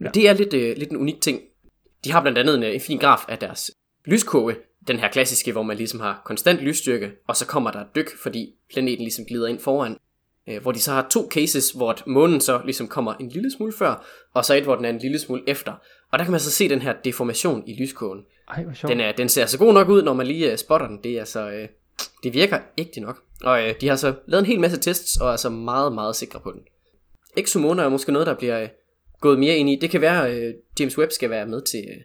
ja. 0.00 0.08
det 0.14 0.28
er 0.28 0.32
lidt, 0.32 0.54
øh, 0.54 0.76
lidt 0.76 0.90
en 0.90 0.96
unik 0.96 1.20
ting. 1.20 1.40
De 2.04 2.12
har 2.12 2.20
blandt 2.20 2.38
andet 2.38 2.54
en, 2.54 2.62
en 2.62 2.80
fin 2.80 2.98
graf 2.98 3.24
af 3.28 3.38
deres 3.38 3.70
lyskurve, 4.04 4.54
den 4.88 4.98
her 4.98 5.08
klassiske, 5.08 5.52
hvor 5.52 5.62
man 5.62 5.76
ligesom 5.76 6.00
har 6.00 6.22
konstant 6.24 6.60
lysstyrke, 6.60 7.12
og 7.28 7.36
så 7.36 7.46
kommer 7.46 7.70
der 7.70 7.80
et 7.80 7.94
dyk, 7.94 8.10
fordi 8.22 8.54
planeten 8.72 9.04
ligesom 9.04 9.24
glider 9.24 9.46
ind 9.46 9.58
foran. 9.58 9.96
Øh, 10.48 10.62
hvor 10.62 10.72
de 10.72 10.80
så 10.80 10.92
har 10.92 11.06
to 11.10 11.28
cases, 11.30 11.70
hvor 11.70 11.96
månen 12.06 12.40
så 12.40 12.60
ligesom 12.64 12.88
kommer 12.88 13.14
en 13.14 13.28
lille 13.28 13.50
smule 13.50 13.72
før, 13.72 14.06
og 14.34 14.44
så 14.44 14.54
et, 14.54 14.62
hvor 14.62 14.76
den 14.76 14.84
er 14.84 14.90
en 14.90 14.98
lille 14.98 15.18
smule 15.18 15.42
efter. 15.46 15.72
Og 16.12 16.18
der 16.18 16.24
kan 16.24 16.30
man 16.30 16.40
så 16.40 16.50
se 16.50 16.68
den 16.68 16.82
her 16.82 16.94
deformation 17.04 17.62
i 17.66 17.82
lyskurven. 17.82 18.24
Ej, 18.48 18.64
hvor 18.64 18.72
sjovt. 18.72 18.90
Den, 18.90 19.00
er, 19.00 19.12
den 19.12 19.28
ser 19.28 19.46
så 19.46 19.58
god 19.58 19.72
nok 19.72 19.88
ud, 19.88 20.02
når 20.02 20.12
man 20.12 20.26
lige 20.26 20.52
uh, 20.52 20.56
spotter 20.56 20.86
den. 20.86 20.98
Det 21.04 21.18
er 21.18 21.24
så, 21.24 21.46
uh, 21.48 21.68
det 22.22 22.34
virker 22.34 22.58
ægte 22.78 23.00
nok. 23.00 23.22
Og 23.44 23.62
uh, 23.62 23.70
de 23.80 23.88
har 23.88 23.96
så 23.96 24.14
lavet 24.26 24.40
en 24.40 24.46
hel 24.46 24.60
masse 24.60 24.80
tests, 24.80 25.16
og 25.16 25.32
er 25.32 25.36
så 25.36 25.48
meget, 25.48 25.92
meget 25.92 26.16
sikre 26.16 26.40
på 26.40 26.50
den. 26.52 26.60
Exomoner 27.36 27.84
er 27.84 27.88
måske 27.88 28.12
noget, 28.12 28.26
der 28.26 28.34
bliver 28.34 28.62
uh, 28.62 28.68
gået 29.20 29.38
mere 29.38 29.56
ind 29.56 29.70
i. 29.70 29.78
Det 29.80 29.90
kan 29.90 30.00
være, 30.00 30.28
at 30.28 30.48
uh, 30.48 30.54
James 30.80 30.98
Webb 30.98 31.12
skal 31.12 31.30
være 31.30 31.46
med 31.46 31.62
til, 31.62 31.84
uh, 31.88 32.02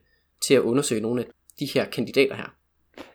til 0.48 0.54
at 0.54 0.62
undersøge 0.62 1.02
nogle 1.02 1.22
af 1.22 1.28
de 1.60 1.66
her 1.66 1.86
kandidater 1.86 2.36
her. 2.36 2.54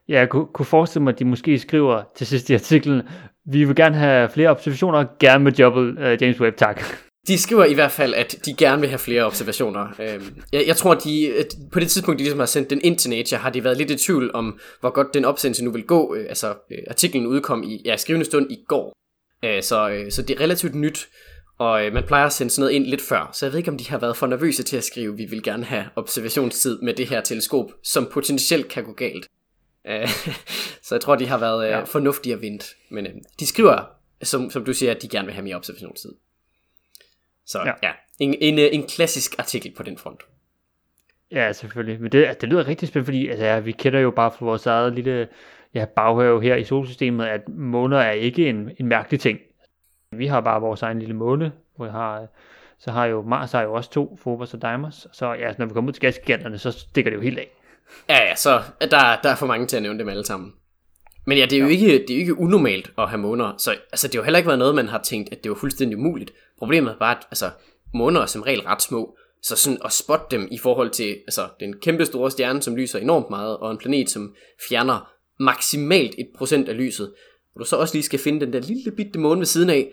Ja, 0.08 0.18
jeg 0.18 0.28
kunne, 0.28 0.46
kunne 0.54 0.66
forestille 0.66 1.04
mig, 1.04 1.12
at 1.12 1.18
de 1.18 1.24
måske 1.24 1.58
skriver 1.58 2.02
til 2.16 2.26
sidst 2.26 2.50
i 2.50 2.54
artiklen, 2.54 3.02
vi 3.46 3.64
vil 3.64 3.76
gerne 3.76 3.96
have 3.96 4.28
flere 4.28 4.50
observationer, 4.50 5.04
gerne 5.20 5.44
med 5.44 5.52
jobbet 5.52 5.98
uh, 5.98 6.22
James 6.22 6.40
Webb, 6.40 6.56
tak. 6.56 6.82
De 7.26 7.38
skriver 7.38 7.64
i 7.64 7.74
hvert 7.74 7.92
fald, 7.92 8.14
at 8.14 8.36
de 8.46 8.54
gerne 8.54 8.80
vil 8.80 8.88
have 8.88 8.98
flere 8.98 9.24
observationer. 9.24 9.86
Øhm, 10.00 10.42
jeg, 10.52 10.64
jeg 10.66 10.76
tror, 10.76 10.94
de 10.94 11.34
på 11.72 11.80
det 11.80 11.90
tidspunkt, 11.90 12.18
de 12.18 12.22
ligesom 12.22 12.38
har 12.38 12.46
sendt 12.46 12.70
den 12.70 12.80
ind 12.84 12.98
til 12.98 13.10
Nature, 13.10 13.40
har 13.40 13.50
de 13.50 13.64
været 13.64 13.76
lidt 13.76 13.90
i 13.90 13.96
tvivl 13.96 14.30
om, 14.34 14.58
hvor 14.80 14.90
godt 14.90 15.14
den 15.14 15.24
opsendelse 15.24 15.64
nu 15.64 15.70
vil 15.70 15.82
gå. 15.82 16.14
Øh, 16.14 16.26
altså, 16.28 16.48
øh, 16.48 16.78
artiklen 16.90 17.26
udkom 17.26 17.62
i 17.62 17.82
ja, 17.84 17.96
skrivende 17.96 18.26
stund 18.26 18.52
i 18.52 18.64
går. 18.68 18.92
Så, 19.60 20.04
så 20.10 20.22
det 20.22 20.36
er 20.36 20.40
relativt 20.40 20.74
nyt, 20.74 21.08
og 21.58 21.80
man 21.92 22.02
plejer 22.06 22.26
at 22.26 22.32
sende 22.32 22.50
sådan 22.50 22.62
noget 22.62 22.74
ind 22.74 22.84
lidt 22.84 23.02
før. 23.02 23.30
Så 23.32 23.46
jeg 23.46 23.52
ved 23.52 23.58
ikke, 23.58 23.70
om 23.70 23.78
de 23.78 23.90
har 23.90 23.98
været 23.98 24.16
for 24.16 24.26
nervøse 24.26 24.62
til 24.62 24.76
at 24.76 24.84
skrive, 24.84 25.16
vi 25.16 25.24
vil 25.24 25.42
gerne 25.42 25.64
have 25.64 25.84
observationstid 25.96 26.78
med 26.82 26.94
det 26.94 27.06
her 27.06 27.20
teleskop, 27.20 27.70
som 27.84 28.08
potentielt 28.12 28.68
kan 28.68 28.84
gå 28.84 28.92
galt. 28.92 29.26
Øh, 29.86 30.08
så 30.86 30.94
jeg 30.94 31.00
tror, 31.00 31.16
de 31.16 31.26
har 31.26 31.38
været 31.38 31.64
øh, 31.64 31.70
ja. 31.70 31.82
fornuftige 31.82 32.34
at 32.34 32.40
vente. 32.40 32.66
Men 32.90 33.06
øh, 33.06 33.12
de 33.40 33.46
skriver, 33.46 33.84
som, 34.22 34.50
som 34.50 34.64
du 34.64 34.72
siger, 34.72 34.90
at 34.94 35.02
de 35.02 35.08
gerne 35.08 35.26
vil 35.26 35.34
have 35.34 35.44
mere 35.44 35.56
observationstid. 35.56 36.12
Så 37.46 37.58
ja, 37.58 37.72
ja 37.82 37.92
en, 38.18 38.34
en, 38.40 38.58
en 38.58 38.86
klassisk 38.86 39.34
artikel 39.38 39.74
på 39.74 39.82
den 39.82 39.98
front. 39.98 40.20
Ja, 41.30 41.52
selvfølgelig. 41.52 42.00
Men 42.00 42.12
det, 42.12 42.40
det 42.40 42.48
lyder 42.48 42.68
rigtig 42.68 42.88
spændende, 42.88 43.06
fordi 43.06 43.28
altså, 43.28 43.44
ja, 43.44 43.58
vi 43.58 43.72
kender 43.72 44.00
jo 44.00 44.10
bare 44.10 44.30
fra 44.30 44.44
vores 44.44 44.66
eget 44.66 44.92
lille 44.94 45.28
ja, 45.74 45.84
baghave 45.84 46.42
her 46.42 46.56
i 46.56 46.64
solsystemet, 46.64 47.26
at 47.26 47.48
måner 47.48 47.98
er 47.98 48.10
ikke 48.10 48.48
en, 48.48 48.70
en 48.80 48.86
mærkelig 48.86 49.20
ting. 49.20 49.38
Vi 50.10 50.26
har 50.26 50.40
bare 50.40 50.60
vores 50.60 50.82
egen 50.82 50.98
lille 50.98 51.14
måne, 51.14 51.52
hvor 51.76 51.84
jeg 51.84 51.92
har, 51.92 52.26
så 52.78 52.90
har 52.90 53.04
jo 53.04 53.22
Mars 53.22 53.52
har 53.52 53.62
jo 53.62 53.72
også 53.72 53.90
to, 53.90 54.18
Phobos 54.20 54.54
og 54.54 54.62
Deimos. 54.62 55.06
Så 55.12 55.32
ja, 55.32 55.52
når 55.58 55.66
vi 55.66 55.72
kommer 55.72 55.88
ud 55.88 55.92
til 55.92 56.00
gasgiganterne, 56.00 56.58
så 56.58 56.70
stikker 56.70 57.10
det 57.10 57.16
jo 57.16 57.22
helt 57.22 57.38
af. 57.38 57.50
Ja, 58.08 58.24
ja, 58.24 58.34
så 58.34 58.62
der, 58.80 59.16
der 59.22 59.28
er 59.30 59.36
for 59.36 59.46
mange 59.46 59.66
til 59.66 59.76
at 59.76 59.82
nævne 59.82 59.98
dem 59.98 60.08
alle 60.08 60.24
sammen. 60.24 60.52
Men 61.26 61.38
ja, 61.38 61.44
det 61.44 61.52
er 61.52 61.60
jo, 61.60 61.66
ja. 61.66 61.72
ikke, 61.72 61.86
det 61.86 62.10
er 62.10 62.14
jo 62.14 62.20
ikke 62.20 62.38
unormalt 62.38 62.92
at 62.98 63.08
have 63.08 63.20
måner, 63.20 63.54
så 63.58 63.70
altså, 63.70 64.08
det 64.08 64.14
har 64.14 64.20
jo 64.20 64.24
heller 64.24 64.38
ikke 64.38 64.46
været 64.46 64.58
noget, 64.58 64.74
man 64.74 64.88
har 64.88 65.02
tænkt, 65.02 65.32
at 65.32 65.44
det 65.44 65.50
var 65.50 65.56
fuldstændig 65.56 65.98
umuligt. 65.98 66.32
Problemet 66.58 66.92
er 66.92 66.98
bare, 66.98 67.16
at 67.16 67.26
altså, 67.30 67.50
måner 67.94 68.20
er 68.20 68.26
som 68.26 68.42
regel 68.42 68.60
ret 68.60 68.82
små, 68.82 69.16
så 69.42 69.56
sådan 69.56 69.78
at 69.84 69.92
spotte 69.92 70.36
dem 70.36 70.48
i 70.50 70.58
forhold 70.58 70.90
til 70.90 71.16
altså, 71.26 71.48
den 71.60 71.80
kæmpe 71.80 72.06
store 72.06 72.30
stjerne, 72.30 72.62
som 72.62 72.76
lyser 72.76 72.98
enormt 72.98 73.30
meget, 73.30 73.56
og 73.56 73.70
en 73.70 73.78
planet, 73.78 74.10
som 74.10 74.34
fjerner 74.68 75.12
maksimalt 75.40 76.14
et 76.18 76.28
procent 76.38 76.68
af 76.68 76.76
lyset, 76.76 77.12
og 77.54 77.60
du 77.60 77.64
så 77.64 77.76
også 77.76 77.94
lige 77.94 78.02
skal 78.02 78.18
finde 78.18 78.40
den 78.40 78.52
der 78.52 78.60
lille 78.60 78.90
bitte 78.90 79.18
måne 79.18 79.38
ved 79.38 79.46
siden 79.46 79.70
af, 79.70 79.90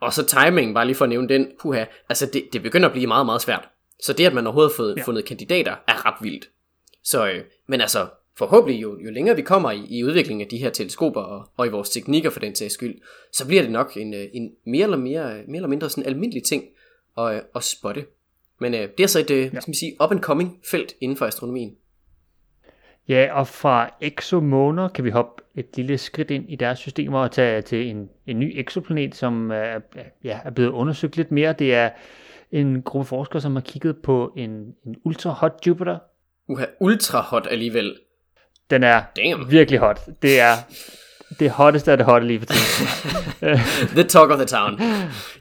og 0.00 0.12
så 0.12 0.26
timingen, 0.26 0.74
bare 0.74 0.86
lige 0.86 0.96
for 0.96 1.04
at 1.04 1.08
nævne 1.08 1.28
den, 1.28 1.48
puha, 1.60 1.84
altså 2.08 2.26
det, 2.26 2.48
det 2.52 2.62
begynder 2.62 2.88
at 2.88 2.92
blive 2.92 3.06
meget, 3.06 3.26
meget 3.26 3.42
svært. 3.42 3.68
Så 4.02 4.12
det, 4.12 4.26
at 4.26 4.34
man 4.34 4.46
overhovedet 4.46 4.72
har 4.72 4.76
fået, 4.76 4.94
ja. 4.96 5.02
fundet 5.02 5.24
kandidater, 5.24 5.76
er 5.88 6.06
ret 6.06 6.14
vildt. 6.20 6.48
Så, 7.04 7.28
øh, 7.30 7.44
men 7.68 7.80
altså, 7.80 8.08
forhåbentlig 8.38 8.82
jo, 8.82 8.98
jo 9.04 9.10
længere 9.10 9.36
vi 9.36 9.42
kommer 9.42 9.70
i, 9.70 9.86
i 9.88 10.04
udviklingen 10.04 10.44
af 10.44 10.48
de 10.50 10.58
her 10.58 10.70
teleskoper, 10.70 11.20
og, 11.20 11.48
og 11.56 11.66
i 11.66 11.70
vores 11.70 11.90
teknikker 11.90 12.30
for 12.30 12.40
den 12.40 12.54
sags 12.54 12.74
skyld, 12.74 13.00
så 13.32 13.46
bliver 13.46 13.62
det 13.62 13.70
nok 13.70 13.96
en, 13.96 14.14
øh, 14.14 14.24
en 14.32 14.52
mere, 14.66 14.84
eller 14.84 14.96
mere, 14.96 15.42
mere 15.46 15.56
eller 15.56 15.68
mindre 15.68 15.90
sådan 15.90 16.06
almindelig 16.06 16.42
ting 16.42 16.64
at, 17.18 17.34
øh, 17.34 17.42
at 17.54 17.64
spotte. 17.64 18.06
Men 18.60 18.74
øh, 18.74 18.88
det 18.98 19.02
er 19.04 19.06
så 19.06 19.18
et, 19.18 19.30
øh, 19.30 19.38
ja. 19.38 19.60
skal 19.60 19.70
man 19.70 19.74
sige, 19.74 19.96
up-and-coming 20.04 20.60
felt 20.70 20.94
inden 21.00 21.16
for 21.16 21.26
astronomien. 21.26 21.76
Ja, 23.08 23.28
og 23.32 23.46
fra 23.48 23.90
exomoner 24.00 24.88
kan 24.88 25.04
vi 25.04 25.10
hoppe 25.10 25.42
et 25.54 25.76
lille 25.76 25.98
skridt 25.98 26.30
ind 26.30 26.44
i 26.48 26.56
deres 26.56 26.78
systemer 26.78 27.18
og 27.18 27.32
tage 27.32 27.62
til 27.62 27.86
en, 27.86 28.08
en 28.26 28.38
ny 28.38 28.60
exoplanet, 28.60 29.14
som 29.14 29.50
er, 29.50 29.80
ja, 30.24 30.40
er 30.44 30.50
blevet 30.50 30.70
undersøgt 30.70 31.16
lidt 31.16 31.30
mere. 31.30 31.52
Det 31.52 31.74
er 31.74 31.90
en 32.52 32.82
gruppe 32.82 33.08
forskere, 33.08 33.40
som 33.40 33.56
har 33.56 33.62
kigget 33.62 33.96
på 34.02 34.32
en, 34.36 34.50
en 34.86 34.96
ultra 35.04 35.30
hot 35.30 35.66
Jupiter, 35.66 35.98
Uha, 36.50 36.64
ultra 36.80 37.20
hot 37.20 37.46
alligevel. 37.50 37.98
Den 38.70 38.82
er 38.82 39.02
Damn. 39.16 39.50
virkelig 39.50 39.80
hot. 39.80 40.00
Det 40.22 40.40
er 40.40 40.54
det 41.40 41.50
hotteste 41.50 41.90
af 41.90 41.96
det 41.96 42.06
hotte 42.06 42.26
lige 42.26 42.38
for 42.38 42.46
tiden. 42.46 42.86
the 43.96 44.02
talk 44.02 44.30
of 44.30 44.36
the 44.36 44.46
town. 44.46 44.80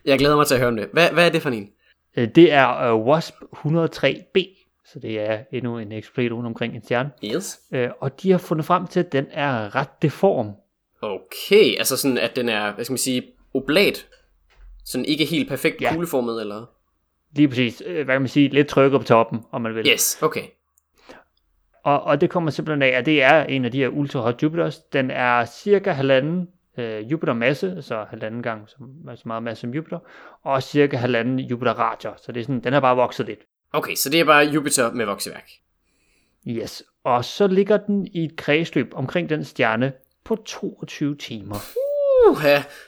Jeg 0.05 0.19
glæder 0.19 0.35
mig 0.35 0.47
til 0.47 0.53
at 0.53 0.59
høre 0.59 0.67
om 0.67 0.75
det. 0.75 0.89
Hvad, 0.93 1.09
hvad 1.09 1.25
er 1.25 1.29
det 1.29 1.41
for 1.41 1.49
en? 1.49 1.69
Øh, 2.17 2.27
det 2.35 2.51
er 2.51 2.93
uh, 2.93 3.07
WASP 3.07 3.35
103b, 3.55 4.65
så 4.85 4.99
det 5.01 5.19
er 5.19 5.39
endnu 5.51 5.77
en 5.77 5.91
eksplosion 5.91 6.45
omkring 6.45 6.75
en 6.75 6.83
stjerne. 6.83 7.11
Yes. 7.23 7.59
Uh, 7.71 7.79
og 7.99 8.21
de 8.21 8.31
har 8.31 8.37
fundet 8.37 8.65
frem 8.65 8.87
til, 8.87 8.99
at 8.99 9.11
den 9.11 9.25
er 9.31 9.75
ret 9.75 10.01
deform. 10.01 10.51
Okay, 11.01 11.77
altså 11.77 11.97
sådan, 11.97 12.17
at 12.17 12.35
den 12.35 12.49
er, 12.49 12.73
hvad 12.73 12.85
skal 12.85 12.93
man 12.93 12.97
sige, 12.97 13.23
oblat. 13.53 14.07
Sådan 14.85 15.05
ikke 15.05 15.25
helt 15.25 15.49
perfekt 15.49 15.81
ja. 15.81 15.91
kugleformet, 15.91 16.41
eller? 16.41 16.65
Lige 17.35 17.47
præcis. 17.47 17.81
Hvad 17.85 18.05
kan 18.05 18.21
man 18.21 18.27
sige? 18.27 18.49
Lidt 18.49 18.67
trykket 18.67 19.01
på 19.01 19.07
toppen, 19.07 19.39
om 19.51 19.61
man 19.61 19.75
vil. 19.75 19.87
Yes, 19.87 20.17
okay. 20.21 20.43
Og, 21.83 22.03
og 22.03 22.21
det 22.21 22.29
kommer 22.29 22.51
simpelthen 22.51 22.81
af, 22.81 22.97
at 22.97 23.05
det 23.05 23.23
er 23.23 23.43
en 23.43 23.65
af 23.65 23.71
de 23.71 23.77
her 23.77 23.87
ultra 23.87 24.19
hot 24.19 24.43
Jupiters. 24.43 24.79
Den 24.79 25.11
er 25.11 25.45
cirka 25.45 25.91
halvanden 25.91 26.47
øh, 26.77 27.11
Jupiter 27.11 27.33
masse, 27.33 27.71
altså 27.75 28.05
halvanden 28.09 28.43
gang 28.43 28.69
så, 28.69 28.75
så 29.15 29.23
meget 29.25 29.43
masse 29.43 29.61
som 29.61 29.73
Jupiter, 29.73 29.99
og 30.43 30.63
cirka 30.63 30.97
halvanden 30.97 31.39
Jupiter 31.39 31.73
radier. 31.73 32.11
Så 32.25 32.31
det 32.31 32.39
er 32.39 32.43
sådan, 32.43 32.63
den 32.63 32.73
er 32.73 32.79
bare 32.79 32.95
vokset 32.95 33.25
lidt. 33.25 33.39
Okay, 33.73 33.95
så 33.95 34.09
det 34.09 34.19
er 34.19 34.25
bare 34.25 34.45
Jupiter 34.45 34.91
med 34.91 35.05
vokseværk. 35.05 35.49
Yes, 36.47 36.83
og 37.03 37.25
så 37.25 37.47
ligger 37.47 37.77
den 37.77 38.07
i 38.07 38.25
et 38.25 38.35
kredsløb 38.37 38.91
omkring 38.95 39.29
den 39.29 39.45
stjerne 39.45 39.93
på 40.25 40.35
22 40.35 41.15
timer. 41.15 41.55
Uh, 42.27 42.37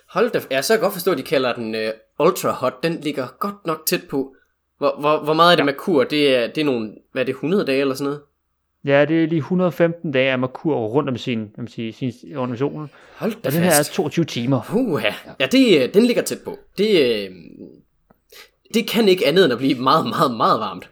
hold 0.09 0.31
da. 0.31 0.39
Ja, 0.51 0.61
så 0.61 0.73
jeg 0.73 0.81
godt 0.81 0.93
forstå, 0.93 1.11
at 1.11 1.17
de 1.17 1.23
kalder 1.23 1.53
den 1.53 1.75
uh, 1.75 2.27
ultra 2.27 2.51
hot. 2.51 2.83
Den 2.83 2.93
ligger 2.93 3.27
godt 3.39 3.65
nok 3.65 3.85
tæt 3.85 4.01
på. 4.09 4.35
Hvor, 4.77 4.99
hvor, 4.99 5.23
hvor 5.23 5.33
meget 5.33 5.51
er 5.51 5.55
det 5.55 5.61
ja. 5.61 5.65
Merkur? 5.65 6.03
Det 6.03 6.35
er, 6.35 6.47
det 6.47 6.61
er 6.61 6.65
nogle, 6.65 6.95
hvad 7.11 7.21
er 7.21 7.25
det, 7.25 7.31
100 7.31 7.65
dage 7.65 7.81
eller 7.81 7.95
sådan 7.95 8.05
noget? 8.05 8.21
Ja, 8.85 9.05
det 9.05 9.23
er 9.23 9.27
lige 9.27 9.39
115 9.39 10.11
dage, 10.11 10.33
at 10.33 10.39
Merkur 10.39 10.75
rundt 10.75 11.09
om 11.09 11.17
sin, 11.17 11.51
om 11.57 11.67
sin, 11.67 11.93
sin 11.93 12.11
organisation. 12.35 12.89
Hold 13.15 13.31
da 13.31 13.49
og 13.49 13.53
den 13.53 13.63
her 13.63 13.71
er 13.71 13.83
22 13.93 14.25
timer. 14.25 14.61
Uh, 14.75 15.03
ja, 15.39 15.45
det, 15.45 15.83
øh, 15.83 15.93
den 15.93 16.05
ligger 16.05 16.21
tæt 16.21 16.39
på. 16.45 16.59
Det, 16.77 17.01
øh, 17.01 17.29
det 18.73 18.87
kan 18.87 19.07
ikke 19.07 19.27
andet 19.27 19.43
end 19.43 19.53
at 19.53 19.59
blive 19.59 19.79
meget, 19.79 20.05
meget, 20.05 20.37
meget 20.37 20.59
varmt. 20.59 20.89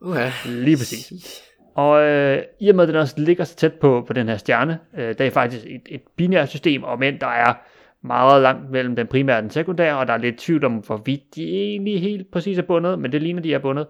Uh, 0.00 0.16
ja. 0.16 0.32
Lige 0.44 0.76
præcis. 0.76 1.42
Og 1.74 2.02
øh, 2.02 2.42
i 2.60 2.68
og 2.68 2.74
med, 2.74 2.84
at 2.84 2.88
den 2.88 2.96
også 2.96 3.14
ligger 3.18 3.44
så 3.44 3.56
tæt 3.56 3.72
på, 3.72 4.04
på 4.06 4.12
den 4.12 4.28
her 4.28 4.36
stjerne, 4.36 4.78
øh, 4.98 5.14
der 5.18 5.24
er 5.24 5.30
faktisk 5.30 5.66
et, 5.66 5.82
et 5.88 6.02
binært 6.16 6.48
system, 6.48 6.82
og 6.82 6.98
men 6.98 7.20
der 7.20 7.26
er 7.26 7.54
meget 8.02 8.42
langt 8.42 8.70
mellem 8.70 8.96
den 8.96 9.06
primære 9.06 9.36
og 9.36 9.42
den 9.42 9.50
sekundære, 9.50 9.98
og 9.98 10.06
der 10.06 10.12
er 10.12 10.18
lidt 10.18 10.38
tvivl 10.38 10.64
om, 10.64 10.72
hvorvidt 10.72 11.34
de 11.34 11.42
egentlig 11.42 12.00
helt 12.00 12.30
præcis 12.30 12.58
er 12.58 12.62
bundet, 12.62 12.98
men 12.98 13.12
det 13.12 13.22
ligner, 13.22 13.42
de 13.42 13.54
er 13.54 13.58
bundet 13.58 13.86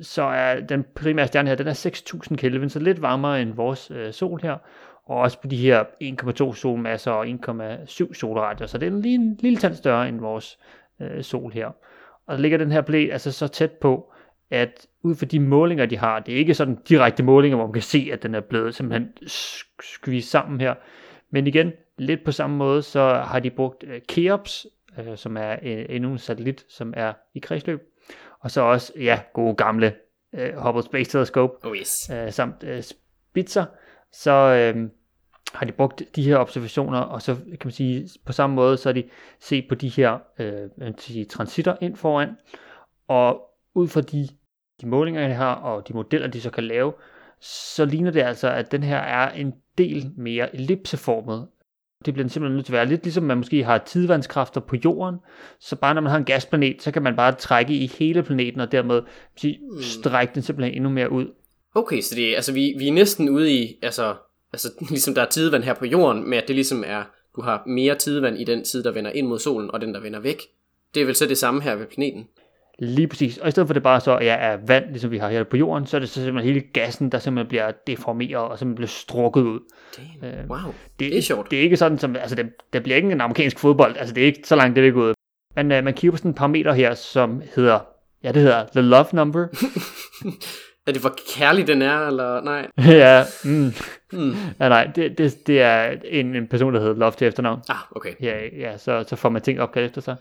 så 0.00 0.22
er 0.22 0.60
den 0.60 0.84
primære 0.94 1.26
stjerne 1.26 1.48
her, 1.48 1.56
den 1.56 1.66
er 1.66 2.28
6.000 2.30 2.36
Kelvin, 2.36 2.68
så 2.68 2.78
lidt 2.78 3.02
varmere 3.02 3.42
end 3.42 3.54
vores 3.54 3.90
øh, 3.90 4.12
sol 4.12 4.40
her. 4.42 4.56
Og 5.06 5.16
også 5.16 5.40
på 5.40 5.46
de 5.46 5.56
her 5.56 5.84
1,2 6.02 6.54
solmasser 6.54 7.10
og 7.10 7.26
1,7 7.26 8.14
solradier, 8.14 8.66
så 8.66 8.78
det 8.78 8.86
er 8.86 9.00
lige 9.00 9.14
en 9.14 9.36
lille 9.40 9.58
tand 9.58 9.74
større 9.74 10.08
end 10.08 10.20
vores 10.20 10.58
øh, 11.00 11.22
sol 11.22 11.52
her. 11.52 11.66
Og 12.26 12.36
der 12.36 12.42
ligger 12.42 12.58
den 12.58 12.72
her 12.72 12.80
planet 12.80 13.12
altså 13.12 13.32
så 13.32 13.48
tæt 13.48 13.72
på, 13.72 14.12
at 14.50 14.86
ud 15.02 15.14
fra 15.14 15.26
de 15.26 15.40
målinger, 15.40 15.86
de 15.86 15.96
har, 15.96 16.20
det 16.20 16.34
er 16.34 16.38
ikke 16.38 16.54
sådan 16.54 16.78
direkte 16.88 17.22
målinger, 17.22 17.56
hvor 17.56 17.66
man 17.66 17.72
kan 17.72 17.82
se, 17.82 18.08
at 18.12 18.22
den 18.22 18.34
er 18.34 18.40
blevet 18.40 18.74
simpelthen 18.74 19.08
skvist 19.80 20.30
sammen 20.30 20.60
her. 20.60 20.74
Men 21.30 21.46
igen, 21.46 21.72
lidt 21.98 22.24
på 22.24 22.32
samme 22.32 22.56
måde, 22.56 22.82
så 22.82 23.14
har 23.14 23.40
de 23.40 23.50
brugt 23.50 23.84
øh, 23.86 24.00
Keops, 24.08 24.66
øh, 24.98 25.16
som 25.16 25.36
er 25.36 25.52
en, 25.52 25.86
endnu 25.88 26.12
en 26.12 26.18
satellit, 26.18 26.64
som 26.68 26.94
er 26.96 27.12
i 27.34 27.38
kredsløb. 27.38 27.93
Og 28.44 28.50
så 28.50 28.60
også, 28.60 28.92
ja, 28.96 29.20
gode 29.32 29.54
gamle 29.54 29.94
øh, 30.34 30.56
Hubble 30.56 30.82
Space 30.82 31.10
Telescope, 31.10 31.66
Oh 31.66 31.76
yes. 31.76 32.10
øh, 32.10 32.32
samt 32.32 32.64
øh, 32.64 32.82
Spitzer. 32.82 33.64
Så 34.12 34.30
øh, 34.30 34.90
har 35.54 35.66
de 35.66 35.72
brugt 35.72 36.02
de 36.16 36.22
her 36.22 36.36
observationer, 36.36 36.98
og 36.98 37.22
så 37.22 37.34
kan 37.34 37.60
man 37.64 37.72
sige, 37.72 38.08
på 38.26 38.32
samme 38.32 38.56
måde, 38.56 38.76
så 38.76 38.88
har 38.88 38.92
de 38.94 39.04
set 39.40 39.64
på 39.68 39.74
de 39.74 39.88
her 39.88 40.18
øh, 40.38 40.70
sige, 40.98 41.24
transitter 41.24 41.76
ind 41.80 41.96
foran, 41.96 42.30
og 43.08 43.42
ud 43.74 43.88
fra 43.88 44.00
de, 44.00 44.28
de 44.80 44.88
målinger, 44.88 45.28
de 45.28 45.34
har, 45.34 45.54
og 45.54 45.88
de 45.88 45.92
modeller, 45.92 46.28
de 46.28 46.40
så 46.40 46.50
kan 46.50 46.64
lave, 46.64 46.92
så 47.40 47.84
ligner 47.84 48.10
det 48.10 48.22
altså, 48.22 48.48
at 48.48 48.72
den 48.72 48.82
her 48.82 48.98
er 48.98 49.30
en 49.30 49.54
del 49.78 50.12
mere 50.16 50.54
ellipseformet. 50.54 51.48
Det 52.04 52.14
bliver 52.14 52.24
den 52.24 52.30
simpelthen 52.30 52.56
nødt 52.56 52.66
til 52.66 52.72
at 52.72 52.76
være 52.76 52.86
lidt 52.86 53.02
ligesom 53.02 53.24
man 53.24 53.36
måske 53.36 53.64
har 53.64 53.78
tidvandskræfter 53.78 54.60
på 54.60 54.76
jorden, 54.84 55.16
så 55.60 55.76
bare 55.76 55.94
når 55.94 56.00
man 56.00 56.10
har 56.10 56.18
en 56.18 56.24
gasplanet, 56.24 56.82
så 56.82 56.90
kan 56.90 57.02
man 57.02 57.16
bare 57.16 57.32
trække 57.32 57.74
i 57.74 57.86
hele 57.86 58.22
planeten, 58.22 58.60
og 58.60 58.72
dermed 58.72 59.02
sige, 59.36 59.60
strække 59.80 60.34
den 60.34 60.42
simpelthen 60.42 60.74
endnu 60.74 60.90
mere 60.90 61.12
ud. 61.12 61.26
Okay, 61.74 62.00
så 62.00 62.14
det 62.14 62.34
altså, 62.34 62.52
vi, 62.52 62.74
vi 62.78 62.88
er 62.88 62.92
næsten 62.92 63.28
ude 63.28 63.52
i, 63.52 63.78
altså, 63.82 64.14
altså, 64.52 64.68
ligesom 64.90 65.14
der 65.14 65.22
er 65.22 65.28
tidevand 65.28 65.62
her 65.62 65.74
på 65.74 65.86
jorden, 65.86 66.30
med 66.30 66.38
at 66.38 66.48
det 66.48 66.56
ligesom 66.56 66.84
er, 66.86 67.02
du 67.36 67.40
har 67.42 67.62
mere 67.66 67.94
tidevand 67.94 68.38
i 68.38 68.44
den 68.44 68.64
side, 68.64 68.84
der 68.84 68.92
vender 68.92 69.10
ind 69.10 69.26
mod 69.26 69.38
solen, 69.38 69.70
og 69.70 69.80
den, 69.80 69.94
der 69.94 70.00
vender 70.00 70.20
væk. 70.20 70.42
Det 70.94 71.02
er 71.02 71.06
vel 71.06 71.14
så 71.14 71.26
det 71.26 71.38
samme 71.38 71.62
her 71.62 71.74
ved 71.74 71.86
planeten? 71.86 72.28
Lige 72.78 73.08
præcis. 73.08 73.38
Og 73.38 73.48
i 73.48 73.50
stedet 73.50 73.68
for 73.68 73.74
det 73.74 73.82
bare 73.82 74.00
så 74.00 74.18
ja, 74.20 74.34
er 74.34 74.58
vand, 74.66 74.84
ligesom 74.86 75.10
vi 75.10 75.18
har 75.18 75.30
her 75.30 75.44
på 75.44 75.56
jorden, 75.56 75.86
så 75.86 75.96
er 75.96 75.98
det 75.98 76.08
så 76.08 76.14
simpelthen 76.14 76.54
hele 76.54 76.66
gassen, 76.72 77.12
der 77.12 77.18
simpelthen 77.18 77.48
bliver 77.48 77.70
deformeret 77.86 78.44
og 78.44 78.58
simpelthen 78.58 78.74
bliver 78.74 78.88
strukket 78.88 79.42
ud. 79.42 79.60
Damn. 79.96 80.34
Øh, 80.34 80.50
Wow, 80.50 80.58
Det, 80.98 81.12
det 81.12 81.18
er 81.18 81.22
sjovt. 81.22 81.50
Det 81.50 81.58
er 81.58 81.62
ikke 81.62 81.76
sådan, 81.76 81.98
som, 81.98 82.16
altså 82.16 82.36
det, 82.36 82.46
det 82.72 82.82
bliver 82.82 82.96
ikke 82.96 83.12
en 83.12 83.20
amerikansk 83.20 83.58
fodbold, 83.58 83.96
altså 83.96 84.14
det 84.14 84.22
er 84.22 84.26
ikke 84.26 84.40
så 84.44 84.56
langt 84.56 84.76
det 84.76 84.82
er 84.82 84.86
vi 84.86 84.92
gået. 84.92 85.14
Men 85.56 85.72
uh, 85.72 85.84
man 85.84 85.94
kigger 85.94 86.10
på 86.10 86.16
sådan 86.16 86.30
et 86.30 86.36
parameter 86.36 86.72
her, 86.72 86.94
som 86.94 87.42
hedder, 87.54 87.78
ja 88.22 88.32
det 88.32 88.42
hedder 88.42 88.66
the 88.72 88.80
love 88.80 89.06
number. 89.12 89.46
Er 90.86 90.92
det 90.92 91.00
hvor 91.00 91.14
kærlig 91.36 91.66
den 91.66 91.82
er, 91.82 92.06
eller 92.06 92.40
nej? 92.40 92.68
ja, 92.98 93.24
mm, 93.44 93.72
Hmm. 94.14 94.34
ja, 94.60 94.68
nej, 94.68 94.90
det, 94.96 95.18
det, 95.18 95.46
det 95.46 95.60
er 95.62 95.96
en, 96.04 96.34
en 96.34 96.46
person, 96.46 96.74
der 96.74 96.80
hedder 96.80 96.94
love 96.94 97.12
til 97.12 97.26
efternavn. 97.26 97.60
Ah, 97.68 97.76
okay. 97.96 98.10
Ja, 98.20 98.38
ja 98.58 98.78
så, 98.78 99.04
så 99.08 99.16
får 99.16 99.28
man 99.28 99.42
ting 99.42 99.60
opkaldt 99.60 99.86
efter 99.86 100.00
sig. 100.00 100.16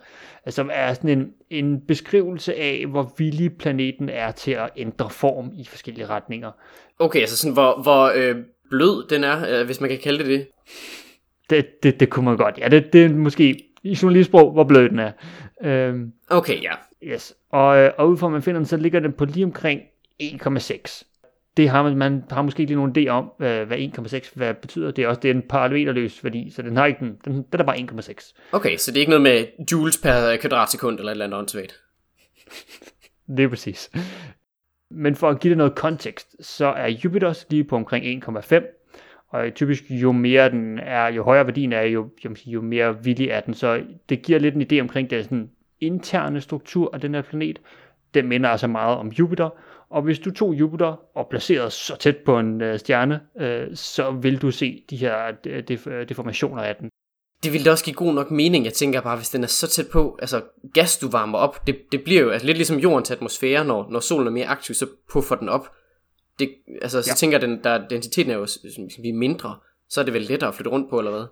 Som 0.50 0.70
er 0.74 0.94
sådan 0.94 1.10
en, 1.10 1.32
en 1.50 1.82
beskrivelse 1.82 2.56
af, 2.56 2.86
hvor 2.90 3.14
villig 3.18 3.58
planeten 3.58 4.10
er 4.10 4.32
til 4.32 4.52
at 4.52 4.70
ændre 4.78 5.10
form 5.10 5.52
i 5.58 5.66
forskellige 5.66 6.06
retninger. 6.06 6.52
Okay, 7.00 7.20
altså 7.20 7.38
sådan, 7.38 7.54
hvor, 7.54 7.82
hvor 7.82 8.12
øh, 8.16 8.36
blød 8.70 9.08
den 9.10 9.24
er, 9.24 9.60
øh, 9.60 9.66
hvis 9.66 9.82
man 9.82 9.90
kan 9.90 10.00
kalde 10.04 10.20
det 10.20 10.28
det. 10.28 10.48
Det, 11.50 11.84
det, 11.84 12.00
det 12.00 12.10
kunne 12.10 12.26
man 12.26 12.38
godt. 12.38 12.58
Ja, 12.58 12.68
det, 12.68 12.94
det 12.94 13.06
er 13.06 13.10
måske 13.10 13.64
i 13.84 13.98
journalistsprog, 14.02 14.52
hvor 14.52 14.64
blød 14.64 14.90
den 14.90 15.00
er. 15.00 15.12
Øhm, 15.64 16.12
Okay, 16.30 16.64
ja. 16.64 16.72
yes. 17.04 17.34
Og, 17.52 17.78
øh, 17.78 17.92
og 17.98 18.10
ud 18.10 18.18
fra 18.18 18.30
man 18.30 18.42
finder 18.42 18.60
den, 18.60 18.66
så 18.66 18.78
ligger 18.78 19.00
den 19.00 19.14
på 19.14 19.26
lige 19.26 19.46
omkring 19.46 19.82
1,6. 20.22 21.04
Det 21.58 21.70
har 21.70 21.84
man, 21.84 21.98
man 21.98 22.24
har 22.30 22.42
måske 22.42 22.62
ikke 22.62 22.70
lige 22.70 22.86
nogen 22.86 22.96
idé 22.98 23.10
om, 23.10 23.32
hvad, 23.38 23.66
hvad 23.66 23.78
1,6 23.78 24.32
hvad 24.36 24.54
betyder. 24.54 24.92
Det 24.92 25.04
er 25.04 25.08
også 25.08 25.22
det 25.22 25.32
er 25.32 25.36
en 25.36 25.42
parameterløs 25.50 26.24
værdi, 26.24 26.52
så 26.52 26.62
den 26.62 26.78
har 26.78 26.86
ikke 26.86 27.00
den, 27.00 27.18
den, 27.26 27.46
den 27.52 27.60
er 27.60 27.64
bare 27.64 27.78
1,6. 27.78 28.34
Okay, 28.52 28.78
så 28.78 28.92
det 28.92 28.98
er 28.98 29.02
ikke 29.02 29.10
noget 29.10 29.22
med 29.22 29.46
joules 29.72 29.98
per 29.98 30.38
kvadratsekund 30.42 31.00
eller 31.00 31.12
et 31.12 31.14
eller 31.14 31.26
andet 31.26 31.40
åndssvagt. 31.40 31.80
Det 33.38 33.44
er 33.44 33.50
præcis. 33.50 33.92
Men 34.92 35.16
for 35.16 35.30
at 35.30 35.40
give 35.40 35.50
det 35.50 35.58
noget 35.58 35.76
kontekst, 35.76 36.36
så 36.40 36.66
er 36.66 36.88
Jupiters 36.88 37.46
lige 37.50 37.64
på 37.64 37.76
omkring 37.76 38.24
1,5. 38.24 38.84
Og 39.30 39.54
typisk 39.56 39.84
jo 39.90 40.12
mere 40.12 40.50
den 40.50 40.80
er, 40.80 41.08
jo 41.08 41.24
højere 41.24 41.46
værdien 41.46 41.74
er, 41.74 41.82
jo, 41.82 42.10
jo, 42.26 42.36
jo 42.46 42.62
mere 42.62 43.04
villig 43.04 43.28
er 43.28 43.40
den. 43.40 43.54
Så 43.54 43.84
det 44.10 44.22
giver 44.22 44.40
lidt 44.40 44.56
en 44.56 44.68
idé 44.72 44.82
omkring 44.82 45.10
den 45.10 45.24
sådan 45.24 45.50
interne 45.82 46.42
struktur 46.42 46.90
af 46.94 47.02
den 47.02 47.14
her 47.14 47.22
planet. 47.22 47.62
Den 48.14 48.28
minder 48.28 48.50
altså 48.50 48.68
meget 48.68 48.98
om 48.98 49.08
Jupiter. 49.08 49.50
Og 49.94 50.02
hvis 50.02 50.20
du 50.20 50.32
tog 50.32 50.54
Jupiter 50.54 51.00
og 51.18 51.28
placerede 51.30 51.70
så 51.70 51.96
tæt 52.00 52.18
på 52.18 52.40
en 52.40 52.62
øh, 52.62 52.80
stjerne, 52.80 53.20
øh, 53.40 53.68
så 53.76 54.12
vil 54.12 54.42
du 54.42 54.52
se 54.52 54.84
de 54.90 54.96
her 54.98 55.32
øh, 55.48 55.64
def- 55.72 55.90
øh, 55.90 56.10
deformationer 56.10 56.64
af 56.64 56.76
den. 56.76 56.90
Det 57.44 57.54
ville 57.54 57.66
da 57.66 57.72
også 57.72 57.86
give 57.86 57.94
god 57.96 58.14
nok 58.14 58.32
mening, 58.32 58.66
jeg 58.66 58.74
tænker 58.74 59.02
bare, 59.02 59.16
hvis 59.18 59.30
den 59.30 59.44
er 59.44 59.48
så 59.48 59.68
tæt 59.68 59.86
på, 59.92 60.18
altså 60.22 60.42
gas 60.74 60.98
du 60.98 61.10
varmer 61.10 61.38
op, 61.38 61.68
det, 61.68 61.78
det 61.92 62.04
bliver 62.04 62.22
jo 62.22 62.30
altså, 62.30 62.46
lidt 62.46 62.58
ligesom 62.58 62.78
jordens 62.80 63.12
atmosfære, 63.12 63.66
når, 63.66 63.88
når 63.92 64.00
solen 64.00 64.28
er 64.28 64.32
mere 64.32 64.46
aktiv, 64.46 64.76
så 64.76 64.88
puffer 65.12 65.36
den 65.36 65.50
op. 65.50 65.68
Det, 66.40 66.50
altså, 66.82 67.02
så 67.02 67.10
Ja. 67.12 67.16
tænker 67.16 67.38
den, 67.38 67.64
der, 67.64 67.88
densiteten 67.88 68.32
er 68.32 68.36
jo 68.36 68.44
er 68.44 69.14
mindre, 69.14 69.56
så 69.90 70.02
er 70.02 70.06
det 70.06 70.14
vel 70.14 70.22
lettere 70.22 70.48
at 70.48 70.56
flytte 70.56 70.72
rundt 70.72 70.90
på, 70.90 71.00
eller 71.00 71.12
hvad? 71.12 71.26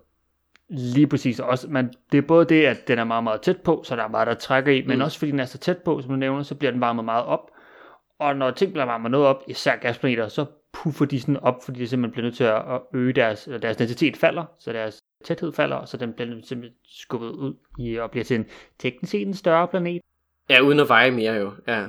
Lige 0.69 1.08
præcis. 1.08 1.39
Også, 1.39 1.67
men 1.69 1.93
det 2.12 2.17
er 2.17 2.21
både 2.21 2.45
det, 2.45 2.65
at 2.65 2.88
den 2.88 3.00
er 3.00 3.04
meget, 3.04 3.24
meget 3.24 3.41
tæt 3.41 3.58
på, 3.62 3.84
så 3.86 3.95
der 3.95 4.04
er 4.04 4.08
meget, 4.08 4.28
der 4.28 4.34
trækker 4.34 4.71
i, 4.71 4.82
men 4.88 4.97
Mm. 4.97 5.04
også 5.04 5.19
fordi 5.19 5.32
den 5.32 5.39
er 5.39 5.45
så 5.45 5.58
tæt 5.58 5.78
på, 5.78 6.02
som 6.02 6.10
du 6.10 6.15
nævner, 6.15 6.43
så 6.43 6.56
bliver 6.56 6.71
den 6.71 6.82
varmet 6.82 7.06
meget 7.06 7.26
op. 7.26 7.52
Og 8.21 8.36
når 8.36 8.51
ting 8.51 8.71
bliver 8.71 8.86
varmet 8.86 9.12
noget 9.12 9.27
op, 9.27 9.43
især 9.47 9.75
gasplaneter, 9.75 10.27
så 10.27 10.45
puffer 10.73 11.05
de 11.05 11.19
sådan 11.19 11.38
op, 11.38 11.63
fordi 11.65 11.79
de 11.79 11.88
simpelthen 11.88 12.12
bliver 12.12 12.23
nødt 12.23 12.36
til 12.36 12.43
at 12.43 12.81
øge 12.93 13.13
deres, 13.13 13.49
deres 13.62 13.77
densitet 13.77 14.17
falder, 14.17 14.45
så 14.60 14.73
deres 14.73 15.01
tæthed 15.23 15.53
falder, 15.53 15.86
så 15.86 15.97
den 15.97 16.13
bliver 16.13 16.29
simpelthen 16.43 16.77
skubbet 16.84 17.29
ud 17.29 17.53
i, 17.79 17.95
og 17.95 18.12
bliver 18.12 18.23
til 18.23 18.36
en 18.36 18.45
teknisk 18.79 19.12
set 19.12 19.27
en 19.27 19.34
større 19.34 19.67
planet. 19.67 20.01
Ja, 20.49 20.62
uden 20.62 20.79
at 20.79 20.89
veje 20.89 21.12
mere 21.12 21.34
jo, 21.34 21.51
ja. 21.67 21.88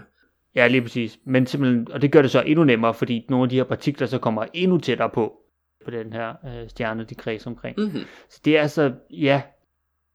Ja, 0.55 0.67
lige 0.67 0.83
præcis. 0.83 1.19
Men 1.25 1.47
simpelthen, 1.47 1.93
og 1.93 2.03
det 2.03 2.13
gør 2.13 2.23
det 2.23 2.31
så 2.31 2.43
endnu 2.43 2.65
nemmere, 2.65 2.95
fordi 2.95 3.27
nogle 3.29 3.43
af 3.43 3.49
de 3.49 3.57
her 3.57 3.65
partikler 3.65 4.07
så 4.07 4.19
kommer 4.19 4.45
endnu 4.53 4.79
tættere 4.79 5.11
på, 5.11 5.37
på 5.85 5.91
den 5.91 6.13
her 6.13 6.35
øh, 6.45 6.69
stjerne, 6.69 7.05
de 7.05 7.15
kredser 7.15 7.51
omkring. 7.51 7.77
Mm-hmm. 7.79 8.01
Så 8.29 8.41
det 8.45 8.57
er 8.57 8.63
altså, 8.63 8.93
ja, 9.11 9.43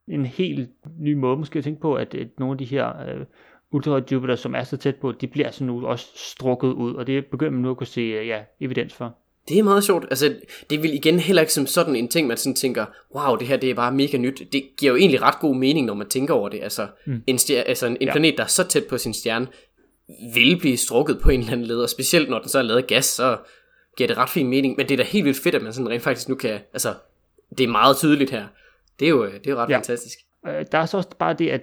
en 0.08 0.26
helt 0.26 0.70
ny 1.00 1.14
måde 1.14 1.38
måske 1.38 1.58
at 1.60 1.64
tænke 1.64 1.82
på, 1.82 1.96
at, 1.96 2.16
at 2.16 2.28
nogle 2.38 2.52
af 2.52 2.58
de 2.58 2.66
her 2.66 3.08
øh, 3.08 3.26
ultra 3.72 4.02
Jupiter, 4.12 4.36
som 4.36 4.56
er 4.56 4.64
så 4.64 4.78
tæt 4.78 4.96
på, 4.96 5.12
de 5.12 5.28
bliver 5.28 5.52
så 5.52 5.64
nu 5.64 5.88
også 5.88 6.06
strukket 6.16 6.68
ud, 6.68 6.94
og 6.96 7.08
det 7.08 7.26
begynder 7.26 7.52
man 7.52 7.62
nu 7.62 7.72
at 7.72 7.78
kunne 7.78 7.88
se 7.88 8.02
øh, 8.02 8.28
ja, 8.28 8.40
evidens 8.60 8.94
for. 8.94 9.16
Det 9.50 9.60
er 9.60 9.64
meget 9.64 9.84
sjovt. 9.84 10.06
Altså, 10.10 10.36
det 10.70 10.84
vil 10.84 10.94
igen 10.94 11.20
heller 11.20 11.42
ikke 11.42 11.54
som 11.54 11.68
sådan 11.68 11.96
en 11.96 12.08
ting, 12.08 12.28
man 12.28 12.38
sådan 12.38 12.56
tænker, 12.56 12.86
wow, 13.16 13.36
det 13.36 13.48
her 13.48 13.58
det 13.58 13.70
er 13.70 13.74
bare 13.74 13.92
mega 13.92 14.18
nyt. 14.18 14.42
Det 14.52 14.64
giver 14.80 14.92
jo 14.92 14.98
egentlig 14.98 15.22
ret 15.22 15.40
god 15.40 15.56
mening, 15.56 15.86
når 15.86 15.94
man 15.94 16.08
tænker 16.10 16.34
over 16.34 16.50
det. 16.50 16.60
Altså, 16.64 16.88
Mm. 17.06 17.24
en, 17.28 17.36
stjer- 17.36 17.64
altså 17.68 17.86
en, 17.88 17.98
Ja. 18.02 18.12
planet, 18.12 18.38
der 18.38 18.44
er 18.44 18.48
så 18.48 18.64
tæt 18.68 18.84
på 18.90 18.98
sin 18.98 19.14
stjerne, 19.14 19.48
vil 20.34 20.60
blive 20.60 20.78
strukket 20.78 21.20
på 21.24 21.30
en 21.30 21.40
eller 21.40 21.52
anden 21.52 21.66
led, 21.68 21.80
og 21.80 21.90
specielt 21.90 22.30
når 22.30 22.40
den 22.40 22.50
så 22.50 22.58
er 22.60 22.64
lavet 22.64 22.82
af 22.82 22.88
gas, 22.88 23.06
så 23.06 23.38
giver 23.98 24.08
det 24.08 24.18
ret 24.18 24.30
fin 24.30 24.48
mening. 24.48 24.74
Men 24.78 24.86
det 24.90 24.94
er 24.94 24.98
da 24.98 25.04
helt 25.04 25.26
vildt 25.26 25.40
fedt, 25.44 25.56
at 25.56 25.62
man 25.62 25.74
sådan 25.74 25.90
rent 25.90 26.04
faktisk 26.04 26.30
nu 26.30 26.36
kan, 26.36 26.60
altså, 26.74 26.94
det 27.58 27.64
er 27.64 27.68
meget 27.68 27.98
tydeligt 27.98 28.32
her. 28.32 28.46
Det 29.00 29.06
er 29.06 29.10
jo, 29.10 29.26
det 29.26 29.48
er 29.48 29.52
jo 29.52 29.58
ret 29.58 29.70
Ja. 29.70 29.74
ja. 29.74 29.78
fantastisk. 29.78 30.18
Øh, 30.48 30.66
der 30.72 30.78
er 30.78 30.86
så 30.86 30.98
også 30.98 31.10
bare 31.20 31.34
det, 31.34 31.50
at 31.50 31.62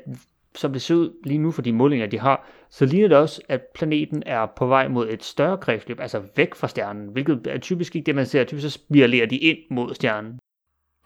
som 0.55 0.73
det 0.73 0.83
ser 0.83 0.95
ud 0.95 1.13
lige 1.25 1.39
nu 1.39 1.51
for 1.51 1.63
de 1.63 1.73
målinger, 1.73 2.07
de 2.07 2.19
har, 2.19 2.49
så 2.71 2.87
ligner 2.87 3.09
det 3.09 3.17
også, 3.17 3.43
at 3.49 3.63
planeten 3.75 4.23
er 4.27 4.47
på 4.57 4.67
vej 4.67 4.89
mod 4.89 5.09
et 5.11 5.25
større 5.25 5.59
kredsløb, 5.59 6.01
altså 6.01 6.23
væk 6.37 6.55
fra 6.55 6.69
stjernen, 6.69 7.09
hvilket 7.09 7.47
er 7.47 7.59
typisk 7.59 7.97
ikke 7.97 8.07
det, 8.07 8.15
man 8.15 8.27
ser. 8.27 8.45
Typisk 8.45 8.63
så 8.63 8.71
spiralerer 8.71 9.27
de 9.27 9.39
ind 9.39 9.59
mod 9.71 9.95
stjernen. 9.95 10.39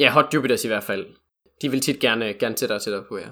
Ja, 0.01 0.11
Hot 0.11 0.35
Jupiters 0.35 0.65
i 0.65 0.69
hvert 0.69 0.83
fald. 0.83 1.07
De 1.63 1.71
vil 1.71 1.81
tit 1.81 1.99
gerne, 2.01 2.33
gerne 2.33 2.55
tættere 2.55 2.79
og 2.79 2.83
tættere 2.83 3.05
på, 3.09 3.19
ja. 3.19 3.27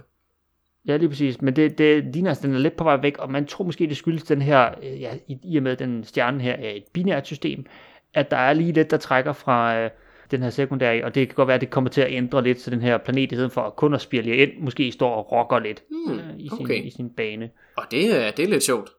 Ja, 0.88 0.96
lige 0.96 1.08
præcis. 1.08 1.42
Men 1.42 1.56
det, 1.56 1.78
det 1.78 2.04
ligner, 2.04 2.30
at 2.30 2.42
den 2.42 2.54
er 2.54 2.58
lidt 2.58 2.76
på 2.76 2.84
vej 2.84 2.96
væk, 2.96 3.18
og 3.18 3.30
man 3.30 3.46
tror 3.46 3.64
måske, 3.64 3.86
det 3.86 3.96
skyldes 3.96 4.22
den 4.22 4.42
her, 4.42 4.70
øh, 4.82 5.00
ja, 5.00 5.14
i, 5.28 5.38
i 5.44 5.56
og 5.56 5.62
med 5.62 5.76
den 5.76 6.04
stjerne 6.04 6.40
her 6.40 6.52
er 6.52 6.70
et 6.70 6.84
binært 6.92 7.26
system, 7.26 7.66
at 8.14 8.30
der 8.30 8.36
er 8.36 8.52
lige 8.52 8.72
lidt, 8.72 8.90
der 8.90 8.96
trækker 8.96 9.32
fra 9.32 9.78
øh, 9.78 9.90
den 10.30 10.42
her 10.42 10.50
sekundære, 10.50 11.04
og 11.04 11.14
det 11.14 11.28
kan 11.28 11.34
godt 11.34 11.46
være, 11.48 11.54
at 11.54 11.60
det 11.60 11.70
kommer 11.70 11.90
til 11.90 12.00
at 12.00 12.12
ændre 12.12 12.42
lidt, 12.42 12.60
så 12.60 12.70
den 12.70 12.80
her 12.80 12.98
planet, 12.98 13.32
i 13.32 13.34
stedet 13.34 13.52
for 13.52 13.74
kun 13.76 13.94
at 13.94 14.00
spirale 14.00 14.36
ind, 14.36 14.50
måske 14.60 14.92
står 14.92 15.10
og 15.14 15.32
rokker 15.32 15.58
lidt 15.58 15.82
Hmm, 15.90 16.18
øh, 16.18 16.24
i, 16.38 16.48
sin, 16.48 16.64
okay. 16.64 16.84
i 16.84 16.90
sin 16.90 17.10
bane. 17.16 17.50
Og 17.76 17.84
det, 17.90 18.16
er- 18.26 18.30
det 18.30 18.44
er 18.44 18.48
lidt 18.48 18.62
sjovt. 18.62 18.90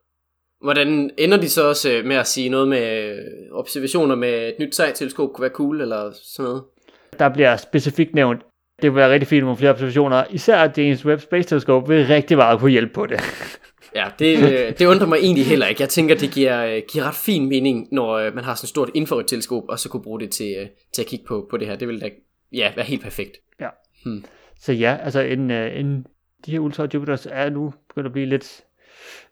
Hvordan 0.63 1.09
ender 1.17 1.37
de 1.37 1.49
så 1.49 1.67
også 1.69 1.91
øh, 1.93 2.05
med 2.05 2.15
at 2.15 2.27
sige 2.27 2.49
noget 2.49 2.67
med 2.67 3.03
øh, 3.11 3.17
observationer 3.51 4.15
med 4.15 4.47
et 4.47 4.55
nyt 4.59 4.75
sejteleskop 4.75 5.33
kunne 5.33 5.43
være 5.43 5.51
cool, 5.51 5.81
eller 5.81 6.11
sådan 6.23 6.43
noget? 6.49 6.63
Der 7.19 7.29
bliver 7.29 7.57
specifikt 7.57 8.15
nævnt, 8.15 8.41
det 8.81 8.91
vil 8.91 8.95
være 8.95 9.11
rigtig 9.13 9.27
fint 9.27 9.45
med 9.45 9.55
flere 9.55 9.71
observationer, 9.71 10.23
især 10.29 10.57
at 10.57 10.77
James 10.77 11.05
Webb 11.05 11.21
Space 11.21 11.49
Telescope 11.49 11.87
vil 11.87 12.05
rigtig 12.05 12.37
meget 12.37 12.59
kunne 12.59 12.71
hjælpe 12.71 12.93
på 12.93 13.05
det. 13.05 13.19
Ja, 13.95 14.05
det, 14.19 14.79
det 14.79 14.85
undrer 14.85 15.07
mig 15.07 15.17
egentlig 15.17 15.45
heller 15.45 15.67
ikke. 15.67 15.81
Jeg 15.81 15.89
tænker, 15.89 16.15
det 16.15 16.31
giver, 16.31 16.79
giver 16.79 17.03
ret 17.07 17.15
fin 17.15 17.49
mening, 17.49 17.87
når 17.91 18.13
øh, 18.13 18.35
man 18.35 18.43
har 18.43 18.55
sådan 18.55 18.65
et 18.65 18.69
stort 18.69 18.89
infrarødt 18.93 19.27
teleskop, 19.27 19.63
og 19.69 19.79
så 19.79 19.89
kunne 19.89 20.03
bruge 20.03 20.19
det 20.19 20.29
til, 20.31 20.55
øh, 20.59 20.67
til 20.93 21.01
at 21.01 21.07
kigge 21.07 21.25
på, 21.25 21.47
på 21.49 21.57
det 21.57 21.67
her. 21.67 21.75
Det 21.75 21.87
ville 21.87 22.01
da 22.01 22.09
ja, 22.53 22.71
være 22.75 22.85
helt 22.85 23.01
perfekt. 23.01 23.37
Så 24.59 24.73
ja, 24.73 24.97
altså 25.03 25.19
en, 25.19 25.51
øh, 25.51 25.79
en, 25.79 26.05
de 26.45 26.51
her 26.51 26.59
Ultra 26.59 26.87
Jupiters 26.93 27.27
er 27.31 27.49
nu 27.49 27.73
begyndt 27.89 28.05
at 28.05 28.13
blive 28.13 28.25
lidt 28.25 28.63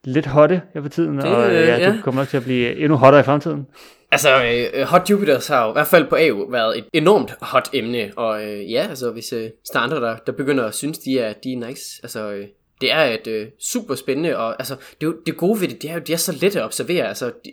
lidt 0.04 0.26
hotte 0.26 0.62
her 0.74 0.82
for 0.82 0.90
tiden, 0.90 1.18
Det, 1.18 1.26
og 1.26 1.52
ja, 1.54 1.78
ja. 1.78 1.92
det 1.92 2.04
kommer 2.04 2.22
nok 2.22 2.28
til 2.28 2.38
at 2.38 2.44
blive 2.44 2.76
endnu 2.76 2.98
hottere 2.98 3.20
i 3.20 3.24
fremtiden. 3.24 3.66
Altså, 4.12 4.30
øh, 4.74 4.84
Hot 4.88 5.10
Jupiters 5.10 5.48
har 5.48 5.66
jo 5.66 5.72
i 5.72 5.74
hvert 5.74 5.88
fald 5.88 6.08
på 6.08 6.16
AU 6.16 6.52
været 6.52 6.78
et 6.78 6.86
enormt 6.94 7.34
hot 7.42 7.70
emne, 7.74 8.12
og 8.16 8.46
øh, 8.46 8.72
ja, 8.72 8.86
altså 8.90 9.12
hvis 9.12 9.34
øh, 9.34 9.50
der 9.74 9.80
er 9.80 9.84
andre, 9.84 9.98
der, 9.98 10.18
der 10.18 10.32
begynder 10.32 10.66
at 10.66 10.76
synes, 10.76 10.98
de 10.98 11.20
er, 11.20 11.34
de 11.34 11.54
er 11.54 11.68
nice, 11.68 12.00
altså 12.04 12.32
øh, 12.32 12.48
det 12.82 12.92
er 12.92 13.04
et 13.04 13.28
øh, 13.28 13.48
super 13.60 13.96
spændende, 13.96 14.38
og 14.38 14.60
altså 14.60 14.76
det, 15.02 15.16
det 15.26 15.38
gode 15.38 15.62
ved 15.62 15.68
det, 15.68 15.82
det 15.82 15.90
er 15.90 15.94
jo, 15.94 16.00
de 16.00 16.14
er 16.14 16.18
så 16.18 16.32
lette 16.32 16.60
at 16.60 16.66
observere, 16.66 17.08
altså 17.08 17.32
de, 17.46 17.52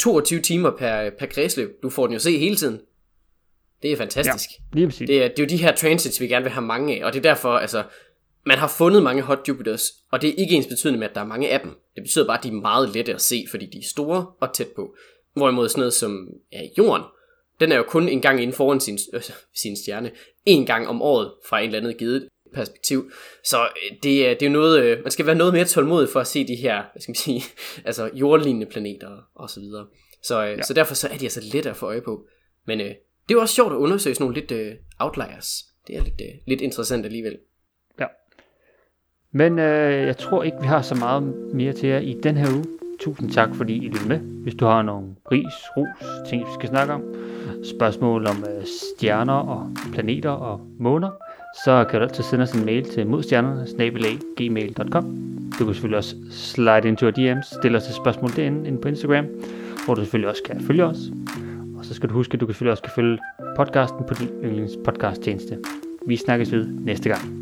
22 0.00 0.40
timer 0.40 0.70
per, 0.70 1.10
per 1.18 1.26
kredsløb, 1.26 1.82
du 1.82 1.90
får 1.90 2.06
den 2.06 2.14
jo 2.14 2.20
se 2.20 2.38
hele 2.38 2.56
tiden. 2.56 2.80
Det 3.82 3.92
er 3.92 3.96
fantastisk. 3.96 4.50
Lige 4.72 4.86
præcis. 4.86 5.06
Det 5.06 5.24
er, 5.24 5.28
det 5.28 5.38
er 5.38 5.42
jo 5.42 5.48
de 5.48 5.56
her 5.56 5.76
transits, 5.76 6.20
vi 6.20 6.26
gerne 6.26 6.42
vil 6.42 6.52
have 6.52 6.66
mange 6.66 6.96
af, 6.96 7.06
og 7.06 7.12
det 7.12 7.18
er 7.18 7.22
derfor, 7.22 7.48
altså, 7.48 7.84
man 8.46 8.58
har 8.58 8.68
fundet 8.68 9.02
mange 9.02 9.22
Hot 9.22 9.48
Jupiters, 9.48 9.92
og 10.10 10.22
det 10.22 10.30
er 10.30 10.34
ikke 10.34 10.54
ens 10.54 10.66
betydende 10.66 10.98
med, 10.98 11.08
at 11.08 11.14
der 11.14 11.20
er 11.20 11.26
mange 11.26 11.50
af 11.50 11.60
dem. 11.60 11.70
Det 11.94 12.02
betyder 12.02 12.26
bare, 12.26 12.38
at 12.38 12.44
de 12.44 12.48
er 12.48 12.52
meget 12.52 12.88
lette 12.94 13.14
at 13.14 13.20
se, 13.20 13.46
fordi 13.50 13.66
de 13.66 13.78
er 13.78 13.82
store 13.82 14.26
og 14.40 14.54
tæt 14.54 14.68
på. 14.76 14.94
Hvorimod 15.34 15.68
sådan 15.68 15.80
noget 15.80 15.92
som 15.92 16.28
ja, 16.52 16.60
jorden, 16.78 17.02
den 17.60 17.72
er 17.72 17.76
jo 17.76 17.82
kun 17.82 18.08
en 18.08 18.20
gang 18.20 18.42
inden 18.42 18.56
foran 18.56 18.80
sin, 18.80 18.98
øh, 19.12 19.22
sin 19.54 19.76
stjerne, 19.76 20.10
en 20.44 20.66
gang 20.66 20.88
om 20.88 21.02
året 21.02 21.32
fra 21.48 21.58
en 21.58 21.66
eller 21.66 21.78
anden 21.78 21.94
givet 21.94 22.28
perspektiv. 22.54 23.10
Så 23.44 23.62
øh, 23.62 23.96
det, 24.02 24.28
er, 24.28 24.34
det 24.34 24.46
er 24.46 24.50
noget, 24.50 24.82
øh, 24.82 24.98
man 25.02 25.10
skal 25.10 25.26
være 25.26 25.34
noget 25.34 25.54
mere 25.54 25.64
tålmodig 25.64 26.08
for 26.08 26.20
at 26.20 26.26
se 26.26 26.46
de 26.46 26.54
her, 26.54 26.82
hvad 26.92 27.00
skal 27.00 27.10
man 27.10 27.16
sige, 27.16 27.42
altså 27.88 28.10
jordlignende 28.14 28.66
planeter 28.66 29.18
og 29.34 29.50
så 29.50 29.60
videre. 29.60 29.86
Så, 30.22 30.44
øh, 30.44 30.50
ja. 30.58 30.62
så 30.62 30.74
derfor 30.74 30.94
så 30.94 31.08
er 31.08 31.16
de 31.16 31.24
altså 31.24 31.40
lette 31.52 31.70
at 31.70 31.76
få 31.76 31.86
øje 31.86 32.00
på. 32.00 32.26
Men 32.66 32.80
øh, 32.80 32.86
det 32.86 33.30
er 33.30 33.34
jo 33.34 33.40
også 33.40 33.54
sjovt 33.54 33.72
at 33.72 33.76
undersøge 33.76 34.14
sådan 34.14 34.24
nogle 34.24 34.40
lidt 34.40 34.52
øh, 34.52 34.74
outliers. 34.98 35.64
Det 35.86 35.96
er 35.96 36.02
lidt, 36.02 36.20
øh, 36.20 36.34
lidt 36.46 36.60
interessant 36.60 37.06
alligevel. 37.06 37.38
Ja. 38.00 38.06
Men 39.32 39.58
øh, 39.58 40.06
jeg 40.06 40.16
tror 40.16 40.42
ikke, 40.42 40.56
vi 40.60 40.66
har 40.66 40.82
så 40.82 40.94
meget 40.94 41.22
mere 41.54 41.72
til 41.72 41.88
jer 41.88 41.98
i 41.98 42.16
den 42.22 42.36
her 42.36 42.54
uge. 42.54 42.64
Tusind 43.00 43.30
tak, 43.30 43.54
fordi 43.54 43.76
I 43.76 43.88
lyttede 43.88 44.08
med. 44.08 44.18
Hvis 44.18 44.54
du 44.54 44.64
har 44.64 44.82
nogle 44.82 45.14
ris, 45.32 45.54
ros, 45.76 46.28
ting, 46.30 46.46
vi 46.46 46.52
skal 46.54 46.68
snakke 46.68 46.92
om, 46.92 47.14
spørgsmål 47.64 48.26
om 48.26 48.44
øh, 48.44 48.64
stjerner 48.66 49.34
og 49.34 49.70
planeter 49.92 50.30
og 50.30 50.60
måner, 50.78 51.10
så 51.64 51.84
kan 51.90 52.00
du 52.00 52.06
altid 52.06 52.24
sende 52.24 52.42
os 52.42 52.52
en 52.52 52.64
mail 52.64 52.84
til 52.84 53.06
modstjernerne, 53.06 53.66
gmail.com. 54.36 55.04
Du 55.58 55.64
kan 55.64 55.74
selvfølgelig 55.74 55.98
også 55.98 56.16
slide 56.30 56.88
into 56.88 57.06
our 57.06 57.12
DM's, 57.12 57.58
stille 57.58 57.78
os 57.78 57.88
et 57.88 57.94
spørgsmål 57.94 58.30
derinde 58.36 58.68
inde 58.68 58.80
på 58.80 58.88
Instagram, 58.88 59.26
hvor 59.84 59.94
du 59.94 60.00
selvfølgelig 60.00 60.28
også 60.30 60.42
kan 60.42 60.60
følge 60.60 60.84
os. 60.84 60.98
Og 61.78 61.84
så 61.84 61.94
skal 61.94 62.08
du 62.08 62.14
huske, 62.14 62.34
at 62.34 62.40
du 62.40 62.46
kan 62.46 62.54
selvfølgelig 62.54 62.72
også 62.72 62.82
kan 62.82 62.92
følge 62.94 63.18
podcasten 63.56 64.04
på 64.08 64.14
din 64.14 64.28
yndlings 64.44 64.72
podcast 64.84 65.22
tjeneste. 65.22 65.58
Vi 66.06 66.16
snakkes 66.16 66.52
ved 66.52 66.66
næste 66.66 67.08
gang. 67.08 67.41